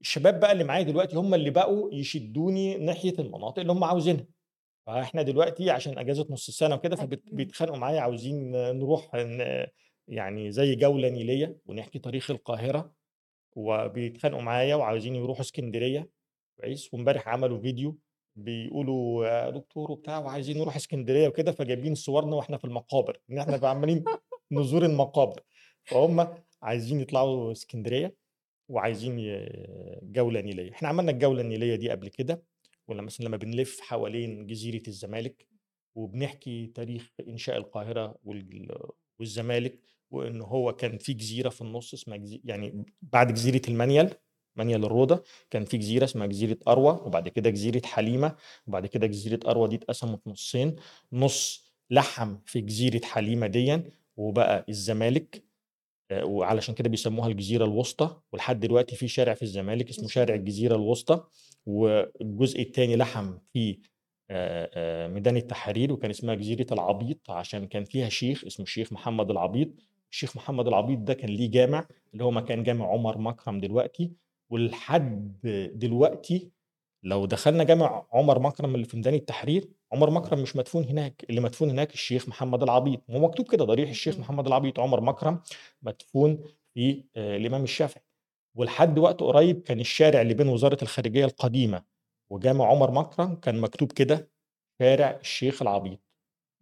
الشباب 0.00 0.40
بقى 0.40 0.52
اللي 0.52 0.64
معايا 0.64 0.82
دلوقتي 0.82 1.16
هم 1.16 1.34
اللي 1.34 1.50
بقوا 1.50 1.94
يشدوني 1.94 2.76
ناحية 2.76 3.14
المناطق 3.18 3.58
اللي 3.60 3.72
هم 3.72 3.84
عاوزينها. 3.84 4.26
فإحنا 4.86 5.22
دلوقتي 5.22 5.70
عشان 5.70 5.98
أجازة 5.98 6.26
نص 6.30 6.48
السنة 6.48 6.74
وكده 6.74 6.96
فبيتخانقوا 6.96 7.76
معايا 7.78 8.00
عاوزين 8.00 8.50
نروح 8.52 9.14
يعني 10.08 10.50
زي 10.50 10.74
جولة 10.74 11.08
نيلية 11.08 11.56
ونحكي 11.66 11.98
تاريخ 11.98 12.30
القاهرة 12.30 12.92
وبيتخانقوا 13.56 14.42
معايا 14.42 14.74
وعاوزين 14.74 15.14
يروحوا 15.14 15.40
اسكندرية 15.40 16.10
كويس 16.60 16.94
وامبارح 16.94 17.28
عملوا 17.28 17.58
فيديو 17.58 17.98
بيقولوا 18.36 19.50
دكتور 19.50 19.90
وبتاع 19.92 20.18
وعايزين 20.18 20.58
نروح 20.58 20.76
اسكندرية 20.76 21.28
وكده 21.28 21.52
فجايبين 21.52 21.94
صورنا 21.94 22.36
وإحنا 22.36 22.56
في 22.56 22.64
المقابر 22.64 23.20
إن 23.30 23.38
إحنا 23.38 23.68
عمالين 23.68 24.04
نزور 24.52 24.84
المقابر. 24.84 25.42
فهم 25.84 26.34
عايزين 26.62 27.00
يطلعوا 27.00 27.52
اسكندرية 27.52 28.14
وعايزين 28.68 29.16
جولة 30.02 30.40
نيلية. 30.40 30.72
إحنا 30.72 30.88
عملنا 30.88 31.10
الجولة 31.10 31.40
النيلية 31.40 31.74
دي 31.74 31.90
قبل 31.90 32.08
كده 32.08 32.42
ولا 32.88 33.02
مثلا 33.02 33.26
لما 33.26 33.36
بنلف 33.36 33.80
حوالين 33.80 34.46
جزيرة 34.46 34.82
الزمالك 34.88 35.48
وبنحكي 35.94 36.66
تاريخ 36.66 37.10
إنشاء 37.28 37.56
القاهرة 37.56 38.18
وال 38.24 38.78
والزمالك، 39.18 39.78
وإن 40.10 40.40
هو 40.40 40.72
كان 40.72 40.98
في 40.98 41.12
جزيرة 41.12 41.48
في 41.48 41.60
النُص 41.60 41.94
اسمها 41.94 42.16
جزي 42.16 42.40
يعني 42.44 42.84
بعد 43.02 43.34
جزيرة 43.34 43.62
المنيل، 43.68 44.10
منيل 44.56 44.84
الروضة، 44.84 45.22
كان 45.50 45.64
في 45.64 45.76
جزيرة 45.78 46.04
اسمها 46.04 46.26
جزيرة 46.26 46.58
أروى، 46.68 46.92
وبعد 47.06 47.28
كده 47.28 47.50
جزيرة 47.50 47.82
حليمة، 47.86 48.36
وبعد 48.66 48.86
كده 48.86 49.06
جزيرة 49.06 49.40
أروى 49.50 49.68
دي 49.68 49.76
اتقسمت 49.76 50.28
نُصّين، 50.28 50.76
نُص 51.12 51.68
لحّم 51.90 52.38
في 52.46 52.60
جزيرة 52.60 53.00
حليمة 53.04 53.46
ديًّا 53.46 53.84
وبقى 54.16 54.64
الزمالك، 54.68 55.44
آآ 56.10 56.24
وعلشان 56.24 56.74
كده 56.74 56.88
بيسموها 56.88 57.28
الجزيرة 57.28 57.64
الوسطى، 57.64 58.20
ولحد 58.32 58.60
دلوقتي 58.60 58.96
في 58.96 59.08
شارع 59.08 59.34
في 59.34 59.42
الزمالك 59.42 59.88
اسمه 59.90 60.08
شارع 60.08 60.34
الجزيرة 60.34 60.76
الوسطى، 60.76 61.24
والجزء 61.66 62.62
التاني 62.62 62.96
لحم 62.96 63.38
في 63.52 63.78
آآ 64.30 64.70
آآ 64.74 65.08
ميدان 65.08 65.36
التحرير 65.36 65.92
وكان 65.92 66.10
اسمها 66.10 66.34
جزيرة 66.34 66.66
العبيط 66.72 67.30
عشان 67.30 67.66
كان 67.66 67.84
فيها 67.84 68.08
شيخ 68.08 68.44
اسمه 68.44 68.64
الشيخ 68.64 68.92
محمد 68.92 69.30
العبيط، 69.30 69.68
الشيخ 70.12 70.36
محمد 70.36 70.68
العبيط 70.68 70.98
ده 70.98 71.14
كان 71.14 71.30
ليه 71.30 71.50
جامع 71.50 71.86
اللي 72.12 72.24
هو 72.24 72.30
مكان 72.30 72.62
جامع 72.62 72.86
عمر 72.92 73.18
مكرم 73.18 73.60
دلوقتي، 73.60 74.12
ولحد 74.50 75.40
دلوقتي 75.74 76.50
لو 77.02 77.26
دخلنا 77.26 77.64
جامع 77.64 78.06
عمر 78.12 78.38
مكرم 78.38 78.74
اللي 78.74 78.86
في 78.86 78.96
ميدان 78.96 79.14
التحرير، 79.14 79.68
عمر 79.92 80.10
مكرم 80.10 80.42
مش 80.42 80.56
مدفون 80.56 80.84
هناك، 80.84 81.24
اللي 81.30 81.40
مدفون 81.40 81.70
هناك 81.70 81.94
الشيخ 81.94 82.28
محمد 82.28 82.62
العبيط، 82.62 83.00
هو 83.10 83.18
مكتوب 83.18 83.48
كده 83.52 83.64
ضريح 83.64 83.90
الشيخ. 83.90 84.18
محمد 84.18 84.46
العبيط، 84.46 84.80
عمر 84.80 85.00
مكرم 85.00 85.40
مدفون 85.82 86.44
في 86.74 87.04
آآ 87.16 87.36
الإمام 87.36 87.62
الشافعي، 87.62 88.04
ولحد 88.54 88.98
وقت 88.98 89.20
قريب 89.20 89.62
كان 89.62 89.80
الشارع 89.80 90.20
اللي 90.20 90.34
بين 90.34 90.48
وزارة 90.48 90.78
الخارجية 90.82 91.24
القديمة 91.24 91.84
وجامع 92.30 92.66
عمر 92.66 92.90
مكرم 92.90 93.34
كان 93.34 93.60
مكتوب 93.60 93.92
كده 93.92 94.30
شارع 94.78 95.18
الشيخ 95.20 95.62
العبيط، 95.62 96.00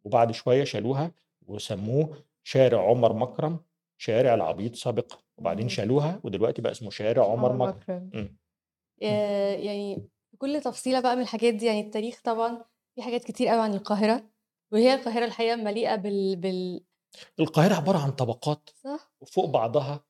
وبعد 0.04 0.32
شوية 0.32 0.64
شالوها 0.64 1.12
وسموه 1.46 2.16
شارع 2.46 2.90
عمر 2.90 3.12
مكرم، 3.12 3.60
شارع 3.98 4.34
العبيط 4.34 4.74
سابقًا، 4.74 5.18
وبعدين 5.38 5.66
إمم. 5.66 5.68
شالوها 5.68 6.20
ودلوقتي 6.24 6.62
بقى 6.62 6.72
اسمه 6.72 6.90
شارع 6.90 7.24
عمر 7.24 7.52
عمر 7.52 7.68
مكرم. 7.68 7.76
مكرم. 7.76 8.10
إمم. 8.14 8.36
إمم. 9.02 9.64
يعني 9.64 10.08
كل 10.38 10.60
تفصيلة 10.60 11.00
بقى 11.00 11.16
من 11.16 11.22
الحاجات 11.22 11.54
دي، 11.54 11.66
يعني 11.66 11.80
التاريخ 11.80 12.20
طبعًا 12.24 12.64
في 12.94 13.02
حاجات 13.02 13.24
كتير 13.24 13.52
أوي 13.52 13.60
عن 13.60 13.74
القاهرة، 13.74 14.30
وهي 14.72 14.94
القاهرة 14.94 15.24
الحقيقة 15.24 15.56
مليئة 15.56 15.96
بال 15.96 16.36
بال 16.36 16.84
القاهرة 17.40 17.74
عبارة 17.74 17.98
عن 17.98 18.10
طبقات 18.10 18.70
صح. 18.74 19.12
وفوق 19.20 19.44
بعضها، 19.50 20.04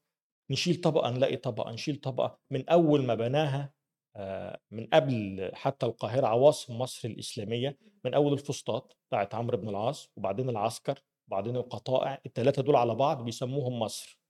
نشيل 0.51 0.80
طبقة 0.80 1.11
نلاقي 1.11 1.37
طبقة، 1.37 1.72
نشيل 1.72 1.97
طبقة، 1.97 2.39
من 2.51 2.68
أول 2.68 3.05
ما 3.05 3.14
بناها 3.14 3.72
آآ 4.16 4.61
من 4.70 4.87
قبل 4.93 5.51
حتى 5.55 5.87
القاهرة 5.87 6.26
عواصم 6.26 6.78
مصر 6.78 7.09
الإسلامية، 7.09 7.78
من 8.05 8.14
أول 8.14 8.32
الفسطاط 8.32 8.97
بتاعة 9.09 9.28
عمرو 9.32 9.59
بن 9.59 9.68
العاص، 9.68 10.11
وبعدين 10.16 10.49
العسكر، 10.49 11.03
وبعدين 11.28 11.56
القطائع، 11.56 12.22
ال3 12.28 12.60
دول 12.60 12.76
على 12.76 12.94
بعض 12.94 13.24
بيسموهم 13.24 13.78
مصر، 13.78 14.20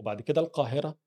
وبعد 0.00 0.20
كده 0.20 0.40
القاهرة 0.40 0.98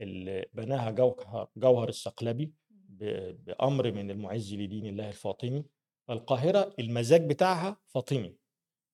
اللي 0.00 0.46
بناها 0.54 0.90
جوهر 0.90 1.48
جوهر 1.56 1.88
الصقلبي 1.88 2.52
ب 2.70 3.04
بأمر 3.44 3.92
من 3.92 4.10
المُعِز 4.10 4.54
لدين 4.54 4.86
الله 4.86 5.08
الفاطمي، 5.08 5.64
فالقاهرة 6.08 6.74
المزاج 6.78 7.28
بتاعها 7.28 7.80
فاطمي، 7.86 8.36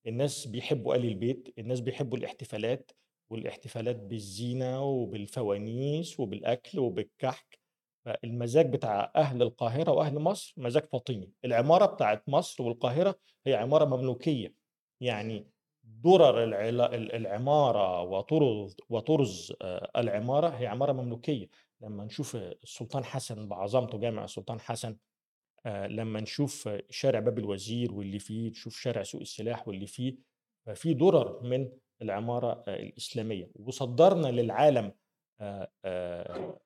الناس 0.07 0.47
بيحبوا 0.47 0.95
آل 0.95 1.05
البيت، 1.05 1.53
الناس 1.59 1.79
بيحبوا 1.79 2.17
الاحتفالات، 2.17 2.91
والاحتفالات 3.31 3.95
بالزينة 3.95 4.83
وبالفوانيس 4.83 6.19
وبالأكل 6.19 6.79
وبالكحك، 6.79 7.59
فالمزاج 8.05 8.73
بتاع 8.73 9.11
أهل 9.15 9.41
القاهرة 9.41 9.91
وأهل 9.91 10.19
مصر 10.19 10.53
مزاج 10.57 10.85
فاطمي، 10.85 11.31
العمارة 11.45 11.85
بتاعة 11.85 12.23
مصر 12.27 12.63
والقاهرة 12.63 13.19
هي 13.47 13.53
عمارة 13.55 13.85
مملوكية، 13.85 14.55
يعني 15.01 15.47
دُرر 15.85 16.43
العمارة 17.15 18.01
وطرز 18.01 18.77
وطرز 18.89 19.53
آآ 19.61 19.91
العمارة 19.97 20.47
هي 20.47 20.67
عمارة 20.67 20.91
مملوكية، 20.91 21.49
لمّا 21.81 22.05
نشوف 22.05 22.35
السلطان 22.35 23.03
حسن 23.03 23.47
بعظمته 23.47 23.97
جامع 23.97 24.23
السلطان 24.23 24.59
حسن، 24.59 24.97
آآ 25.65 25.87
لمّا 25.87 26.19
نشوف 26.19 26.69
شارع 26.89 27.19
باب 27.19 27.39
الوزير 27.39 27.93
واللي 27.93 28.19
فيه، 28.19 28.49
نشوف 28.49 28.77
شارع 28.77 29.03
سوق 29.03 29.21
السلاح 29.21 29.67
واللي 29.67 29.87
فيه، 29.87 30.15
ففي 30.65 30.93
دُرر 30.93 31.43
من 31.43 31.69
العمارة 32.01 32.63
آآ 32.67 32.75
الإسلامية، 32.75 33.51
وصدّرنا 33.55 34.27
للعالم 34.27 34.91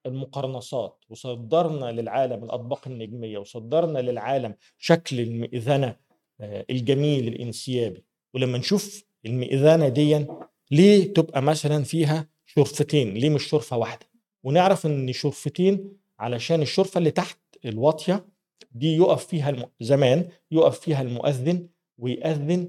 المقرنصات، 0.05 1.03
وصدّرنا 1.09 1.91
للعالم 1.91 2.43
الأطباق 2.43 2.87
النجمية، 2.87 3.37
وصدّرنا 3.37 3.99
للعالم 3.99 4.55
شكل 4.77 5.19
المئذنة 5.19 5.95
الجميل 6.41 7.27
الانسيابي، 7.27 8.05
ولمّا 8.33 8.57
نشوف 8.57 9.08
المئذنة 9.25 9.87
ديًّا 9.89 10.27
ليه 10.71 11.13
تبقى 11.13 11.41
مثلًا 11.41 11.83
فيها 11.83 12.27
شرفتين، 12.45 13.13
ليه 13.13 13.29
مش 13.29 13.43
شرفة 13.43 13.77
واحدة؟ 13.77 14.05
ونعرف 14.43 14.85
إن 14.85 15.13
شرفتين 15.13 15.91
علشان 16.19 16.61
الشرفة 16.61 16.97
اللي 16.97 17.11
تحت 17.11 17.37
الواطية 17.65 18.25
دي 18.71 18.95
يُقف 18.95 19.25
فيها 19.25 19.49
الم 19.49 19.65
زمان 19.81 20.27
يُقف 20.51 20.79
فيها 20.79 21.01
المؤذن 21.01 21.67
ويأذن 21.97 22.67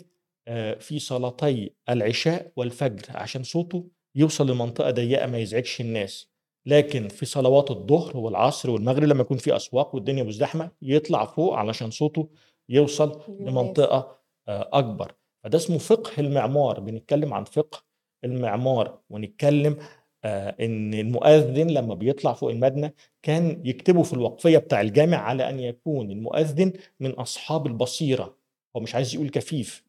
آآ 0.48 0.78
في 0.78 0.98
صلاتي 0.98 1.70
العشاء 1.88 2.52
والفجر 2.56 3.02
عشان 3.10 3.42
صوته 3.42 3.84
يوصل 4.14 4.50
لمنطقة 4.50 4.90
ضيّقة 4.90 5.26
ما 5.26 5.38
يزعجش 5.38 5.80
الناس، 5.80 6.28
لكن 6.66 7.08
في 7.08 7.26
صلوات 7.26 7.70
الضهر 7.70 8.16
والعصر 8.16 8.70
والمغرب 8.70 9.04
لمّا 9.04 9.20
يكون 9.20 9.36
في 9.38 9.56
أسواق 9.56 9.94
والدنيا 9.94 10.22
مزدحمة 10.22 10.70
يطلع 10.82 11.24
فوق 11.24 11.54
علشان 11.54 11.90
صوته 11.90 12.28
يوصل 12.68 13.22
للناس. 13.28 13.48
لمنطقة 13.52 14.18
آآ 14.48 14.68
أكبر، 14.72 15.12
فده 15.44 15.58
اسمه 15.58 15.78
فقه 15.78 16.10
المعمار، 16.20 16.80
بنتكلم 16.80 17.34
عن 17.34 17.44
فقه 17.44 17.82
المعمار، 18.24 18.98
ونتكلم 19.10 19.76
آآ 20.24 20.56
إن 20.60 20.94
المؤذن 20.94 21.70
لمّا 21.70 21.94
بيطلع 21.94 22.32
فوق 22.32 22.50
المبنى 22.50 22.94
كان 23.22 23.62
يكتبوا 23.66 24.04
في 24.04 24.12
الوقفية 24.12 24.58
بتاع 24.58 24.80
الجامع 24.80 25.16
على 25.16 25.48
أن 25.50 25.60
يكون 25.60 26.10
المؤذن 26.10 26.72
من 27.00 27.10
أصحاب 27.10 27.66
البصيرة، 27.66 28.36
هو 28.76 28.80
مش 28.80 28.94
عايز 28.94 29.14
يقول 29.14 29.28
كفيف،. 29.30 29.84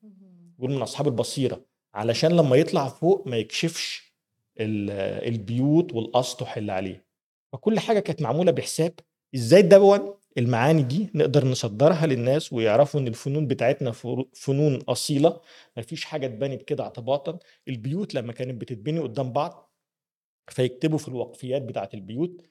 يقول 0.59 0.71
من 0.71 0.81
أصحاب 0.81 1.07
البصيرة، 1.07 1.61
علشان 1.93 2.31
لمّا 2.31 2.55
يطلع 2.55 2.87
فوق 2.87 3.27
ما 3.27 3.37
يكشفش 3.37 4.13
ال 4.59 4.89
البيوت 5.33 5.93
والأسطح 5.93 6.57
اللي 6.57 6.71
عليه، 6.71 7.05
فكل 7.53 7.79
حاجة 7.79 7.99
كانت 7.99 8.21
معمولة 8.21 8.51
بحساب، 8.51 8.93
إزاي 9.35 9.61
دوًّا 9.61 10.13
المعاني 10.37 10.83
دي 10.83 11.09
نقدر 11.15 11.45
نصدّرها 11.47 12.05
للناس 12.07 12.53
ويعرفوا 12.53 12.99
إن 12.99 13.07
الفنون 13.07 13.47
بتاعتنا 13.47 13.91
فنون 14.33 14.75
أصيلة، 14.89 15.41
ما 15.77 15.83
فيش 15.83 16.05
حاجة 16.05 16.25
اتبنت 16.25 16.61
كده 16.63 16.83
اعتباطًا، 16.83 17.39
البيوت 17.67 18.15
لمّا 18.15 18.33
كانت 18.33 18.61
بتتبني 18.61 18.99
قدّام 18.99 19.33
بعض 19.33 19.73
فيكتبوا 20.49 20.97
في 20.97 21.07
الوقفيات 21.07 21.61
بتاعة 21.61 21.89
البيوت 21.93 22.41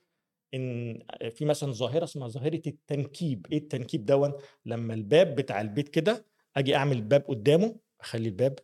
إن 0.55 1.01
في 1.31 1.45
مثلًا 1.45 1.73
ظاهرة 1.73 2.05
اسمها 2.05 2.29
ظاهرة 2.29 2.63
التنكيب، 2.67 3.47
إيه 3.53 3.59
التنكيب 3.59 4.07
دوًّا؟ 4.07 4.33
لمّا 4.67 4.95
الباب 4.95 5.37
بتاع 5.37 5.61
البيت 5.61 5.89
كده 5.89 6.27
آجي 6.57 6.77
أعمل 6.77 6.97
الباب 6.97 7.23
قدّامه، 7.29 7.77
أخلّي 8.01 8.29
الباب 8.29 8.59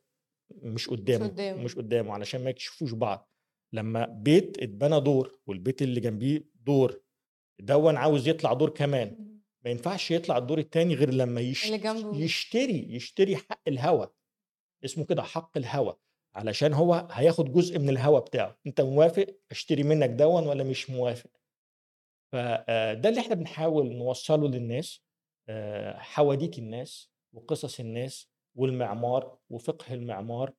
مش 0.51 0.89
مش 1.07 1.19
قدّامه، 1.19 1.23
قدّامه. 1.23 1.65
مش 1.65 1.75
قدّامه 1.77 2.13
علشان 2.15 2.45
ما 2.45 2.51
يكشفوش 2.51 2.93
بعض، 2.93 3.31
لمّا 3.73 4.07
بيت 4.07 4.59
اتبنى 4.63 5.01
دور 5.01 5.39
والبيت 5.47 5.83
اللي 5.83 6.01
جنبيه 6.01 6.45
دور، 6.67 7.01
دوًّا 7.61 7.93
عاوز 7.99 8.29
يطلع 8.29 8.53
دور 8.53 8.71
كمان،. 8.71 9.17
ما 9.65 9.71
ينفعش 9.71 10.11
يطلع 10.11 10.39
الدور 10.39 10.59
التاني 10.59 10.95
غير 10.95 11.11
لمّا 11.15 11.41
يش 11.41 11.81
يشتري 12.13 12.95
يشتري 12.95 13.37
حق 13.37 13.61
الهوا، 13.69 14.07
اسمه 14.85 15.05
كده 15.05 15.23
حق 15.23 15.59
الهوا، 15.59 15.93
علشان 16.35 16.73
هو 16.75 17.09
هياخد 17.13 17.53
جزء 17.53 17.79
من 17.79 17.89
الهوا 17.91 18.19
بتاعه، 18.21 18.59
أنت 18.67 18.81
موافق؟ 18.81 19.27
أشتري 19.51 19.83
منك 19.83 20.11
دوًّا 20.11 20.41
والّا 20.41 20.65
مش 20.65 20.91
موافق؟ 20.91 21.31
ف 22.33 22.37
آآ 22.37 22.95
ده 22.95 23.09
اللي 23.09 23.21
إحنا 23.21 23.35
بنحاول 23.35 23.93
نوصّله 23.97 24.49
للناس، 24.49 25.05
آآ 25.49 25.99
حواديت 25.99 26.59
الناس 26.59 27.11
وقصص 27.33 27.81
الناس 27.81 28.31
والمعمار 28.57 29.39
وفقه 29.51 29.95
المعمار 29.95 30.53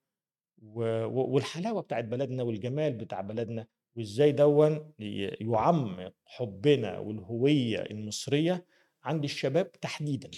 و 0.64 0.82
و 1.06 1.34
والحلاوة 1.36 1.82
بتاعة 1.82 2.02
بلدنا 2.02 2.44
والجمال 2.44 2.94
بتاع 2.94 3.22
بلدنا، 3.22 3.68
وإزاي 3.98 4.32
دوًّا 4.32 4.94
ي 5.00 5.38
يُعمّق 5.42 6.14
حُبّنا 6.26 7.00
والهوية 7.00 7.82
المصرية 7.82 8.66
عند 9.04 9.24
الشباب 9.24 9.72
تحديدًا. 9.72 10.32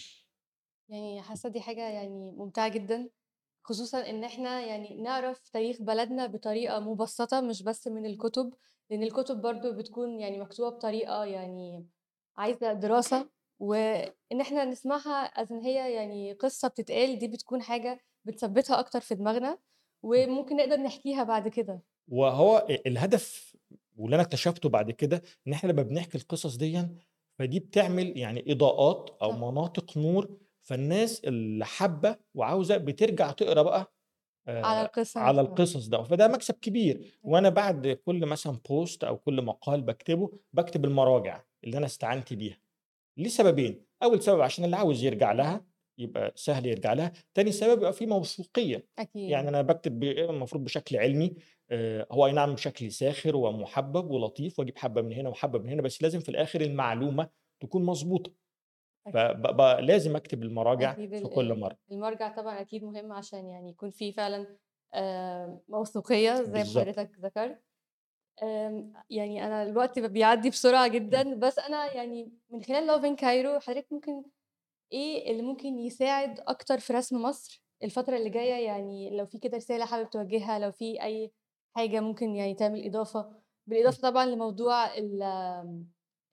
يعني 0.89 1.21
حاسة 1.21 1.49
دي 1.49 1.61
حاجة 1.61 1.89
يعني 1.89 2.31
ممتعة 2.31 2.67
جدًا، 2.69 3.09
خصوصًا 3.63 4.09
إن 4.09 4.23
إحنا 4.23 4.61
يعني 4.61 4.95
نعرف 5.03 5.49
تاريخ 5.49 5.81
بلدنا 5.81 6.25
بطريقة 6.27 6.79
مبسّطة 6.79 7.41
مش 7.41 7.63
بس 7.63 7.87
من 7.87 8.05
الكُتب، 8.05 8.53
لإن 8.89 9.03
الكُتب 9.03 9.41
برضه 9.41 9.71
بتكون 9.71 10.19
يعني 10.19 10.39
مكتوبة 10.39 10.77
بطريقة 10.77 11.25
يعني 11.25 11.87
عايزة 12.37 12.73
دراسة، 12.73 13.29
وإن 13.59 14.41
إحنا 14.41 14.65
نسمعها 14.65 15.23
إن 15.25 15.61
هي 15.61 15.93
يعني 15.95 16.33
قصة 16.33 16.67
بتتقال 16.67 17.19
دي 17.19 17.27
بتكون 17.27 17.61
حاجة 17.61 17.99
بتثبّتها 18.25 18.79
أكتر 18.79 19.01
في 19.01 19.15
دماغنا، 19.15 19.59
وممكن 20.03 20.55
نقدر 20.57 20.77
نحكيها 20.77 21.23
بعد 21.23 21.47
كده. 21.47 21.83
وهو 22.07 22.67
الهدف 22.87 23.48
واللي 23.99 24.15
أنا 24.15 24.23
اكتشفته 24.23 24.69
بعد 24.69 24.91
كده، 24.91 25.21
إن 25.47 25.53
إحنا 25.53 25.71
لمّا 25.71 25.81
بنحكي 25.83 26.17
القصص 26.17 26.55
ديًّا، 26.57 26.95
فدي 27.39 27.59
بتعمل 27.59 28.17
يعني 28.17 28.51
إضاءات 28.51 29.09
أو 29.21 29.31
صح. 29.31 29.39
مناطق 29.51 29.97
نور 29.97 30.37
فالناس 30.61 31.19
اللي 31.25 31.65
حابة 31.65 32.17
وعاوزة 32.33 32.77
بترجع 32.77 33.31
تقرأ 33.31 33.61
بقى 33.63 33.93
على 34.63 34.81
آآ 34.81 34.87
القصة 34.87 35.19
على. 35.21 35.41
القصص 35.41 35.87
ده، 35.87 36.03
فده 36.03 36.27
مكسب 36.27 36.53
كبير، 36.55 37.19
أكيد. 37.23 37.23
وأنا 37.23 37.49
بعد 37.49 37.87
كل 37.87 38.25
مثلًا 38.25 38.53
post 38.69 39.03
أو 39.03 39.17
كل 39.17 39.41
مقال 39.41 39.81
باكتبه، 39.81 40.31
باكتب 40.53 40.85
المراجع 40.85 41.43
اللي 41.63 41.77
أنا 41.77 41.85
استعنت 41.85 42.33
بيها، 42.33 42.57
لسببين، 43.17 43.85
أول 44.03 44.23
سبب 44.23 44.41
عشان 44.41 44.65
اللي 44.65 44.75
عاوز 44.75 45.03
يرجع 45.03 45.31
لها 45.31 45.65
يبقى 45.97 46.33
سهل 46.35 46.65
يرجع 46.65 46.93
لها، 46.93 47.13
تاني 47.33 47.51
سبب 47.51 47.79
يبقى 47.79 47.93
في 47.93 48.05
موثوقية، 48.05 48.87
أكيد. 48.99 49.39
يعني 49.39 49.49
أنا 49.49 49.61
باكتب 49.61 49.99
ب 49.99 50.03
المفروض 50.03 50.63
بشكل 50.63 50.97
علمي 50.97 51.35
هو 52.11 52.25
أي 52.25 52.31
نعم 52.31 52.53
بشكل 52.53 52.91
ساخر 52.91 53.35
ومحبب 53.35 54.11
ولطيف 54.11 54.59
وأجيب 54.59 54.77
حبة 54.77 55.01
من 55.01 55.13
هنا 55.13 55.29
وحبة 55.29 55.59
من 55.59 55.69
هنا، 55.69 55.81
بس 55.81 56.01
لازم 56.03 56.19
في 56.19 56.29
الآخر 56.29 56.61
المعلومة 56.61 57.29
تكون. 57.59 57.95
فب 59.13 59.41
ب 59.57 59.61
لازم 59.61 60.15
أكتب 60.15 60.43
المراجع 60.43 60.93
في 60.93 61.27
كل 61.35 61.59
مرة. 61.59 61.77
المرجع 61.91 62.29
طبعًا 62.35 62.61
أكيد 62.61 62.83
مهم 62.83 63.13
عشان 63.13 63.45
يعني 63.49 63.69
يكون 63.69 63.89
في 63.89 64.11
فعلًا 64.13 64.57
آآ 64.93 65.59
موثوقية 65.69 66.33
زي 66.43 66.63
ما. 66.63 66.81
حضرتك 66.81 67.11
ذكرت. 67.19 67.61
يعني 69.09 69.45
أنا 69.47 69.63
الوقت 69.63 69.99
بيعدّي 69.99 70.49
بسرعة 70.49 70.87
جدًا، 70.87 71.35
بس 71.35 71.59
أنا 71.59 71.95
يعني 71.95 72.31
من 72.49 72.63
خلال 72.63 73.01
in 73.17 73.19
Cairo 73.21 73.63
حضرتك 73.67 73.87
ممكن 73.91 74.23
إيه 74.93 75.31
اللي 75.31 75.41
ممكن 75.43 75.79
يساعد 75.79 76.39
أكتر 76.47 76.79
في 76.79 76.93
رسم 76.93 77.21
مصر 77.21 77.63
الفترة 77.83 78.17
اللي 78.17 78.29
جاية، 78.29 78.65
يعني 78.67 79.17
لو 79.17 79.25
في 79.25 79.39
كده 79.39 79.57
رسالة 79.57 79.85
حابب 79.85 80.09
توجهها، 80.09 80.59
لو 80.59 80.71
في 80.71 81.03
أي 81.03 81.31
حاجة 81.75 81.99
ممكن 81.99 82.35
يعني 82.35 82.53
تعمل 82.53 82.85
إضافة، 82.85 83.19
إمم. 83.19 83.41
بالإضافة 83.67 84.01
طبعًا 84.09 84.25
لموضوع 84.25 84.97
ال 84.97 85.23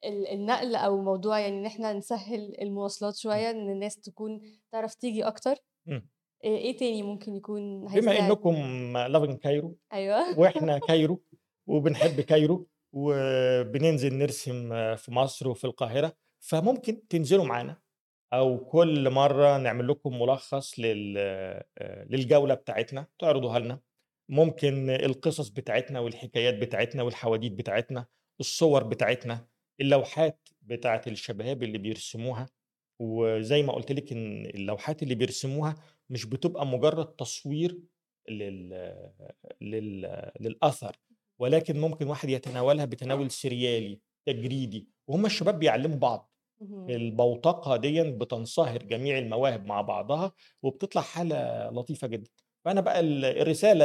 النقل 0.04 0.74
أو 0.76 1.02
موضوع 1.02 1.38
يعني 1.40 1.58
إن 1.58 1.66
إحنا 1.66 1.92
نسهّل 1.92 2.56
المواصلات. 2.62 3.16
شوية، 3.16 3.50
إن 3.50 3.70
الناس 3.70 4.00
تكون 4.00 4.40
تعرف 4.72 4.94
تيجي. 4.94 5.24
آآ 5.24 6.02
إيه 6.44 6.76
تاني 6.76 7.02
ممكن 7.02 7.36
يكون 7.36 7.86
بما 7.88 9.08
love 9.08 9.30
in 9.30 9.36
Cairo 9.36 9.68
أيوه. 9.92 10.38
وإحنا 10.38 10.78
Cairo 10.88 11.22
وبنحب 11.66 12.20
Cairo 12.20 12.66
وبننزل 12.92 14.14
نرسم 14.14 14.70
في 14.96 15.12
مصر 15.12 15.48
وفي 15.48 15.64
القاهرة، 15.64 16.12
فممكن 16.40 17.08
تنزلوا 17.08 17.44
معانا 17.44 17.76
أو 18.32 18.58
كل 18.64 19.10
مرة 19.10 19.58
نعمل 19.58 19.88
لكم 19.88 20.20
ملخص 20.22 20.78
لل 20.80 21.14
آآ 21.18 21.64
للجولة 22.10 22.54
بتاعتنا 22.54 23.06
تعرضوها 23.18 23.58
لنا، 23.58 23.80
ممكن 24.28 24.90
القصص 24.90 25.48
بتاعتنا 25.48 26.00
والحكايات 26.00 26.54
بتاعتنا 26.54 27.02
والحواديت 27.02 27.52
بتاعتنا، 27.52 28.06
الصور 28.40 28.82
بتاعتنا، 28.84 29.48
اللوحات 29.80 30.48
بتاعة 30.62 31.02
الشباب 31.06 31.62
اللي 31.62 31.78
بيرسموها، 31.78 32.46
وزي 33.00 33.62
ما 33.62 33.72
قُلت 33.72 33.92
لِك 33.92 34.12
إن 34.12 34.46
اللوحات 34.46 35.02
اللي 35.02 35.14
بيرسموها 35.14 35.74
مش 36.10 36.24
بتبقى 36.26 36.66
مجرد 36.66 37.06
تصوير 37.16 37.80
لل 38.30 38.70
لل 39.60 40.32
للأثر، 40.40 40.96
ولكن 41.38 41.80
ممكن 41.80 42.06
واحد 42.08 42.28
يتناولها 42.28 42.84
بتناول 42.84 43.30
سريالي، 43.30 44.00
تجريدي، 44.26 44.88
وهُم 45.08 45.26
الشباب 45.26 45.58
بيعلّموا 45.58 45.96
بعض. 45.98 46.32
اهم. 46.60 46.96
البوتقة 46.96 47.76
ديًّا 47.76 48.04
بتنصهر 48.20 48.82
جميع 48.82 49.18
المواهب 49.18 49.66
مع 49.66 49.80
بعضها، 49.82 50.32
وبتطلع 50.62 51.02
حالة 51.02 51.70
لطيفة 51.70 52.06
جدًا. 52.08 52.30
فأنا 52.66 52.80
بقى 52.80 53.00
ال 53.00 53.24
الرسالة 53.24 53.84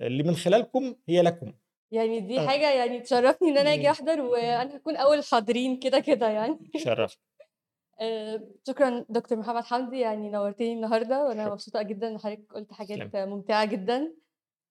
اللي 0.00 0.22
من 0.22 0.34
خلالكم 0.36 0.94
هي 1.08 1.22
لكم. 1.22 1.52
يعني 1.90 2.20
دي 2.20 2.40
آه. 2.40 2.46
حاجة 2.46 2.70
يعني 2.72 3.00
تشرّفني 3.00 3.48
إن 3.48 3.58
أنا 3.58 3.72
آجي 3.72 3.80
إمم. 3.80 3.90
أحضر، 3.90 4.20
وأنا 4.20 4.74
هاكون 4.74 4.96
أول 4.96 5.18
الحاضرين 5.18 5.78
كده، 5.78 5.98
كده 6.00 6.28
يعني. 6.28 6.58
اتشرفت. 6.74 7.18
آآ 8.00 8.48
شكرًا 8.68 9.04
دكتور 9.08 9.38
محمد 9.38 9.64
حمدي، 9.64 10.00
يعني 10.00 10.30
نورتني 10.30 10.72
النهارده، 10.72 11.24
وأنا 11.24 11.42
شكرًا. 11.42 11.52
مبسوطة 11.52 11.82
جدًا 11.82 12.08
إن 12.08 12.18
حضرتك 12.18 12.52
قُلت 12.54 12.72
حاجات 12.72 12.98
تسلمي. 13.08 13.26
ممتعة 13.26 13.64
جدًا. 13.64 14.12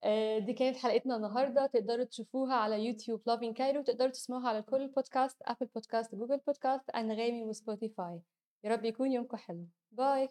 آآ 0.04 0.40
دي 0.40 0.54
كانت 0.54 0.78
حلقتنا 0.78 1.16
النهارده، 1.16 1.66
تقدروا 1.66 2.04
تشوفوها 2.06 2.54
على 2.56 2.86
يوتيوب 2.86 3.22
in 3.30 3.58
Cairo، 3.58 3.78
وتقدروا 3.78 4.12
تسمعوها 4.12 4.50
على 4.50 4.62
كل 4.62 4.82
البودكاست، 4.82 5.44
Apple 5.44 5.68
podcast، 5.80 6.08
Google 6.08 6.40
podcast، 6.52 6.96
أنغامي 6.96 7.54
وSpotify. 7.54 8.20
يا 8.64 8.70
رب 8.72 8.86
يكون 8.86 9.12
يومكم 9.12 9.38
حلو. 9.38 9.66
باي. 9.92 10.30